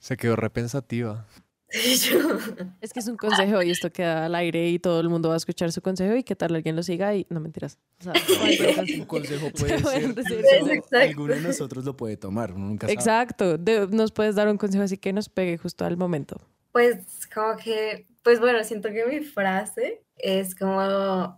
Se 0.00 0.16
quedó 0.16 0.34
repensativa. 0.34 1.24
Es 2.80 2.92
que 2.92 3.00
es 3.00 3.08
un 3.08 3.16
consejo 3.16 3.62
y 3.62 3.70
esto 3.70 3.90
queda 3.90 4.26
al 4.26 4.34
aire 4.34 4.68
y 4.68 4.78
todo 4.78 5.00
el 5.00 5.08
mundo 5.08 5.28
va 5.28 5.34
a 5.34 5.38
escuchar 5.38 5.72
su 5.72 5.80
consejo 5.80 6.14
y 6.16 6.22
que 6.22 6.36
tal 6.36 6.54
alguien 6.54 6.76
lo 6.76 6.82
siga 6.82 7.14
y 7.14 7.26
no 7.30 7.40
mentiras. 7.40 7.78
O 8.00 8.04
sea. 8.04 8.12
Un 8.98 9.06
consejo 9.06 9.50
puede 9.58 9.78
ser 9.78 10.44
eso. 10.44 10.96
Alguno 10.96 11.34
de 11.34 11.40
nosotros 11.40 11.84
lo 11.84 11.96
puede 11.96 12.16
tomar, 12.16 12.52
uno 12.52 12.66
nunca 12.66 12.86
sabe. 12.86 12.94
Exacto. 12.94 13.58
De- 13.58 13.88
nos 13.88 14.12
puedes 14.12 14.34
dar 14.34 14.48
un 14.48 14.58
consejo 14.58 14.84
así 14.84 14.98
que 14.98 15.12
nos 15.12 15.28
pegue 15.28 15.56
justo 15.58 15.84
al 15.84 15.96
momento. 15.96 16.36
Pues 16.72 16.96
como 17.34 17.56
que, 17.56 18.06
pues 18.22 18.40
bueno, 18.40 18.62
siento 18.64 18.90
que 18.90 19.06
mi 19.06 19.20
frase 19.20 20.02
es 20.16 20.54
como 20.54 21.36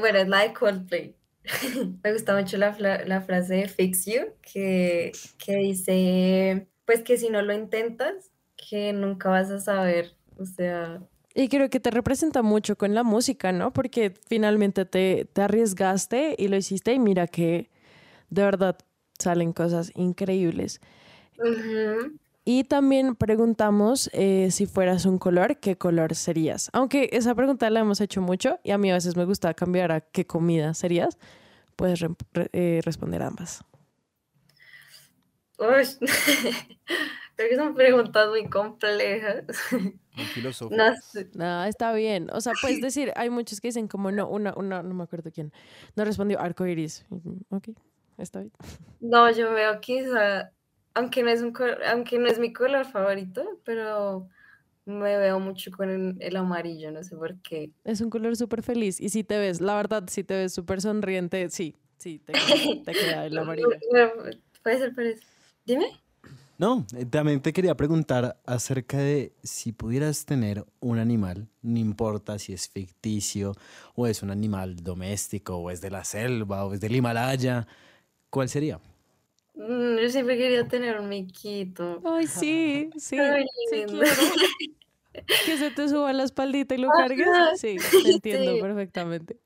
bueno, 0.00 0.18
es 0.18 0.28
la 0.28 0.40
de 0.40 0.52
Coldplay. 0.52 1.16
Me 2.02 2.12
gusta 2.12 2.36
mucho 2.38 2.56
la, 2.56 2.76
la 3.04 3.20
frase 3.20 3.54
de 3.54 3.68
Fix 3.68 4.06
You, 4.06 4.22
que, 4.40 5.12
que 5.44 5.56
dice, 5.56 6.68
pues 6.84 7.02
que 7.02 7.16
si 7.16 7.30
no 7.30 7.42
lo 7.42 7.52
intentas, 7.52 8.31
que 8.68 8.92
nunca 8.92 9.28
vas 9.30 9.50
a 9.50 9.60
saber. 9.60 10.16
O 10.38 10.44
sea, 10.46 11.00
Y 11.34 11.48
creo 11.48 11.70
que 11.70 11.80
te 11.80 11.90
representa 11.90 12.42
mucho 12.42 12.76
con 12.76 12.94
la 12.94 13.02
música, 13.02 13.52
¿no? 13.52 13.72
Porque 13.72 14.12
finalmente 14.28 14.84
te, 14.84 15.24
te 15.32 15.42
arriesgaste 15.42 16.34
y 16.38 16.48
lo 16.48 16.56
hiciste 16.56 16.92
y 16.92 16.98
mira 16.98 17.26
que 17.26 17.70
de 18.30 18.42
verdad 18.44 18.76
salen 19.18 19.52
cosas 19.52 19.92
increíbles. 19.94 20.80
Y 22.44 22.64
también 22.64 23.14
preguntamos 23.14 24.10
eh, 24.12 24.48
si 24.50 24.66
fueras 24.66 25.06
un 25.06 25.18
color, 25.18 25.58
¿qué 25.58 25.76
color 25.76 26.14
serías? 26.16 26.70
Aunque 26.72 27.08
esa 27.12 27.34
pregunta 27.36 27.70
la 27.70 27.80
hemos 27.80 28.00
hecho 28.00 28.20
mucho 28.20 28.58
y 28.64 28.72
a 28.72 28.78
mí 28.78 28.90
a 28.90 28.94
veces 28.94 29.16
me 29.16 29.24
gusta 29.24 29.54
cambiar 29.54 29.92
a 29.92 30.00
qué 30.00 30.26
comida 30.26 30.74
serías, 30.74 31.18
puedes 31.76 32.00
re- 32.00 32.16
re- 32.32 32.50
eh, 32.52 32.80
responder 32.84 33.22
ambas. 33.22 33.64
Creo 37.36 37.48
que 37.48 37.56
son 37.56 37.74
preguntas 37.74 38.28
muy 38.28 38.48
complejas. 38.48 39.44
Filosófico. 40.34 40.82
No 40.82 40.94
sé. 40.96 41.28
No, 41.34 41.64
está 41.64 41.92
bien. 41.92 42.28
O 42.32 42.40
sea, 42.40 42.52
puedes 42.54 42.80
decir, 42.80 43.12
hay 43.16 43.30
muchos 43.30 43.60
que 43.60 43.68
dicen 43.68 43.88
como 43.88 44.10
no, 44.10 44.28
una, 44.28 44.54
una, 44.54 44.82
no 44.82 44.94
me 44.94 45.04
acuerdo 45.04 45.30
quién, 45.32 45.52
no 45.96 46.04
respondió 46.04 46.40
arco 46.40 46.66
iris. 46.66 47.04
Ok, 47.50 47.70
está 48.18 48.40
bien. 48.40 48.52
No, 49.00 49.28
yo 49.32 49.52
veo 49.52 49.80
quizá, 49.80 50.52
aunque 50.94 51.24
no 51.24 51.30
es 51.30 51.42
un 51.42 51.52
aunque 51.88 52.20
no 52.20 52.28
es 52.28 52.38
mi 52.38 52.52
color 52.52 52.86
favorito, 52.86 53.42
pero 53.64 54.28
me 54.84 55.16
veo 55.18 55.40
mucho 55.40 55.72
con 55.72 55.90
el, 55.90 56.16
el 56.20 56.36
amarillo, 56.36 56.92
no 56.92 57.02
sé 57.02 57.16
por 57.16 57.36
qué. 57.42 57.72
Es 57.82 58.00
un 58.00 58.10
color 58.10 58.36
súper 58.36 58.62
feliz. 58.62 59.00
Y 59.00 59.08
si 59.08 59.24
te 59.24 59.38
ves, 59.38 59.60
la 59.60 59.74
verdad, 59.74 60.04
si 60.08 60.22
te 60.22 60.34
ves 60.36 60.54
súper 60.54 60.80
sonriente, 60.80 61.50
sí, 61.50 61.74
sí, 61.98 62.20
te, 62.20 62.32
queda- 62.32 62.84
te 62.84 62.92
queda 62.92 63.26
el 63.26 63.36
amarillo. 63.38 63.70
Puede 64.62 64.78
ser 64.78 64.94
por 64.94 65.04
eso. 65.04 65.26
Dime. 65.64 66.01
No, 66.62 66.86
eh, 66.96 67.04
también 67.06 67.40
te 67.40 67.52
quería 67.52 67.74
preguntar 67.74 68.40
acerca 68.46 68.96
de 68.98 69.32
si 69.42 69.72
pudieras 69.72 70.24
tener 70.24 70.64
un 70.78 71.00
animal, 71.00 71.48
no 71.60 71.80
importa 71.80 72.38
si 72.38 72.52
es 72.52 72.68
ficticio 72.68 73.56
o 73.96 74.06
es 74.06 74.22
un 74.22 74.30
animal 74.30 74.76
doméstico 74.76 75.56
o 75.56 75.72
es 75.72 75.80
de 75.80 75.90
la 75.90 76.04
selva 76.04 76.64
o 76.64 76.72
es 76.72 76.80
del 76.80 76.94
Himalaya, 76.94 77.66
¿cuál 78.30 78.48
sería? 78.48 78.78
Mm, 79.56 79.96
Yo 80.02 80.08
siempre 80.08 80.38
quería 80.38 80.68
tener 80.68 81.00
un 81.00 81.08
miquito. 81.08 82.00
Ay, 82.04 82.28
sí, 82.28 82.90
sí, 82.96 83.18
Ay, 83.18 83.44
sí, 83.68 83.82
claro. 83.82 84.06
Que 85.44 85.58
se 85.58 85.72
te 85.72 85.88
suba 85.88 86.12
la 86.12 86.22
espaldita 86.22 86.76
y 86.76 86.78
lo 86.78 86.90
Ajá, 86.92 87.08
cargues. 87.08 87.26
Sí, 87.56 87.76
te 88.04 88.08
entiendo 88.12 88.54
sí. 88.54 88.60
perfectamente. 88.60 89.36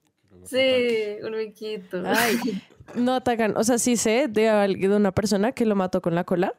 Sí, 0.44 1.16
un 1.24 1.34
miquito. 1.34 2.02
Ay, 2.04 2.36
no 2.94 3.14
atacan. 3.14 3.56
O 3.56 3.64
sea, 3.64 3.78
sí 3.78 3.96
sé 3.96 4.28
de, 4.28 4.42
de 4.78 4.94
una 4.94 5.12
persona 5.12 5.52
que 5.52 5.64
lo 5.64 5.74
mató 5.74 6.02
con 6.02 6.14
la 6.14 6.24
cola, 6.24 6.54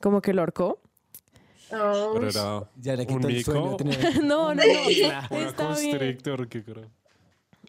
como 0.00 0.20
que 0.20 0.32
lo 0.32 0.42
ahorcó. 0.42 0.80
Oh, 1.72 2.12
Pero 2.14 2.28
era 2.28 2.70
Ya 2.76 2.96
le 2.96 3.02
un 3.02 3.20
quito 3.20 3.28
el 3.28 3.44
sueño 3.44 3.76
No, 4.24 4.54
no, 4.54 4.62
no. 4.64 5.36
Está 5.38 5.76
bien. 5.78 6.18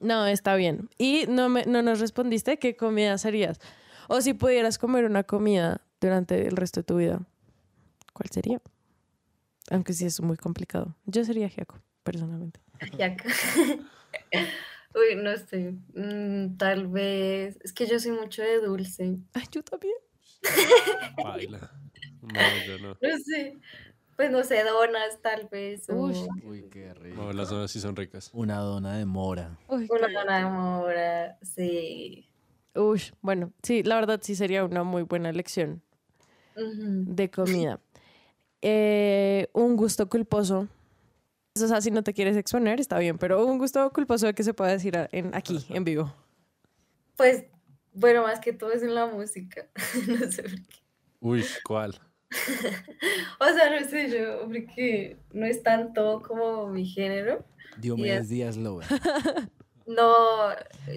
No, 0.02 0.26
está 0.26 0.56
bien. 0.56 0.90
Y 0.98 1.26
no, 1.28 1.50
me, 1.50 1.66
no 1.66 1.84
nos 1.84 2.00
respondiste 2.00 2.58
qué 2.58 2.76
comida 2.76 3.18
serías. 3.20 3.60
O 4.08 4.22
si 4.22 4.34
pudieras 4.34 4.80
comer 4.80 5.06
una 5.06 5.24
comida 5.24 5.82
durante 6.00 6.48
el 6.48 6.58
resto 6.58 6.80
de 6.80 6.84
tu 6.84 6.98
vida, 6.98 7.22
¿cuál 8.14 8.30
sería? 8.32 8.60
Aunque 9.70 9.94
sí 9.94 10.06
es 10.06 10.20
muy 10.20 10.38
complicado. 10.38 10.96
Yo 11.06 11.24
sería 11.24 11.48
Giaco, 11.48 11.80
personalmente. 12.04 12.60
Yaca. 12.98 13.26
Uy, 14.94 15.16
no 15.16 15.38
sé. 15.38 15.76
Mm, 15.94 16.58
tal 16.58 16.88
vez. 16.88 17.58
Es 17.64 17.72
que 17.72 17.86
yo 17.86 18.00
soy 18.00 18.12
mucho 18.12 18.42
de 18.42 18.60
dulce. 18.60 19.20
Ay, 19.34 19.44
yo 19.52 19.64
también. 19.64 19.96
Baila. 21.24 21.72
No, 22.22 22.40
yo 22.68 22.78
no. 22.80 22.90
No 23.02 23.18
sé. 23.26 23.58
Pues 24.16 24.30
no 24.30 24.44
sé, 24.44 24.64
donas 24.64 25.20
tal 25.22 25.48
vez. 25.52 25.86
Uy. 25.90 26.16
Uy, 26.44 26.64
qué 26.70 26.94
rico. 26.94 27.16
No, 27.22 27.34
las 27.34 27.50
donas 27.50 27.72
sí 27.72 27.80
son 27.80 27.96
ricas. 27.96 28.30
Una 28.34 28.58
dona 28.60 28.98
de 28.98 29.06
mora. 29.06 29.58
Uy, 29.68 29.88
una 29.90 30.08
qué- 30.08 30.14
dona 30.14 30.38
de 30.38 30.46
mora. 30.46 31.38
Sí. 31.42 32.28
Uy, 32.76 33.02
bueno, 33.22 33.52
sí, 33.64 33.84
la 33.84 33.96
verdad 33.96 34.20
sí 34.22 34.36
sería 34.36 34.64
una 34.64 34.84
muy 34.84 35.02
buena 35.04 35.30
elección 35.30 35.82
de 36.56 37.32
comida. 37.32 37.80
Eh, 38.62 39.48
un 39.54 39.76
gusto 39.76 40.08
culposo. 40.08 40.68
O 41.56 41.68
sea, 41.68 41.82
si 41.82 41.90
no 41.92 42.04
te 42.04 42.14
quieres 42.14 42.38
exponer, 42.38 42.80
está 42.80 43.00
bien, 43.00 43.18
pero 43.18 43.44
un 43.46 43.58
gusto 43.58 43.92
culposo 43.92 44.32
que 44.34 44.44
se 44.44 44.54
pueda 44.54 44.72
decir 44.72 44.96
en, 45.12 45.34
aquí, 45.36 45.66
en 45.70 45.84
vivo. 45.84 46.14
Pues, 47.18 47.46
bueno, 47.94 48.24
más 48.24 48.40
que 48.40 48.54
todo 48.54 48.72
es 48.72 48.84
en 48.84 48.94
la 48.96 49.08
música. 49.08 49.68
no 50.08 50.32
sé 50.32 50.44
por 50.44 50.52
qué. 50.52 50.80
Uy, 51.20 51.44
¿cuál? 51.66 52.00
O 53.40 53.46
sea, 53.46 53.80
no 53.80 53.88
sé 53.88 54.10
yo, 54.10 54.46
porque 54.46 55.18
no 55.34 55.46
es 55.46 55.62
tanto 55.64 56.22
como 56.26 56.68
mi 56.68 56.86
género. 56.86 57.44
Diomedes. 57.78 58.30
Díaz 58.30 58.58
Lover. 58.58 58.88
No, 59.88 60.50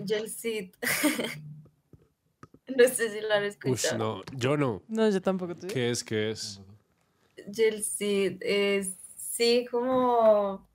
Jel 0.06 0.28
Cid. 0.28 0.70
no 2.76 2.84
sé 2.84 3.10
si 3.10 3.20
lo 3.22 3.32
han 3.32 3.44
escuchado. 3.44 3.98
no, 3.98 4.22
yo 4.36 4.56
no. 4.56 4.82
No, 4.86 5.08
yo 5.08 5.20
tampoco. 5.20 5.56
¿tú? 5.56 5.66
¿Qué 5.66 5.90
es? 5.90 6.04
¿Qué 6.04 6.30
es? 6.30 6.60
Jel 7.52 7.82
Cid 7.82 8.36
es, 8.40 8.94
sí, 9.16 9.66
como, 9.70 10.68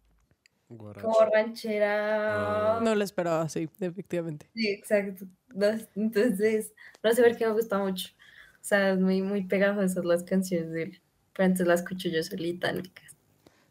Guaracha. 0.67 1.07
como 1.07 1.19
ranchera. 1.31 2.79
No 2.81 2.93
lo 2.95 3.03
esperaba, 3.03 3.47
sí, 3.47 3.69
efectivamente. 3.79 4.49
Sí, 4.53 4.67
exacto. 4.69 5.25
No, 5.53 5.67
entonces, 5.95 6.73
no 7.01 7.13
sé 7.13 7.23
por 7.23 7.37
qué 7.37 7.45
me 7.45 7.53
gusta 7.53 7.77
mucho. 7.77 8.09
O 8.61 8.65
sea, 8.69 8.91
es 8.93 8.99
muy, 8.99 9.21
muy 9.21 9.43
pegajosas 9.43 10.03
las 10.05 10.23
canciones 10.23 10.71
de 10.71 10.83
él. 10.83 11.01
Pero 11.33 11.45
antes 11.47 11.65
las 11.65 11.81
escucho 11.81 12.09
yo 12.09 12.21
solita 12.23 12.69
en 12.69 12.77
mi 12.77 12.89
casa. 12.89 13.15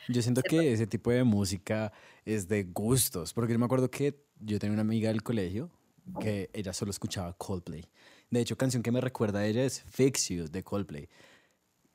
Yo 0.08 0.22
siento 0.22 0.42
que 0.42 0.72
ese 0.72 0.86
tipo 0.86 1.10
de 1.10 1.22
música 1.22 1.92
es 2.24 2.48
de 2.48 2.64
gustos, 2.64 3.34
porque 3.34 3.52
yo 3.52 3.58
me 3.58 3.66
acuerdo 3.66 3.90
que 3.90 4.24
yo 4.40 4.58
tenía 4.58 4.72
una 4.72 4.82
amiga 4.82 5.08
del 5.10 5.22
colegio 5.22 5.70
que 6.18 6.48
ella 6.54 6.72
solo 6.72 6.90
escuchaba 6.90 7.34
Coldplay. 7.34 7.84
De 8.30 8.40
hecho, 8.40 8.56
canción 8.56 8.82
que 8.82 8.90
me 8.90 9.00
recuerda 9.00 9.40
a 9.40 9.46
ella 9.46 9.64
es 9.64 9.82
Fix 9.82 10.28
You 10.28 10.48
de 10.48 10.62
Coldplay. 10.64 11.08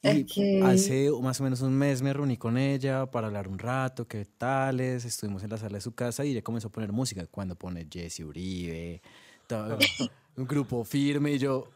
Y 0.04 0.24
Ok. 0.24 0.64
hace 0.66 1.10
más 1.22 1.39
o 1.39 1.44
menos 1.44 1.62
un 1.62 1.74
mes 1.74 2.02
me 2.02 2.12
reuní 2.14 2.38
con 2.38 2.58
ella 2.58 3.10
para 3.10 3.28
hablar 3.28 3.48
un 3.48 3.58
rato, 3.58 4.08
qué 4.08 4.26
tales, 4.26 5.06
estuvimos 5.06 5.44
en 5.44 5.50
la 5.50 5.58
sala 5.58 5.76
de 5.78 5.82
su 5.82 5.94
casa 5.94 6.26
y 6.26 6.32
ella 6.32 6.41
comenzó 6.41 6.68
a 6.68 6.72
poner 6.72 6.91
música, 6.91 7.26
cuando 7.28 7.56
pone 7.56 7.88
Jesse 7.89 8.20
Uribe, 8.20 9.02
todo, 9.48 9.78
un 10.36 10.48
grupo 10.48 10.84
firme 10.84 11.34
y 11.34 11.38
yo, 11.38 11.70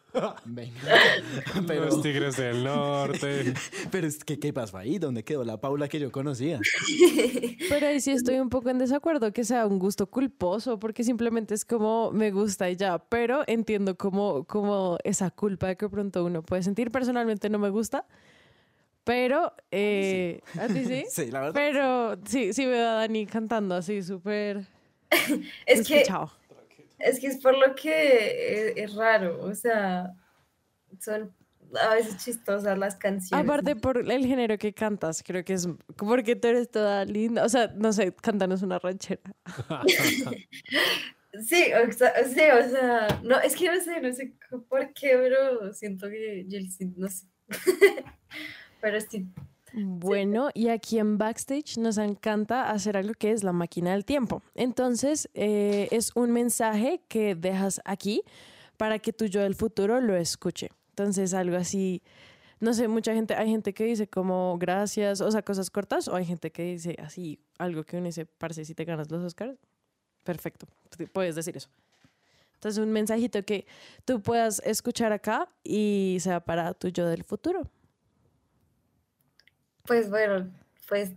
venga, 0.45 0.79
pero, 1.67 1.85
Los 1.85 2.01
Tigres 2.01 2.37
del 2.37 2.63
Norte. 2.63 3.53
pero 3.91 4.07
es 4.07 4.23
que, 4.23 4.39
¿qué 4.39 4.51
pasó 4.53 4.77
ahí? 4.77 4.97
¿Dónde 4.97 5.23
quedó 5.23 5.43
la 5.43 5.59
Paula 5.59 5.87
que 5.87 5.99
yo 5.99 6.11
conocía? 6.11 6.59
Pero 7.69 7.87
ahí 7.87 7.99
sí 7.99 8.11
estoy 8.11 8.39
un 8.39 8.49
poco 8.49 8.69
en 8.69 8.79
desacuerdo 8.79 9.31
que 9.33 9.43
sea 9.43 9.67
un 9.67 9.77
gusto 9.77 10.07
culposo, 10.07 10.79
porque 10.79 11.03
simplemente 11.03 11.53
es 11.53 11.65
como 11.65 12.11
me 12.11 12.31
gusta 12.31 12.69
y 12.69 12.75
ya, 12.75 12.97
pero 12.97 13.43
entiendo 13.47 13.97
como, 13.97 14.45
como 14.45 14.97
esa 15.03 15.29
culpa 15.31 15.75
que 15.75 15.89
pronto 15.89 16.25
uno 16.25 16.41
puede 16.41 16.63
sentir. 16.63 16.91
Personalmente 16.91 17.49
no 17.49 17.59
me 17.59 17.69
gusta, 17.69 18.05
pero 19.03 19.53
eh, 19.71 20.41
a 20.59 20.67
ti 20.67 20.85
sí. 20.85 21.03
Sí, 21.09 21.31
la 21.31 21.41
verdad. 21.41 21.53
Pero 21.53 22.17
sí, 22.25 22.53
sí 22.53 22.65
veo 22.65 22.87
a 22.87 22.93
Dani 22.93 23.25
cantando 23.25 23.75
así 23.75 24.01
súper 24.01 24.65
Es 25.65 25.87
que. 25.87 26.03
Es 26.99 27.19
que 27.19 27.27
es 27.27 27.37
por 27.37 27.57
lo 27.57 27.75
que 27.75 28.69
es, 28.69 28.77
es 28.77 28.95
raro. 28.95 29.41
O 29.43 29.53
sea, 29.53 30.13
son 30.99 31.33
a 31.81 31.95
veces 31.95 32.17
chistosas 32.17 32.77
las 32.77 32.95
canciones. 32.95 33.45
Aparte 33.45 33.75
por 33.75 33.97
el 33.97 34.25
género 34.25 34.57
que 34.57 34.73
cantas, 34.73 35.23
creo 35.23 35.43
que 35.43 35.53
es 35.53 35.67
porque 35.95 36.35
tú 36.35 36.47
eres 36.47 36.69
toda 36.69 37.05
linda. 37.05 37.43
O 37.43 37.49
sea, 37.49 37.67
no 37.75 37.91
sé, 37.93 38.13
cántanos 38.13 38.61
una 38.61 38.79
ranchera. 38.79 39.21
Sí, 41.45 41.65
o 41.73 41.91
sea, 41.91 42.13
sí, 42.23 42.39
o 42.39 42.69
sea, 42.69 43.19
no, 43.23 43.39
es 43.39 43.55
que 43.55 43.69
no 43.69 43.79
sé, 43.79 44.01
no 44.01 44.11
sé 44.11 44.33
por 44.67 44.91
qué, 44.93 45.11
pero 45.17 45.73
siento 45.73 46.09
que 46.09 46.47
no 46.95 47.09
sé. 47.09 47.27
pero 48.81 48.99
sí, 49.01 49.27
Bueno, 49.73 50.49
y 50.53 50.69
aquí 50.69 50.97
en 50.97 51.17
Backstage 51.17 51.77
nos 51.77 51.97
encanta 51.97 52.71
hacer 52.71 52.97
algo 52.97 53.13
que 53.13 53.31
es 53.31 53.43
la 53.43 53.51
máquina 53.51 53.91
del 53.91 54.05
tiempo. 54.05 54.41
Entonces, 54.55 55.29
eh, 55.33 55.87
es 55.91 56.11
un 56.15 56.31
mensaje 56.31 57.01
que 57.07 57.35
dejas 57.35 57.81
aquí 57.85 58.23
para 58.77 58.99
que 58.99 59.13
tu 59.13 59.25
yo 59.25 59.41
del 59.41 59.55
futuro 59.55 59.99
lo 59.99 60.15
escuche. 60.15 60.69
Entonces, 60.89 61.33
algo 61.33 61.57
así, 61.57 62.01
no 62.59 62.73
sé, 62.73 62.87
mucha 62.87 63.13
gente, 63.13 63.35
hay 63.35 63.49
gente 63.49 63.73
que 63.73 63.83
dice 63.83 64.07
como 64.07 64.57
gracias, 64.57 65.21
o 65.21 65.29
sea, 65.29 65.41
cosas 65.41 65.69
cortas, 65.69 66.07
o 66.07 66.15
hay 66.15 66.25
gente 66.25 66.51
que 66.51 66.63
dice 66.63 66.95
así, 66.99 67.39
algo 67.57 67.83
que 67.83 67.97
uno 67.97 68.05
dice, 68.05 68.25
parce, 68.25 68.65
si 68.65 68.73
te 68.73 68.85
ganas 68.85 69.11
los 69.11 69.23
Oscars, 69.23 69.57
perfecto, 70.23 70.67
puedes 71.13 71.35
decir 71.35 71.55
eso. 71.57 71.69
Entonces, 72.55 72.83
un 72.83 72.91
mensajito 72.91 73.43
que 73.43 73.67
tú 74.05 74.21
puedas 74.21 74.59
escuchar 74.65 75.11
acá 75.11 75.47
y 75.63 76.17
sea 76.19 76.39
para 76.39 76.73
tu 76.73 76.87
yo 76.87 77.05
del 77.05 77.23
futuro. 77.23 77.69
Pues 79.87 80.09
bueno, 80.09 80.51
pues 80.87 81.13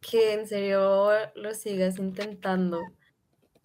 que 0.00 0.34
en 0.34 0.46
serio 0.46 1.10
lo 1.34 1.54
sigas 1.54 1.98
intentando 1.98 2.80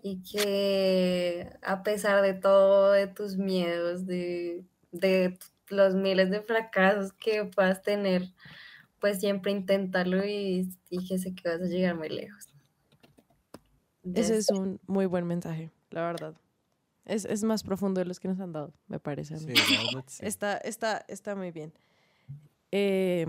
y 0.02 0.24
que 0.24 1.52
a 1.62 1.84
pesar 1.84 2.22
de 2.22 2.34
todo, 2.34 2.94
de 2.94 3.08
tus 3.08 3.36
miedos, 3.38 4.06
de, 4.06 4.64
de 4.92 5.38
los 5.68 5.94
miles 5.96 6.32
de 6.32 6.42
fracasos 6.42 7.12
que 7.14 7.44
puedas 7.46 7.82
tener, 7.82 8.24
pues 9.00 9.20
siempre 9.20 9.52
intentarlo 9.52 10.26
y, 10.26 10.70
y 10.90 11.08
que 11.08 11.18
sé 11.18 11.36
que 11.36 11.50
vas 11.50 11.62
a 11.62 11.66
llegar 11.66 11.96
muy 11.96 12.10
lejos. 12.10 12.48
Ese 14.16 14.38
es 14.38 14.50
un 14.50 14.80
muy 14.88 15.06
buen 15.06 15.28
mensaje, 15.28 15.70
la 15.92 16.02
verdad. 16.04 16.34
Es, 17.06 17.26
es 17.26 17.44
más 17.44 17.64
profundo 17.64 18.00
de 18.00 18.06
los 18.06 18.20
que 18.20 18.28
nos 18.28 18.40
han 18.40 18.54
dado, 18.54 18.72
me 18.88 19.00
parece. 19.00 19.36
a 19.36 19.38
mí. 19.38 19.54
Sí, 19.56 19.74
la 19.74 19.84
verdad, 19.84 20.04
sí. 20.08 20.24
Está, 20.26 20.58
está, 20.58 21.04
está 21.08 21.36
muy 21.36 21.52
bien. 21.52 21.74
Eh, 22.72 23.26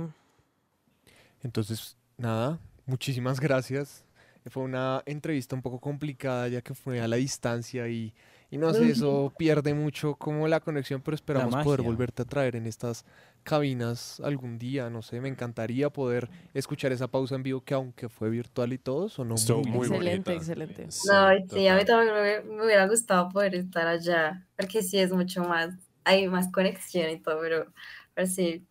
Entonces, 1.42 1.96
nada, 2.16 2.58
muchísimas 2.86 3.40
gracias. 3.40 4.04
Fue 4.46 4.62
una 4.62 5.02
entrevista 5.04 5.54
un 5.54 5.60
poco 5.62 5.80
complicada 5.80 6.48
ya 6.48 6.62
que 6.62 6.74
fue 6.74 7.00
a 7.00 7.08
la 7.08 7.16
distancia 7.16 7.88
y, 7.88 8.14
y 8.50 8.56
no 8.56 8.72
sé, 8.72 8.90
eso 8.90 9.32
pierde 9.36 9.74
mucho 9.74 10.14
como 10.14 10.48
la 10.48 10.60
conexión, 10.60 11.02
pero 11.02 11.14
esperamos 11.14 11.56
poder 11.58 11.82
volverte 11.82 12.22
a 12.22 12.24
traer 12.24 12.56
en 12.56 12.66
estas 12.66 13.04
cabinas 13.42 14.18
algún 14.20 14.58
día, 14.58 14.88
no 14.90 15.02
sé, 15.02 15.20
me 15.20 15.28
encantaría 15.28 15.90
poder 15.90 16.30
escuchar 16.54 16.92
esa 16.92 17.08
pausa 17.08 17.34
en 17.34 17.42
vivo 17.42 17.62
que 17.62 17.74
aunque 17.74 18.08
fue 18.08 18.30
virtual 18.30 18.72
y 18.72 18.78
todo, 18.78 19.08
sonó 19.08 19.34
Estuvo 19.36 19.58
muy, 19.64 19.66
muy 19.66 19.88
bien. 19.88 20.24
Excelente, 20.24 20.32
bonita. 20.32 20.32
excelente. 20.32 20.86
No, 21.04 21.48
sí, 21.48 21.66
a 21.68 21.76
mí 21.76 21.84
también 21.84 22.14
me, 22.46 22.56
me 22.56 22.64
hubiera 22.64 22.86
gustado 22.86 23.28
poder 23.28 23.54
estar 23.54 23.86
allá, 23.86 24.46
porque 24.56 24.82
sí 24.82 24.98
es 24.98 25.12
mucho 25.12 25.42
más, 25.44 25.74
hay 26.04 26.28
más 26.28 26.50
conexión 26.50 27.10
y 27.10 27.20
todo, 27.20 27.40
pero, 27.40 27.72
pero 28.14 28.26
sí, 28.26 28.66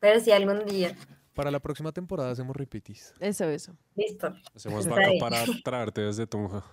pero 0.00 0.20
sí 0.20 0.32
algún 0.32 0.64
día. 0.66 0.96
Para 1.34 1.50
la 1.50 1.60
próxima 1.60 1.92
temporada 1.92 2.30
hacemos 2.30 2.54
repetis. 2.56 3.12
Eso, 3.18 3.44
eso. 3.44 3.76
Listo. 3.96 4.32
Hacemos 4.54 4.86
vaca 4.86 5.10
para 5.18 5.44
traerte 5.64 6.00
desde 6.02 6.26
Tunja. 6.26 6.64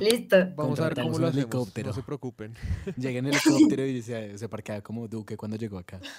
Listo. 0.00 0.36
Vamos 0.54 0.78
a 0.80 0.84
ver 0.88 0.94
cómo 0.94 1.18
lo 1.18 1.26
hacemos, 1.26 1.34
helicóptero. 1.34 1.88
no 1.88 1.94
se 1.94 2.02
preocupen. 2.02 2.54
Llega 2.96 3.18
en 3.18 3.26
helicóptero 3.26 3.84
y 3.84 4.02
se, 4.02 4.38
se 4.38 4.48
parquea 4.48 4.82
como 4.82 5.08
Duque 5.08 5.36
cuando 5.36 5.56
llegó 5.56 5.78
acá. 5.78 6.00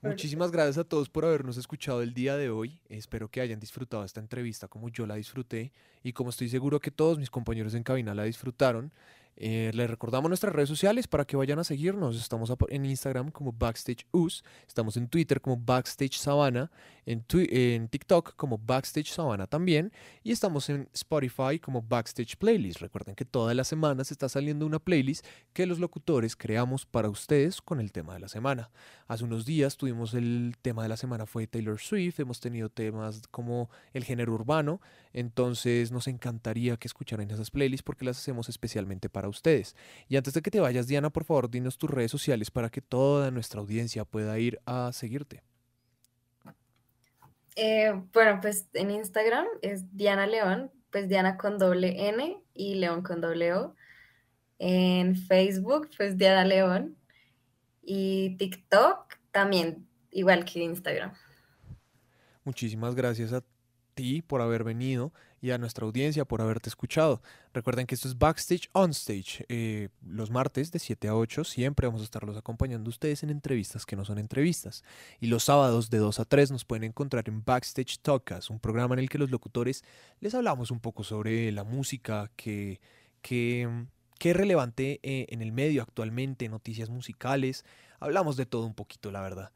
Muchísimas 0.00 0.52
gracias 0.52 0.78
a 0.78 0.84
todos 0.84 1.10
por 1.10 1.24
habernos 1.24 1.56
escuchado 1.56 2.02
el 2.02 2.14
día 2.14 2.36
de 2.36 2.50
hoy. 2.50 2.80
Espero 2.88 3.28
que 3.28 3.40
hayan 3.40 3.58
disfrutado 3.58 4.04
esta 4.04 4.20
entrevista 4.20 4.68
como 4.68 4.88
yo 4.90 5.06
la 5.06 5.16
disfruté 5.16 5.72
y 6.04 6.12
como 6.12 6.30
estoy 6.30 6.48
seguro 6.48 6.78
que 6.78 6.92
todos 6.92 7.18
mis 7.18 7.30
compañeros 7.30 7.74
en 7.74 7.82
cabina 7.82 8.14
la 8.14 8.22
disfrutaron. 8.22 8.92
Eh, 9.40 9.70
les 9.72 9.88
recordamos 9.88 10.28
nuestras 10.28 10.52
redes 10.52 10.68
sociales 10.68 11.06
para 11.06 11.24
que 11.24 11.36
vayan 11.36 11.60
a 11.60 11.64
seguirnos. 11.64 12.16
Estamos 12.16 12.52
en 12.70 12.84
Instagram 12.84 13.30
como 13.30 13.52
Backstage 13.52 14.04
Us, 14.10 14.42
estamos 14.66 14.96
en 14.96 15.06
Twitter 15.06 15.40
como 15.40 15.56
Backstage 15.56 16.18
Sabana, 16.18 16.72
en, 17.06 17.24
en 17.30 17.88
TikTok 17.88 18.34
como 18.34 18.58
Backstage 18.58 19.12
Sabana 19.12 19.46
también 19.46 19.92
y 20.24 20.32
estamos 20.32 20.68
en 20.70 20.88
Spotify 20.92 21.60
como 21.60 21.82
Backstage 21.82 22.36
Playlist. 22.36 22.80
Recuerden 22.80 23.14
que 23.14 23.24
todas 23.24 23.54
las 23.54 23.68
semanas 23.68 24.10
está 24.10 24.28
saliendo 24.28 24.66
una 24.66 24.80
playlist 24.80 25.24
que 25.52 25.66
los 25.66 25.78
locutores 25.78 26.34
creamos 26.34 26.84
para 26.84 27.08
ustedes 27.08 27.62
con 27.62 27.78
el 27.78 27.92
tema 27.92 28.14
de 28.14 28.20
la 28.20 28.28
semana. 28.28 28.70
Hace 29.06 29.22
unos 29.22 29.46
días 29.46 29.76
tuvimos 29.76 30.14
el 30.14 30.56
tema 30.60 30.82
de 30.82 30.88
la 30.88 30.96
semana 30.96 31.26
fue 31.26 31.46
Taylor 31.46 31.78
Swift, 31.78 32.18
hemos 32.18 32.40
tenido 32.40 32.70
temas 32.70 33.22
como 33.30 33.70
el 33.92 34.02
género 34.02 34.34
urbano, 34.34 34.80
entonces 35.12 35.92
nos 35.92 36.08
encantaría 36.08 36.76
que 36.76 36.88
escucharan 36.88 37.30
esas 37.30 37.52
playlists 37.52 37.84
porque 37.84 38.04
las 38.04 38.18
hacemos 38.18 38.48
especialmente 38.48 39.08
para 39.08 39.27
ustedes. 39.28 39.76
Y 40.08 40.16
antes 40.16 40.34
de 40.34 40.42
que 40.42 40.50
te 40.50 40.60
vayas, 40.60 40.86
Diana, 40.86 41.10
por 41.10 41.24
favor, 41.24 41.50
dinos 41.50 41.78
tus 41.78 41.90
redes 41.90 42.10
sociales 42.10 42.50
para 42.50 42.70
que 42.70 42.80
toda 42.80 43.30
nuestra 43.30 43.60
audiencia 43.60 44.04
pueda 44.04 44.38
ir 44.38 44.60
a 44.66 44.90
seguirte. 44.92 45.42
Eh, 47.56 47.92
bueno, 48.12 48.40
pues 48.40 48.68
en 48.72 48.90
Instagram 48.90 49.46
es 49.62 49.84
Diana 49.96 50.26
León, 50.26 50.70
pues 50.90 51.08
Diana 51.08 51.36
con 51.36 51.58
doble 51.58 52.08
N 52.08 52.40
y 52.54 52.74
León 52.76 53.02
con 53.02 53.20
doble 53.20 53.52
O. 53.54 53.74
En 54.58 55.16
Facebook, 55.16 55.90
pues 55.96 56.16
Diana 56.16 56.44
León. 56.44 56.96
Y 57.82 58.36
TikTok 58.36 59.16
también, 59.32 59.88
igual 60.10 60.44
que 60.44 60.60
Instagram. 60.60 61.12
Muchísimas 62.44 62.94
gracias 62.94 63.32
a 63.32 63.42
por 64.26 64.40
haber 64.40 64.64
venido 64.64 65.12
y 65.40 65.50
a 65.50 65.58
nuestra 65.58 65.86
audiencia 65.86 66.24
por 66.24 66.40
haberte 66.40 66.68
escuchado. 66.68 67.22
Recuerden 67.52 67.86
que 67.86 67.94
esto 67.94 68.08
es 68.08 68.18
Backstage 68.18 68.68
On 68.72 68.90
Stage. 68.90 69.44
Eh, 69.48 69.88
los 70.06 70.30
martes 70.30 70.72
de 70.72 70.78
7 70.78 71.08
a 71.08 71.16
8 71.16 71.44
siempre 71.44 71.86
vamos 71.86 72.00
a 72.00 72.04
estarlos 72.04 72.36
acompañando 72.36 72.88
a 72.88 72.90
ustedes 72.90 73.22
en 73.22 73.30
entrevistas 73.30 73.86
que 73.86 73.96
no 73.96 74.04
son 74.04 74.18
entrevistas. 74.18 74.84
Y 75.20 75.26
los 75.26 75.44
sábados 75.44 75.90
de 75.90 75.98
2 75.98 76.20
a 76.20 76.24
3 76.24 76.50
nos 76.50 76.64
pueden 76.64 76.84
encontrar 76.84 77.28
en 77.28 77.44
Backstage 77.44 77.98
Talkas, 78.00 78.50
un 78.50 78.60
programa 78.60 78.94
en 78.94 79.00
el 79.00 79.08
que 79.08 79.18
los 79.18 79.30
locutores 79.30 79.84
les 80.20 80.34
hablamos 80.34 80.70
un 80.70 80.80
poco 80.80 81.04
sobre 81.04 81.50
la 81.52 81.64
música 81.64 82.30
que, 82.36 82.80
que 83.20 83.68
es 84.20 84.36
relevante 84.36 85.00
eh, 85.02 85.26
en 85.30 85.42
el 85.42 85.52
medio 85.52 85.82
actualmente, 85.82 86.48
noticias 86.48 86.88
musicales. 86.88 87.64
Hablamos 88.00 88.36
de 88.36 88.46
todo 88.46 88.66
un 88.66 88.74
poquito, 88.74 89.10
la 89.10 89.20
verdad. 89.22 89.50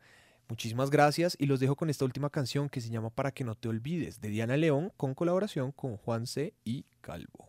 Muchísimas 0.53 0.91
gracias 0.91 1.35
y 1.41 1.47
los 1.47 1.61
dejo 1.61 1.77
con 1.77 1.89
esta 1.89 2.05
última 2.05 2.29
canción 2.29 2.69
que 2.69 2.83
se 2.83 2.91
llama 2.91 3.09
Para 3.09 3.33
que 3.33 3.43
no 3.43 3.55
te 3.55 3.69
olvides 3.69 4.21
de 4.21 4.29
Diana 4.29 4.59
León 4.59 4.93
con 4.99 5.15
colaboración 5.15 5.73
con 5.73 5.97
Juan 5.97 6.27
C. 6.27 6.53
y 6.63 6.85
Calvo. 7.01 7.49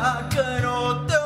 Para 0.00 0.26
que 0.30 0.62
no 0.62 1.04
te 1.06 1.19